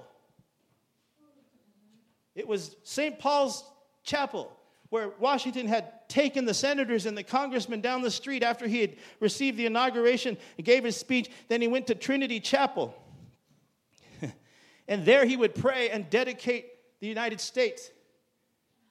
It 2.34 2.46
was 2.46 2.76
St. 2.82 3.18
Paul's 3.18 3.64
Chapel, 4.02 4.50
where 4.90 5.10
Washington 5.18 5.66
had 5.66 6.08
taken 6.08 6.44
the 6.44 6.54
senators 6.54 7.06
and 7.06 7.16
the 7.16 7.22
congressmen 7.22 7.80
down 7.80 8.02
the 8.02 8.10
street 8.10 8.42
after 8.42 8.66
he 8.66 8.80
had 8.80 8.96
received 9.20 9.56
the 9.56 9.66
inauguration 9.66 10.36
and 10.56 10.66
gave 10.66 10.84
his 10.84 10.96
speech. 10.96 11.30
Then 11.48 11.60
he 11.60 11.68
went 11.68 11.86
to 11.86 11.94
Trinity 11.94 12.40
Chapel. 12.40 12.94
and 14.88 15.04
there 15.04 15.24
he 15.24 15.36
would 15.36 15.54
pray 15.54 15.90
and 15.90 16.10
dedicate 16.10 16.66
the 17.00 17.06
United 17.06 17.40
States 17.40 17.90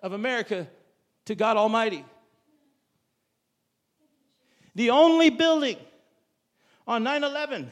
of 0.01 0.13
America 0.13 0.67
to 1.25 1.35
God 1.35 1.57
Almighty. 1.57 2.05
The 4.75 4.89
only 4.89 5.29
building 5.29 5.77
on 6.87 7.03
9 7.03 7.23
11 7.23 7.71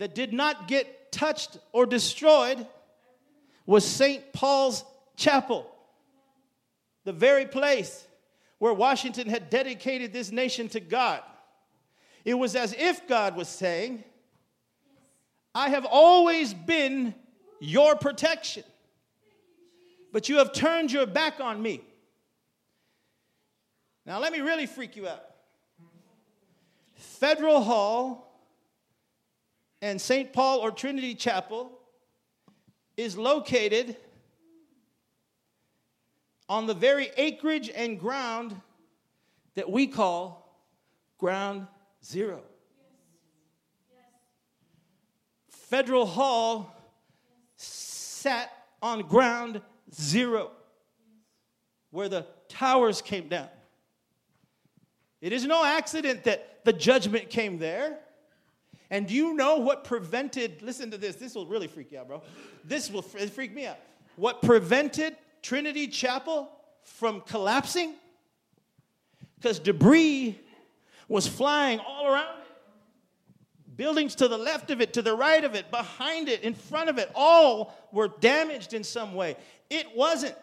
that 0.00 0.14
did 0.14 0.32
not 0.32 0.66
get 0.66 1.12
touched 1.12 1.58
or 1.72 1.84
destroyed 1.84 2.66
was 3.66 3.84
St. 3.84 4.32
Paul's 4.32 4.82
Chapel, 5.14 5.70
the 7.04 7.12
very 7.12 7.44
place 7.44 8.06
where 8.58 8.72
Washington 8.72 9.28
had 9.28 9.50
dedicated 9.50 10.10
this 10.10 10.32
nation 10.32 10.70
to 10.70 10.80
God. 10.80 11.20
It 12.24 12.32
was 12.32 12.56
as 12.56 12.74
if 12.78 13.06
God 13.08 13.36
was 13.36 13.46
saying, 13.46 14.02
I 15.54 15.68
have 15.68 15.84
always 15.84 16.54
been 16.54 17.14
your 17.60 17.94
protection, 17.94 18.64
but 20.12 20.30
you 20.30 20.38
have 20.38 20.54
turned 20.54 20.90
your 20.90 21.04
back 21.04 21.40
on 21.40 21.60
me. 21.60 21.82
Now, 24.06 24.18
let 24.18 24.32
me 24.32 24.40
really 24.40 24.66
freak 24.66 24.96
you 24.96 25.08
out. 25.08 25.26
Federal 26.96 27.60
Hall 27.62 28.29
and 29.82 30.00
St. 30.00 30.32
Paul 30.32 30.58
or 30.58 30.70
Trinity 30.70 31.14
Chapel 31.14 31.72
is 32.96 33.16
located 33.16 33.96
on 36.48 36.66
the 36.66 36.74
very 36.74 37.10
acreage 37.16 37.70
and 37.70 37.98
ground 37.98 38.60
that 39.54 39.70
we 39.70 39.86
call 39.86 40.64
ground 41.18 41.66
zero. 42.04 42.42
Federal 45.48 46.06
Hall 46.06 46.74
sat 47.56 48.50
on 48.82 49.02
ground 49.02 49.60
zero 49.94 50.50
where 51.90 52.08
the 52.08 52.26
towers 52.48 53.00
came 53.00 53.28
down. 53.28 53.48
It 55.20 55.32
is 55.32 55.46
no 55.46 55.64
accident 55.64 56.24
that 56.24 56.64
the 56.64 56.72
judgment 56.72 57.30
came 57.30 57.58
there. 57.58 57.98
And 58.90 59.06
do 59.06 59.14
you 59.14 59.34
know 59.34 59.56
what 59.56 59.84
prevented, 59.84 60.62
listen 60.62 60.90
to 60.90 60.98
this, 60.98 61.16
this 61.16 61.34
will 61.34 61.46
really 61.46 61.68
freak 61.68 61.92
you 61.92 62.00
out, 62.00 62.08
bro. 62.08 62.22
This 62.64 62.90
will 62.90 63.02
freak 63.02 63.54
me 63.54 63.66
out. 63.66 63.78
What 64.16 64.42
prevented 64.42 65.16
Trinity 65.42 65.86
Chapel 65.86 66.50
from 66.82 67.20
collapsing? 67.20 67.94
Because 69.36 69.58
debris 69.58 70.38
was 71.08 71.26
flying 71.26 71.78
all 71.78 72.06
around 72.06 72.38
it. 72.38 73.76
Buildings 73.76 74.14
to 74.16 74.28
the 74.28 74.36
left 74.36 74.70
of 74.70 74.80
it, 74.80 74.92
to 74.94 75.02
the 75.02 75.14
right 75.14 75.42
of 75.42 75.54
it, 75.54 75.70
behind 75.70 76.28
it, 76.28 76.42
in 76.42 76.52
front 76.52 76.90
of 76.90 76.98
it, 76.98 77.10
all 77.14 77.74
were 77.92 78.08
damaged 78.08 78.74
in 78.74 78.84
some 78.84 79.14
way. 79.14 79.36
It 79.70 79.86
wasn't. 79.96 80.34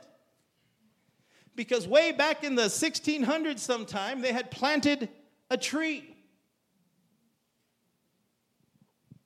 Because 1.56 1.88
way 1.88 2.12
back 2.12 2.43
in 2.43 2.56
the 2.56 2.64
1600s, 2.64 3.60
sometime, 3.60 4.22
they 4.22 4.32
had 4.32 4.50
planted 4.50 5.10
a 5.52 5.58
tree. 5.58 6.16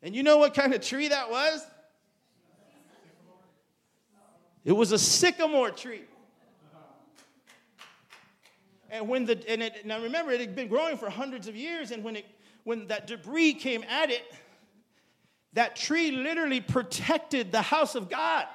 And 0.03 0.15
you 0.15 0.23
know 0.23 0.37
what 0.37 0.53
kind 0.53 0.73
of 0.73 0.81
tree 0.81 1.07
that 1.09 1.29
was? 1.29 1.65
It 4.63 4.71
was 4.73 4.91
a 4.91 4.99
sycamore 4.99 5.71
tree. 5.71 6.03
And 8.89 9.07
when 9.07 9.25
the 9.25 9.41
and 9.49 9.63
it 9.63 9.85
now 9.85 10.01
remember 10.01 10.31
it 10.31 10.41
had 10.41 10.55
been 10.55 10.67
growing 10.67 10.97
for 10.97 11.09
hundreds 11.09 11.47
of 11.47 11.55
years, 11.55 11.91
and 11.91 12.03
when 12.03 12.17
it 12.17 12.25
when 12.63 12.87
that 12.87 13.07
debris 13.07 13.53
came 13.53 13.83
at 13.89 14.11
it, 14.11 14.23
that 15.53 15.75
tree 15.75 16.11
literally 16.11 16.59
protected 16.59 17.51
the 17.51 17.61
house 17.61 17.95
of 17.95 18.09
God. 18.09 18.45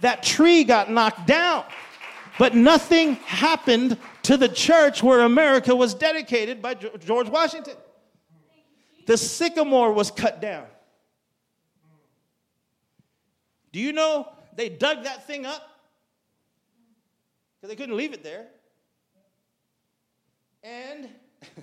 That 0.00 0.22
tree 0.22 0.64
got 0.64 0.90
knocked 0.90 1.26
down, 1.26 1.64
but 2.38 2.54
nothing 2.54 3.16
happened 3.16 3.98
to 4.22 4.36
the 4.36 4.48
church 4.48 5.02
where 5.02 5.20
America 5.20 5.76
was 5.76 5.94
dedicated 5.94 6.62
by 6.62 6.74
George 6.74 7.28
Washington 7.28 7.76
the 9.06 9.16
sycamore 9.16 9.92
was 9.92 10.10
cut 10.10 10.40
down. 10.40 10.66
Do 13.72 13.80
you 13.80 13.92
know 13.92 14.28
they 14.54 14.68
dug 14.68 15.04
that 15.04 15.26
thing 15.26 15.46
up? 15.46 15.62
Because 17.56 17.70
they 17.70 17.76
couldn't 17.76 17.96
leave 17.96 18.12
it 18.12 18.22
there. 18.22 18.46
And 20.62 21.08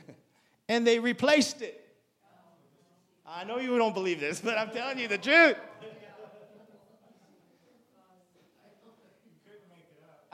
and 0.70 0.86
they 0.86 1.00
replaced 1.00 1.62
it. 1.62 1.78
I 3.26 3.46
know 3.46 3.60
you 3.60 3.78
don't 3.78 3.94
believe 3.94 4.20
this, 4.20 4.42
but 4.42 4.58
I'm 4.58 4.72
telling 4.72 5.00
you 5.00 5.08
the 5.08 5.18
truth. 5.18 5.56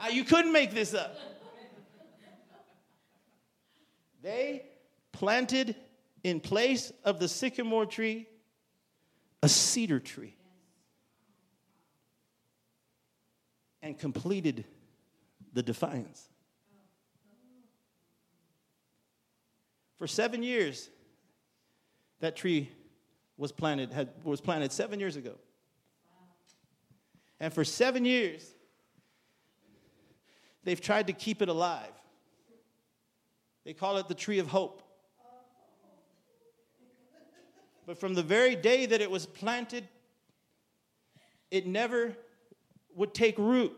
Uh, 0.00 0.08
you 0.08 0.24
couldn't 0.24 0.52
make 0.52 0.72
this 0.72 0.94
up. 0.94 1.16
They 4.22 4.66
planted 5.12 5.76
in 6.28 6.40
place 6.40 6.92
of 7.04 7.18
the 7.18 7.28
sycamore 7.28 7.86
tree, 7.86 8.28
a 9.42 9.48
cedar 9.48 10.00
tree. 10.00 10.34
And 13.82 13.98
completed 13.98 14.64
the 15.52 15.62
defiance. 15.62 16.28
For 19.98 20.06
seven 20.06 20.42
years, 20.42 20.90
that 22.20 22.36
tree 22.36 22.70
was 23.36 23.52
planted, 23.52 23.92
had, 23.92 24.10
was 24.24 24.40
planted 24.40 24.72
seven 24.72 25.00
years 25.00 25.16
ago. 25.16 25.34
And 27.40 27.52
for 27.52 27.64
seven 27.64 28.04
years, 28.04 28.44
they've 30.64 30.80
tried 30.80 31.06
to 31.06 31.12
keep 31.12 31.40
it 31.40 31.48
alive. 31.48 31.92
They 33.64 33.74
call 33.74 33.96
it 33.98 34.08
the 34.08 34.14
tree 34.14 34.38
of 34.38 34.48
hope. 34.48 34.82
But 37.88 37.98
from 37.98 38.12
the 38.12 38.22
very 38.22 38.54
day 38.54 38.84
that 38.84 39.00
it 39.00 39.10
was 39.10 39.24
planted, 39.24 39.88
it 41.50 41.66
never 41.66 42.14
would 42.94 43.14
take 43.14 43.38
root. 43.38 43.74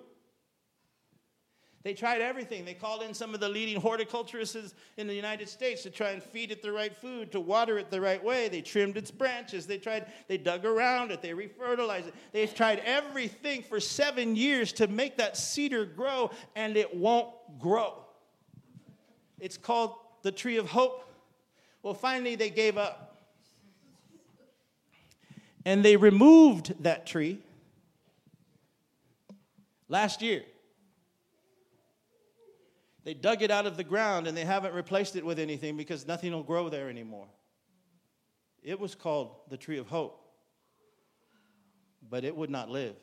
They 1.84 1.94
tried 1.94 2.20
everything. 2.20 2.64
They 2.64 2.74
called 2.74 3.04
in 3.04 3.14
some 3.14 3.34
of 3.34 3.40
the 3.40 3.48
leading 3.48 3.80
horticulturists 3.80 4.74
in 4.96 5.06
the 5.06 5.14
United 5.14 5.48
States 5.48 5.84
to 5.84 5.90
try 5.90 6.10
and 6.10 6.20
feed 6.20 6.50
it 6.50 6.60
the 6.60 6.72
right 6.72 6.94
food, 6.94 7.30
to 7.30 7.38
water 7.38 7.78
it 7.78 7.88
the 7.88 8.00
right 8.00 8.22
way. 8.22 8.48
They 8.48 8.62
trimmed 8.62 8.96
its 8.96 9.12
branches. 9.12 9.64
They 9.68 9.78
tried, 9.78 10.06
they 10.26 10.38
dug 10.38 10.64
around 10.64 11.12
it, 11.12 11.22
they 11.22 11.30
refertilized 11.32 12.08
it. 12.08 12.14
They've 12.32 12.52
tried 12.52 12.80
everything 12.80 13.62
for 13.62 13.78
seven 13.78 14.34
years 14.34 14.72
to 14.72 14.88
make 14.88 15.18
that 15.18 15.36
cedar 15.36 15.84
grow, 15.84 16.32
and 16.56 16.76
it 16.76 16.96
won't 16.96 17.28
grow. 17.60 17.94
It's 19.38 19.56
called 19.56 19.94
the 20.22 20.32
tree 20.32 20.56
of 20.56 20.68
hope. 20.68 21.08
Well, 21.84 21.94
finally, 21.94 22.34
they 22.34 22.50
gave 22.50 22.76
up. 22.76 23.09
And 25.64 25.84
they 25.84 25.96
removed 25.96 26.82
that 26.82 27.06
tree 27.06 27.38
last 29.88 30.22
year. 30.22 30.42
They 33.04 33.14
dug 33.14 33.42
it 33.42 33.50
out 33.50 33.66
of 33.66 33.76
the 33.76 33.84
ground 33.84 34.26
and 34.26 34.36
they 34.36 34.44
haven't 34.44 34.74
replaced 34.74 35.16
it 35.16 35.24
with 35.24 35.38
anything 35.38 35.76
because 35.76 36.06
nothing 36.06 36.32
will 36.32 36.42
grow 36.42 36.68
there 36.68 36.88
anymore. 36.88 37.26
It 38.62 38.78
was 38.78 38.94
called 38.94 39.36
the 39.48 39.56
tree 39.56 39.78
of 39.78 39.86
hope, 39.86 40.22
but 42.08 42.24
it 42.24 42.36
would 42.36 42.50
not 42.50 42.68
live. 42.68 42.96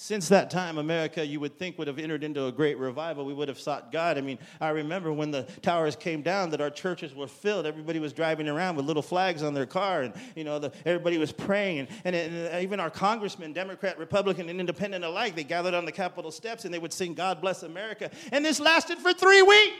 Since 0.00 0.28
that 0.28 0.48
time, 0.48 0.78
America, 0.78 1.26
you 1.26 1.40
would 1.40 1.58
think, 1.58 1.76
would 1.76 1.88
have 1.88 1.98
entered 1.98 2.22
into 2.22 2.46
a 2.46 2.52
great 2.52 2.78
revival. 2.78 3.24
We 3.24 3.34
would 3.34 3.48
have 3.48 3.58
sought 3.58 3.90
God. 3.90 4.16
I 4.16 4.20
mean, 4.20 4.38
I 4.60 4.68
remember 4.68 5.12
when 5.12 5.32
the 5.32 5.42
towers 5.60 5.96
came 5.96 6.22
down 6.22 6.50
that 6.50 6.60
our 6.60 6.70
churches 6.70 7.16
were 7.16 7.26
filled. 7.26 7.66
Everybody 7.66 7.98
was 7.98 8.12
driving 8.12 8.48
around 8.48 8.76
with 8.76 8.86
little 8.86 9.02
flags 9.02 9.42
on 9.42 9.54
their 9.54 9.66
car, 9.66 10.02
and, 10.02 10.14
you 10.36 10.44
know, 10.44 10.60
the, 10.60 10.70
everybody 10.86 11.18
was 11.18 11.32
praying. 11.32 11.88
And, 12.04 12.14
and, 12.14 12.32
and 12.32 12.62
even 12.62 12.78
our 12.78 12.90
congressmen, 12.90 13.52
Democrat, 13.52 13.98
Republican, 13.98 14.48
and 14.48 14.60
Independent 14.60 15.04
alike, 15.04 15.34
they 15.34 15.42
gathered 15.42 15.74
on 15.74 15.84
the 15.84 15.90
Capitol 15.90 16.30
steps 16.30 16.64
and 16.64 16.72
they 16.72 16.78
would 16.78 16.92
sing, 16.92 17.12
God 17.12 17.40
bless 17.40 17.64
America. 17.64 18.08
And 18.30 18.44
this 18.44 18.60
lasted 18.60 18.98
for 18.98 19.12
three 19.12 19.42
weeks. 19.42 19.74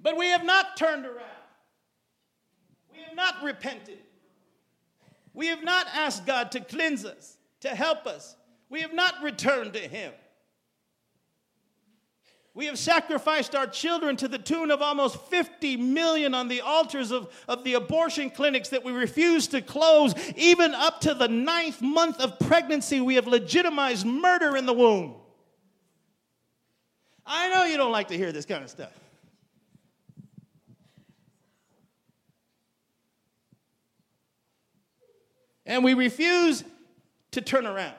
But 0.00 0.16
we 0.16 0.28
have 0.28 0.44
not 0.44 0.76
turned 0.76 1.04
around. 1.04 1.18
We 2.92 3.00
have 3.02 3.16
not 3.16 3.42
repented. 3.42 3.98
We 5.34 5.48
have 5.48 5.64
not 5.64 5.86
asked 5.92 6.24
God 6.24 6.52
to 6.52 6.60
cleanse 6.60 7.04
us, 7.04 7.36
to 7.60 7.68
help 7.68 8.06
us. 8.06 8.36
We 8.70 8.80
have 8.80 8.94
not 8.94 9.22
returned 9.22 9.74
to 9.74 9.80
Him. 9.80 10.12
We 12.54 12.66
have 12.66 12.78
sacrificed 12.78 13.56
our 13.56 13.66
children 13.66 14.16
to 14.18 14.28
the 14.28 14.38
tune 14.38 14.70
of 14.70 14.80
almost 14.80 15.20
50 15.22 15.76
million 15.76 16.34
on 16.34 16.46
the 16.46 16.60
altars 16.60 17.10
of, 17.10 17.28
of 17.48 17.64
the 17.64 17.74
abortion 17.74 18.30
clinics 18.30 18.68
that 18.68 18.84
we 18.84 18.92
refuse 18.92 19.48
to 19.48 19.60
close. 19.60 20.14
Even 20.36 20.72
up 20.72 21.00
to 21.00 21.14
the 21.14 21.26
ninth 21.26 21.82
month 21.82 22.20
of 22.20 22.38
pregnancy, 22.38 23.00
we 23.00 23.16
have 23.16 23.26
legitimized 23.26 24.06
murder 24.06 24.56
in 24.56 24.66
the 24.66 24.72
womb. 24.72 25.16
I 27.26 27.48
know 27.52 27.64
you 27.64 27.76
don't 27.76 27.90
like 27.90 28.08
to 28.08 28.16
hear 28.16 28.30
this 28.30 28.46
kind 28.46 28.62
of 28.62 28.70
stuff. 28.70 28.92
And 35.66 35.82
we 35.82 35.94
refuse 35.94 36.64
to 37.32 37.40
turn 37.40 37.66
around. 37.66 37.94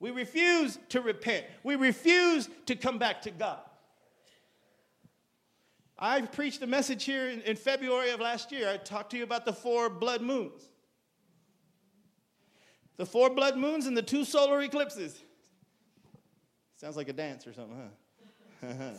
We 0.00 0.10
refuse 0.10 0.78
to 0.90 1.00
repent. 1.00 1.46
We 1.62 1.76
refuse 1.76 2.48
to 2.66 2.76
come 2.76 2.98
back 2.98 3.22
to 3.22 3.30
God. 3.30 3.60
I 5.98 6.20
preached 6.22 6.60
a 6.62 6.66
message 6.66 7.04
here 7.04 7.28
in, 7.30 7.40
in, 7.42 7.56
February 7.56 8.10
of 8.10 8.20
last 8.20 8.50
year. 8.50 8.68
I 8.68 8.76
talked 8.76 9.10
to 9.10 9.16
you 9.16 9.22
about 9.22 9.44
the 9.44 9.52
four 9.52 9.88
blood 9.88 10.20
moons. 10.20 10.68
The 12.96 13.06
four 13.06 13.30
blood 13.30 13.56
moons 13.56 13.86
and 13.86 13.96
the 13.96 14.02
two 14.02 14.24
solar 14.24 14.60
eclipses. 14.60 15.22
Sounds 16.76 16.96
like 16.96 17.08
a 17.08 17.12
dance 17.12 17.46
or 17.46 17.52
something, 17.52 17.90
huh? 18.60 18.74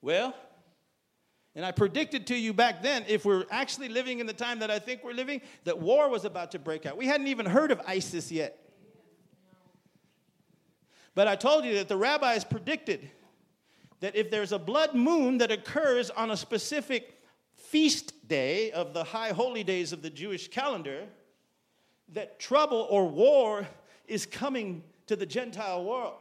well, 0.00 0.34
and 1.56 1.64
I 1.64 1.72
predicted 1.72 2.26
to 2.26 2.36
you 2.36 2.52
back 2.52 2.82
then, 2.82 3.02
if 3.08 3.24
we're 3.24 3.46
actually 3.50 3.88
living 3.88 4.18
in 4.20 4.26
the 4.26 4.34
time 4.34 4.58
that 4.58 4.70
I 4.70 4.78
think 4.78 5.02
we're 5.02 5.14
living, 5.14 5.40
that 5.64 5.78
war 5.78 6.10
was 6.10 6.26
about 6.26 6.50
to 6.52 6.58
break 6.58 6.84
out. 6.84 6.98
We 6.98 7.06
hadn't 7.06 7.28
even 7.28 7.46
heard 7.46 7.70
of 7.70 7.80
ISIS 7.86 8.30
yet. 8.30 8.58
But 11.14 11.28
I 11.28 11.34
told 11.34 11.64
you 11.64 11.72
that 11.76 11.88
the 11.88 11.96
rabbis 11.96 12.44
predicted 12.44 13.10
that 14.00 14.14
if 14.14 14.30
there's 14.30 14.52
a 14.52 14.58
blood 14.58 14.94
moon 14.94 15.38
that 15.38 15.50
occurs 15.50 16.10
on 16.10 16.30
a 16.30 16.36
specific 16.36 17.22
feast 17.54 18.28
day 18.28 18.70
of 18.72 18.92
the 18.92 19.02
high 19.02 19.30
holy 19.30 19.64
days 19.64 19.94
of 19.94 20.02
the 20.02 20.10
Jewish 20.10 20.48
calendar, 20.48 21.06
that 22.12 22.38
trouble 22.38 22.86
or 22.90 23.08
war 23.08 23.66
is 24.06 24.26
coming 24.26 24.84
to 25.06 25.16
the 25.16 25.24
Gentile 25.24 25.82
world 25.82 26.16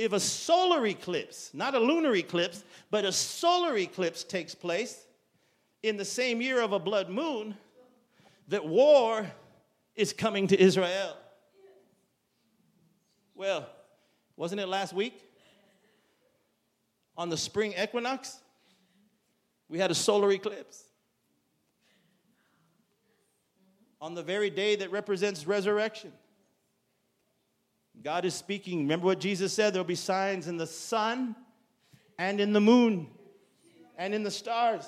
if 0.00 0.14
a 0.14 0.20
solar 0.20 0.86
eclipse, 0.86 1.50
not 1.52 1.74
a 1.74 1.78
lunar 1.78 2.14
eclipse, 2.14 2.64
but 2.90 3.04
a 3.04 3.12
solar 3.12 3.76
eclipse 3.76 4.24
takes 4.24 4.54
place 4.54 5.06
in 5.82 5.98
the 5.98 6.04
same 6.06 6.40
year 6.40 6.62
of 6.62 6.72
a 6.72 6.78
blood 6.78 7.10
moon, 7.10 7.54
that 8.48 8.64
war 8.64 9.30
is 9.94 10.14
coming 10.14 10.46
to 10.46 10.58
Israel. 10.58 11.18
Well, 13.34 13.68
wasn't 14.36 14.62
it 14.62 14.68
last 14.68 14.94
week? 14.94 15.22
On 17.18 17.28
the 17.28 17.36
spring 17.36 17.74
equinox, 17.78 18.38
we 19.68 19.78
had 19.78 19.90
a 19.90 19.94
solar 19.94 20.32
eclipse. 20.32 20.82
On 24.00 24.14
the 24.14 24.22
very 24.22 24.48
day 24.48 24.76
that 24.76 24.90
represents 24.90 25.46
resurrection. 25.46 26.12
God 28.02 28.24
is 28.24 28.34
speaking. 28.34 28.80
Remember 28.80 29.06
what 29.06 29.20
Jesus 29.20 29.52
said? 29.52 29.74
There'll 29.74 29.84
be 29.84 29.94
signs 29.94 30.48
in 30.48 30.56
the 30.56 30.66
sun 30.66 31.36
and 32.18 32.40
in 32.40 32.52
the 32.52 32.60
moon 32.60 33.08
and 33.98 34.14
in 34.14 34.22
the 34.22 34.30
stars, 34.30 34.86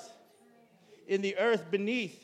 in 1.07 1.21
the 1.21 1.37
earth 1.37 1.69
beneath. 1.69 2.19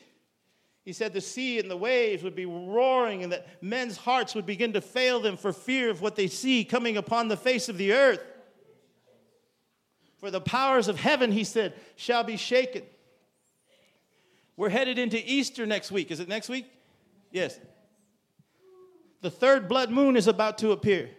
He 0.83 0.93
said 0.93 1.13
the 1.13 1.21
sea 1.21 1.59
and 1.59 1.69
the 1.69 1.77
waves 1.77 2.23
would 2.23 2.35
be 2.35 2.47
roaring 2.47 3.21
and 3.21 3.31
that 3.31 3.47
men's 3.61 3.97
hearts 3.97 4.33
would 4.33 4.47
begin 4.47 4.73
to 4.73 4.81
fail 4.81 5.19
them 5.19 5.37
for 5.37 5.53
fear 5.53 5.91
of 5.91 6.01
what 6.01 6.15
they 6.15 6.27
see 6.27 6.63
coming 6.65 6.97
upon 6.97 7.27
the 7.27 7.37
face 7.37 7.69
of 7.69 7.77
the 7.77 7.93
earth. 7.93 8.23
For 10.17 10.31
the 10.31 10.41
powers 10.41 10.87
of 10.87 10.99
heaven, 10.99 11.31
he 11.31 11.43
said, 11.43 11.73
shall 11.95 12.23
be 12.23 12.35
shaken. 12.35 12.81
We're 14.57 14.69
headed 14.69 14.97
into 14.97 15.21
Easter 15.23 15.65
next 15.65 15.91
week. 15.91 16.09
Is 16.09 16.19
it 16.19 16.27
next 16.27 16.49
week? 16.49 16.65
Yes 17.31 17.59
the 19.21 19.29
third 19.29 19.67
blood 19.67 19.91
moon 19.91 20.15
is 20.15 20.27
about 20.27 20.57
to 20.59 20.71
appear. 20.71 21.09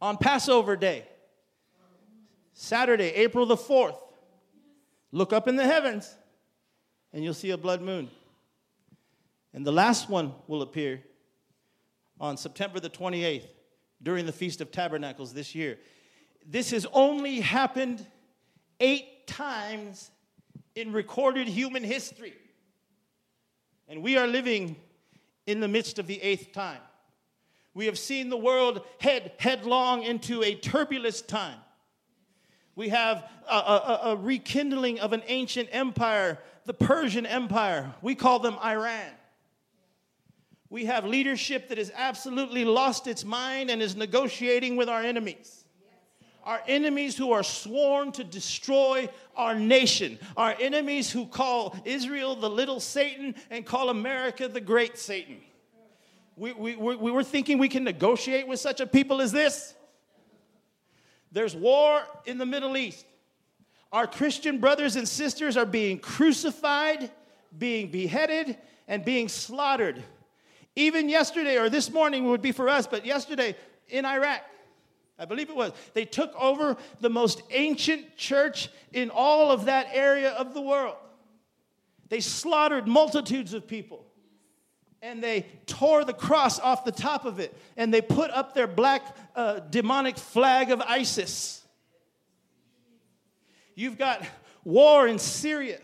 On 0.00 0.16
Passover 0.16 0.76
Day, 0.76 1.06
Saturday, 2.54 3.08
April 3.14 3.46
the 3.46 3.56
4th, 3.56 3.96
look 5.10 5.32
up 5.32 5.48
in 5.48 5.56
the 5.56 5.64
heavens 5.64 6.14
and 7.12 7.22
you'll 7.22 7.34
see 7.34 7.50
a 7.50 7.56
blood 7.56 7.80
moon. 7.80 8.10
And 9.54 9.66
the 9.66 9.72
last 9.72 10.08
one 10.08 10.32
will 10.46 10.62
appear 10.62 11.02
on 12.20 12.36
September 12.36 12.80
the 12.80 12.90
28th 12.90 13.46
during 14.02 14.26
the 14.26 14.32
Feast 14.32 14.60
of 14.60 14.70
Tabernacles 14.70 15.32
this 15.32 15.54
year. 15.54 15.78
This 16.46 16.70
has 16.70 16.86
only 16.92 17.40
happened 17.40 18.04
eight 18.80 19.26
times 19.26 20.10
in 20.74 20.92
recorded 20.92 21.46
human 21.46 21.84
history. 21.84 22.34
And 23.88 24.02
we 24.02 24.16
are 24.16 24.26
living 24.26 24.76
in 25.46 25.60
the 25.60 25.68
midst 25.68 25.98
of 25.98 26.06
the 26.06 26.20
eighth 26.22 26.52
time. 26.52 26.80
We 27.74 27.86
have 27.86 27.98
seen 27.98 28.28
the 28.28 28.36
world 28.36 28.82
head 28.98 29.32
headlong 29.38 30.02
into 30.02 30.42
a 30.42 30.54
turbulent 30.54 31.26
time. 31.26 31.58
We 32.74 32.88
have 32.90 33.28
a, 33.50 33.54
a, 33.54 34.00
a, 34.04 34.16
rekindling 34.16 35.00
of 35.00 35.12
an 35.12 35.22
ancient 35.26 35.68
empire, 35.72 36.38
the 36.64 36.72
Persian 36.72 37.26
Empire. 37.26 37.94
We 38.00 38.14
call 38.14 38.38
them 38.38 38.56
Iran. 38.64 39.10
We 40.70 40.86
have 40.86 41.04
leadership 41.04 41.68
that 41.68 41.76
has 41.76 41.92
absolutely 41.94 42.64
lost 42.64 43.06
its 43.06 43.24
mind 43.26 43.70
and 43.70 43.82
is 43.82 43.94
negotiating 43.94 44.76
with 44.76 44.88
our 44.88 45.02
enemies. 45.02 45.61
Our 46.44 46.60
enemies 46.66 47.16
who 47.16 47.32
are 47.32 47.42
sworn 47.42 48.12
to 48.12 48.24
destroy 48.24 49.08
our 49.36 49.54
nation. 49.54 50.18
Our 50.36 50.54
enemies 50.58 51.10
who 51.10 51.26
call 51.26 51.76
Israel 51.84 52.34
the 52.34 52.50
little 52.50 52.80
Satan 52.80 53.34
and 53.50 53.64
call 53.64 53.90
America 53.90 54.48
the 54.48 54.60
great 54.60 54.98
Satan. 54.98 55.38
We, 56.36 56.52
we, 56.52 56.76
we 56.76 57.10
were 57.10 57.22
thinking 57.22 57.58
we 57.58 57.68
can 57.68 57.84
negotiate 57.84 58.48
with 58.48 58.58
such 58.58 58.80
a 58.80 58.86
people 58.86 59.20
as 59.20 59.30
this. 59.30 59.74
There's 61.30 61.54
war 61.54 62.02
in 62.26 62.38
the 62.38 62.46
Middle 62.46 62.76
East. 62.76 63.06
Our 63.92 64.06
Christian 64.06 64.58
brothers 64.58 64.96
and 64.96 65.06
sisters 65.06 65.56
are 65.56 65.66
being 65.66 65.98
crucified, 65.98 67.10
being 67.56 67.90
beheaded, 67.90 68.56
and 68.88 69.04
being 69.04 69.28
slaughtered. 69.28 70.02
Even 70.74 71.08
yesterday, 71.08 71.58
or 71.58 71.68
this 71.68 71.90
morning 71.90 72.26
would 72.26 72.42
be 72.42 72.52
for 72.52 72.68
us, 72.68 72.86
but 72.86 73.04
yesterday 73.04 73.54
in 73.88 74.06
Iraq, 74.06 74.40
I 75.18 75.24
believe 75.24 75.50
it 75.50 75.56
was. 75.56 75.72
They 75.94 76.04
took 76.04 76.34
over 76.34 76.76
the 77.00 77.10
most 77.10 77.42
ancient 77.50 78.16
church 78.16 78.70
in 78.92 79.10
all 79.10 79.50
of 79.50 79.66
that 79.66 79.88
area 79.92 80.30
of 80.30 80.54
the 80.54 80.60
world. 80.60 80.96
They 82.08 82.20
slaughtered 82.20 82.86
multitudes 82.86 83.54
of 83.54 83.66
people. 83.66 84.06
And 85.00 85.22
they 85.22 85.46
tore 85.66 86.04
the 86.04 86.12
cross 86.12 86.60
off 86.60 86.84
the 86.84 86.92
top 86.92 87.24
of 87.24 87.40
it. 87.40 87.56
And 87.76 87.92
they 87.92 88.00
put 88.00 88.30
up 88.30 88.54
their 88.54 88.66
black 88.66 89.16
uh, 89.34 89.60
demonic 89.60 90.16
flag 90.16 90.70
of 90.70 90.80
ISIS. 90.80 91.64
You've 93.74 93.98
got 93.98 94.24
war 94.64 95.08
in 95.08 95.18
Syria. 95.18 95.80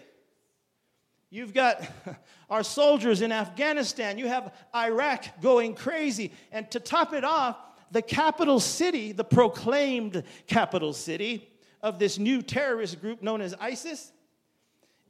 You've 1.31 1.53
got 1.53 1.83
our 2.51 2.63
soldiers 2.63 3.23
in 3.23 3.33
Afghanistan. 3.33 4.19
You 4.19 4.29
have 4.29 4.55
Iraq 4.75 5.41
going 5.41 5.75
crazy. 5.75 6.33
And 6.53 6.71
to 6.71 6.81
top 6.81 7.13
it 7.13 7.25
off, 7.25 7.57
the 7.91 8.03
capital 8.03 8.61
city, 8.61 9.13
the 9.13 9.25
proclaimed 9.25 10.23
capital 10.47 10.93
city 10.93 11.49
of 11.83 11.99
this 11.99 12.19
new 12.19 12.43
terrorist 12.43 13.01
group 13.01 13.23
known 13.23 13.41
as 13.41 13.55
ISIS, 13.55 14.13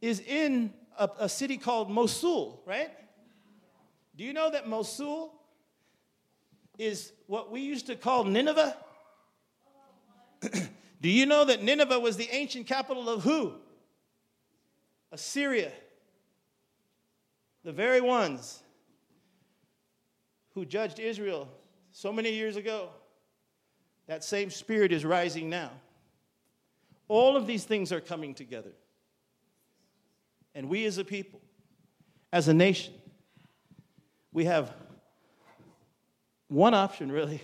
is 0.00 0.20
in 0.20 0.72
a, 0.98 1.08
a 1.20 1.28
city 1.28 1.56
called 1.56 1.90
Mosul, 1.90 2.62
right? 2.66 2.90
Do 4.16 4.24
you 4.24 4.32
know 4.32 4.50
that 4.50 4.68
Mosul 4.68 5.32
is 6.78 7.12
what 7.26 7.50
we 7.50 7.60
used 7.60 7.86
to 7.86 7.96
call 7.96 8.24
Nineveh? 8.24 8.76
Do 11.00 11.08
you 11.08 11.26
know 11.26 11.44
that 11.44 11.62
Nineveh 11.62 12.00
was 12.00 12.16
the 12.16 12.28
ancient 12.30 12.66
capital 12.66 13.08
of 13.08 13.22
who? 13.22 13.54
Assyria. 15.12 15.72
The 17.64 17.72
very 17.72 18.00
ones 18.00 18.62
who 20.54 20.64
judged 20.64 20.98
Israel 20.98 21.48
so 21.98 22.12
many 22.12 22.32
years 22.32 22.54
ago. 22.54 22.90
That 24.06 24.22
same 24.22 24.50
spirit 24.50 24.92
is 24.92 25.04
rising 25.04 25.50
now. 25.50 25.72
All 27.08 27.36
of 27.36 27.48
these 27.48 27.64
things 27.64 27.90
are 27.90 28.00
coming 28.00 28.34
together. 28.34 28.70
And 30.54 30.68
we 30.68 30.84
as 30.84 30.98
a 30.98 31.04
people, 31.04 31.40
as 32.32 32.46
a 32.46 32.54
nation, 32.54 32.94
we 34.32 34.44
have 34.44 34.72
one 36.46 36.72
option 36.72 37.10
really. 37.10 37.42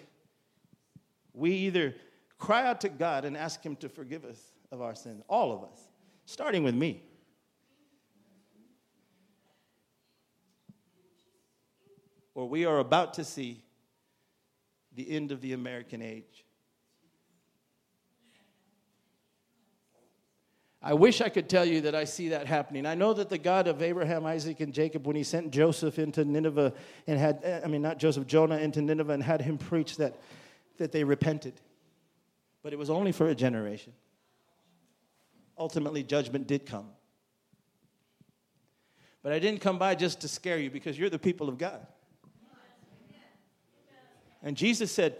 We 1.33 1.51
either 1.51 1.97
cry 2.39 2.65
out 2.65 2.81
to 2.83 2.89
God 2.89 3.25
and 3.25 3.37
ask 3.37 3.61
Him 3.61 3.75
to 3.77 3.89
forgive 3.89 4.25
us 4.25 4.41
of 4.71 4.81
our 4.81 4.95
sins, 4.95 5.21
all 5.27 5.51
of 5.51 5.65
us, 5.65 5.81
starting 6.27 6.63
with 6.63 6.77
me. 6.77 7.03
Or 12.37 12.49
we 12.49 12.65
are 12.65 12.79
about 12.79 13.15
to 13.15 13.25
see 13.25 13.65
the 14.95 15.11
end 15.11 15.33
of 15.33 15.41
the 15.41 15.53
American 15.53 16.03
age. 16.03 16.45
I 20.87 20.93
wish 20.93 21.23
I 21.23 21.31
could 21.31 21.49
tell 21.49 21.65
you 21.65 21.81
that 21.83 21.95
I 21.95 22.05
see 22.05 22.29
that 22.29 22.47
happening. 22.47 22.85
I 22.85 22.95
know 22.95 23.15
that 23.15 23.31
the 23.31 23.39
God 23.39 23.69
of 23.69 23.81
Abraham, 23.81 24.27
Isaac, 24.27 24.61
and 24.61 24.75
Jacob, 24.75 25.07
when 25.07 25.17
he 25.17 25.23
sent 25.23 25.51
Joseph 25.51 25.99
into 25.99 26.27
Nineveh 26.27 26.75
and 27.07 27.19
had, 27.19 27.63
I 27.65 27.69
mean, 27.69 27.81
not 27.81 27.99
Joseph, 27.99 28.27
Jonah 28.27 28.59
into 28.59 28.83
Nineveh 28.83 29.15
and 29.15 29.23
had 29.23 29.41
him 29.41 29.57
preach 29.57 29.97
that, 29.97 30.21
that 30.77 30.93
they 30.93 31.03
repented. 31.03 31.55
But 32.63 32.75
it 32.75 32.79
was 32.79 32.91
only 32.91 33.13
for 33.13 33.29
a 33.29 33.35
generation. 33.35 33.95
Ultimately, 35.57 36.03
judgment 36.03 36.47
did 36.47 36.67
come. 36.67 36.91
But 39.23 39.33
I 39.33 39.39
didn't 39.39 39.61
come 39.61 39.79
by 39.79 39.95
just 39.95 40.21
to 40.21 40.29
scare 40.29 40.59
you 40.59 40.71
because 40.71 40.99
you're 40.99 41.09
the 41.09 41.19
people 41.19 41.49
of 41.49 41.57
God. 41.57 41.87
And 44.45 44.57
Jesus 44.57 44.93
said, 44.93 45.17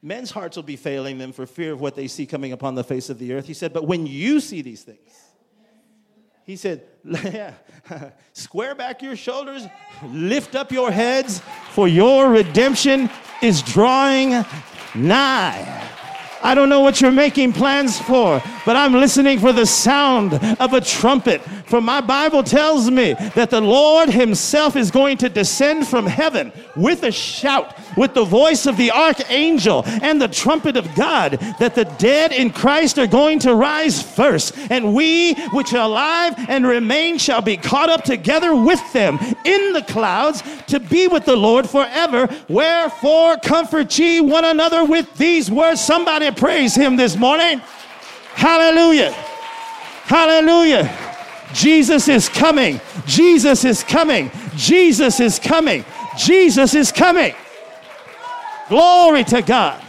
Men's 0.00 0.30
hearts 0.30 0.56
will 0.56 0.62
be 0.62 0.76
failing 0.76 1.18
them 1.18 1.32
for 1.32 1.46
fear 1.46 1.72
of 1.72 1.80
what 1.80 1.96
they 1.96 2.06
see 2.06 2.24
coming 2.24 2.52
upon 2.52 2.76
the 2.76 2.84
face 2.84 3.10
of 3.10 3.18
the 3.18 3.34
earth. 3.34 3.46
He 3.46 3.54
said, 3.54 3.72
But 3.72 3.86
when 3.86 4.06
you 4.06 4.40
see 4.40 4.62
these 4.62 4.82
things, 4.82 4.98
he 6.44 6.56
said, 6.56 6.82
yeah, 7.04 7.54
Square 8.32 8.76
back 8.76 9.02
your 9.02 9.16
shoulders, 9.16 9.66
lift 10.04 10.54
up 10.54 10.70
your 10.70 10.90
heads, 10.90 11.42
for 11.70 11.88
your 11.88 12.30
redemption 12.30 13.10
is 13.42 13.62
drawing 13.62 14.44
nigh. 14.94 15.90
I 16.44 16.54
don't 16.54 16.68
know 16.68 16.80
what 16.80 17.00
you're 17.00 17.10
making 17.10 17.54
plans 17.54 17.98
for, 17.98 18.42
but 18.66 18.76
I'm 18.76 18.92
listening 18.92 19.40
for 19.40 19.50
the 19.50 19.64
sound 19.64 20.34
of 20.60 20.74
a 20.74 20.80
trumpet. 20.82 21.40
For 21.40 21.80
my 21.80 22.02
Bible 22.02 22.42
tells 22.42 22.90
me 22.90 23.14
that 23.34 23.48
the 23.48 23.62
Lord 23.62 24.10
Himself 24.10 24.76
is 24.76 24.90
going 24.90 25.16
to 25.18 25.30
descend 25.30 25.88
from 25.88 26.04
heaven 26.04 26.52
with 26.76 27.02
a 27.02 27.10
shout, 27.10 27.74
with 27.96 28.14
the 28.14 28.24
voice 28.24 28.66
of 28.66 28.76
the 28.76 28.90
archangel 28.90 29.82
and 29.86 30.20
the 30.20 30.28
trumpet 30.28 30.76
of 30.76 30.94
God, 30.94 31.32
that 31.58 31.74
the 31.74 31.84
dead 31.98 32.32
in 32.32 32.50
Christ 32.50 32.98
are 32.98 33.06
going 33.06 33.38
to 33.40 33.54
rise 33.54 34.02
first, 34.02 34.56
and 34.70 34.94
we 34.94 35.34
which 35.52 35.72
are 35.74 35.84
alive 35.86 36.34
and 36.48 36.66
remain 36.66 37.18
shall 37.18 37.42
be 37.42 37.56
caught 37.56 37.88
up 37.88 38.04
together 38.04 38.54
with 38.54 38.92
them 38.92 39.18
in 39.44 39.72
the 39.72 39.82
clouds 39.82 40.42
to 40.68 40.80
be 40.80 41.08
with 41.08 41.24
the 41.24 41.36
Lord 41.36 41.68
forever. 41.68 42.28
Wherefore, 42.48 43.36
comfort 43.38 43.98
ye 43.98 44.20
one 44.20 44.44
another 44.44 44.84
with 44.84 45.12
these 45.16 45.50
words. 45.50 45.80
Somebody 45.80 46.30
praise 46.30 46.74
him 46.74 46.96
this 46.96 47.16
morning. 47.16 47.60
Hallelujah. 48.34 49.12
Hallelujah. 50.04 50.90
Jesus 51.52 52.08
is 52.08 52.28
coming. 52.28 52.80
Jesus 53.06 53.64
is 53.64 53.84
coming. 53.84 54.30
Jesus 54.56 55.20
is 55.20 55.38
coming. 55.38 55.84
Jesus 56.18 56.74
is 56.74 56.90
coming. 56.90 57.34
Glory 58.68 59.24
to 59.24 59.42
God. 59.42 59.82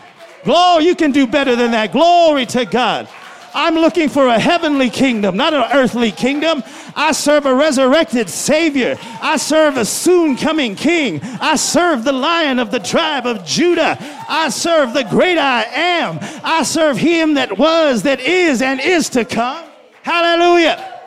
Glory, 0.44 0.86
you 0.86 0.96
can 0.96 1.12
do 1.12 1.26
better 1.26 1.56
than 1.56 1.72
that. 1.72 1.92
Glory 1.92 2.46
to 2.48 2.66
God. 2.66 3.10
I'm 3.54 3.76
looking 3.76 4.10
for 4.10 4.28
a 4.28 4.38
heavenly 4.38 4.90
kingdom, 4.90 5.38
not 5.38 5.54
an 5.54 5.64
earthly 5.72 6.12
kingdom. 6.12 6.62
I 6.94 7.14
serve 7.14 7.46
a 7.46 7.56
resurrected 7.56 8.30
Savior. 8.30 8.98
I 9.22 9.38
serve 9.38 9.78
a 9.78 9.86
soon 9.86 10.36
coming 10.36 10.76
King. 10.76 11.22
I 11.24 11.56
serve 11.56 12.04
the 12.04 12.12
Lion 12.12 12.60
of 12.60 12.70
the 12.70 12.80
tribe 12.80 13.26
of 13.26 13.46
Judah. 13.46 13.98
I 14.28 14.50
serve 14.50 14.94
the 14.94 15.04
great 15.06 15.38
I 15.38 15.64
am. 15.64 16.20
I 16.44 16.64
serve 16.64 16.98
Him 16.98 17.36
that 17.36 17.58
was, 17.58 18.04
that 18.04 18.20
is, 18.20 18.62
and 18.62 18.82
is 18.82 19.08
to 19.10 19.24
come. 19.24 19.64
Hallelujah. 20.04 21.02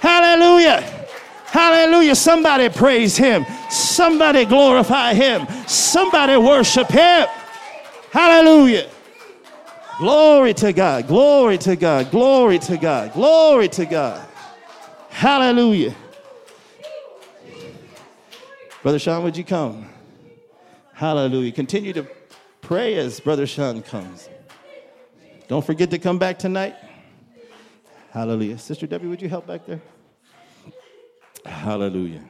Hallelujah. 0.00 0.99
Hallelujah. 1.50 2.14
Somebody 2.14 2.68
praise 2.68 3.16
Him. 3.16 3.44
Somebody 3.68 4.44
glorify 4.44 5.14
Him. 5.14 5.46
Somebody 5.66 6.36
worship 6.36 6.88
Him. 6.88 7.26
Hallelujah. 8.12 8.88
Glory 9.98 10.54
to 10.54 10.72
God. 10.72 11.08
Glory 11.08 11.58
to 11.58 11.74
God. 11.74 12.10
Glory 12.12 12.58
to 12.60 12.76
God. 12.76 13.12
Glory 13.12 13.68
to 13.68 13.84
God. 13.84 14.26
Hallelujah. 15.08 15.94
Brother 18.82 18.98
Sean, 18.98 19.24
would 19.24 19.36
you 19.36 19.44
come? 19.44 19.90
Hallelujah. 20.94 21.50
Continue 21.50 21.92
to 21.94 22.06
pray 22.62 22.94
as 22.94 23.18
Brother 23.18 23.46
Sean 23.46 23.82
comes. 23.82 24.28
Don't 25.48 25.66
forget 25.66 25.90
to 25.90 25.98
come 25.98 26.18
back 26.18 26.38
tonight. 26.38 26.76
Hallelujah. 28.12 28.56
Sister 28.56 28.86
Debbie, 28.86 29.08
would 29.08 29.20
you 29.20 29.28
help 29.28 29.48
back 29.48 29.66
there? 29.66 29.82
Hallelujah. 31.44 32.29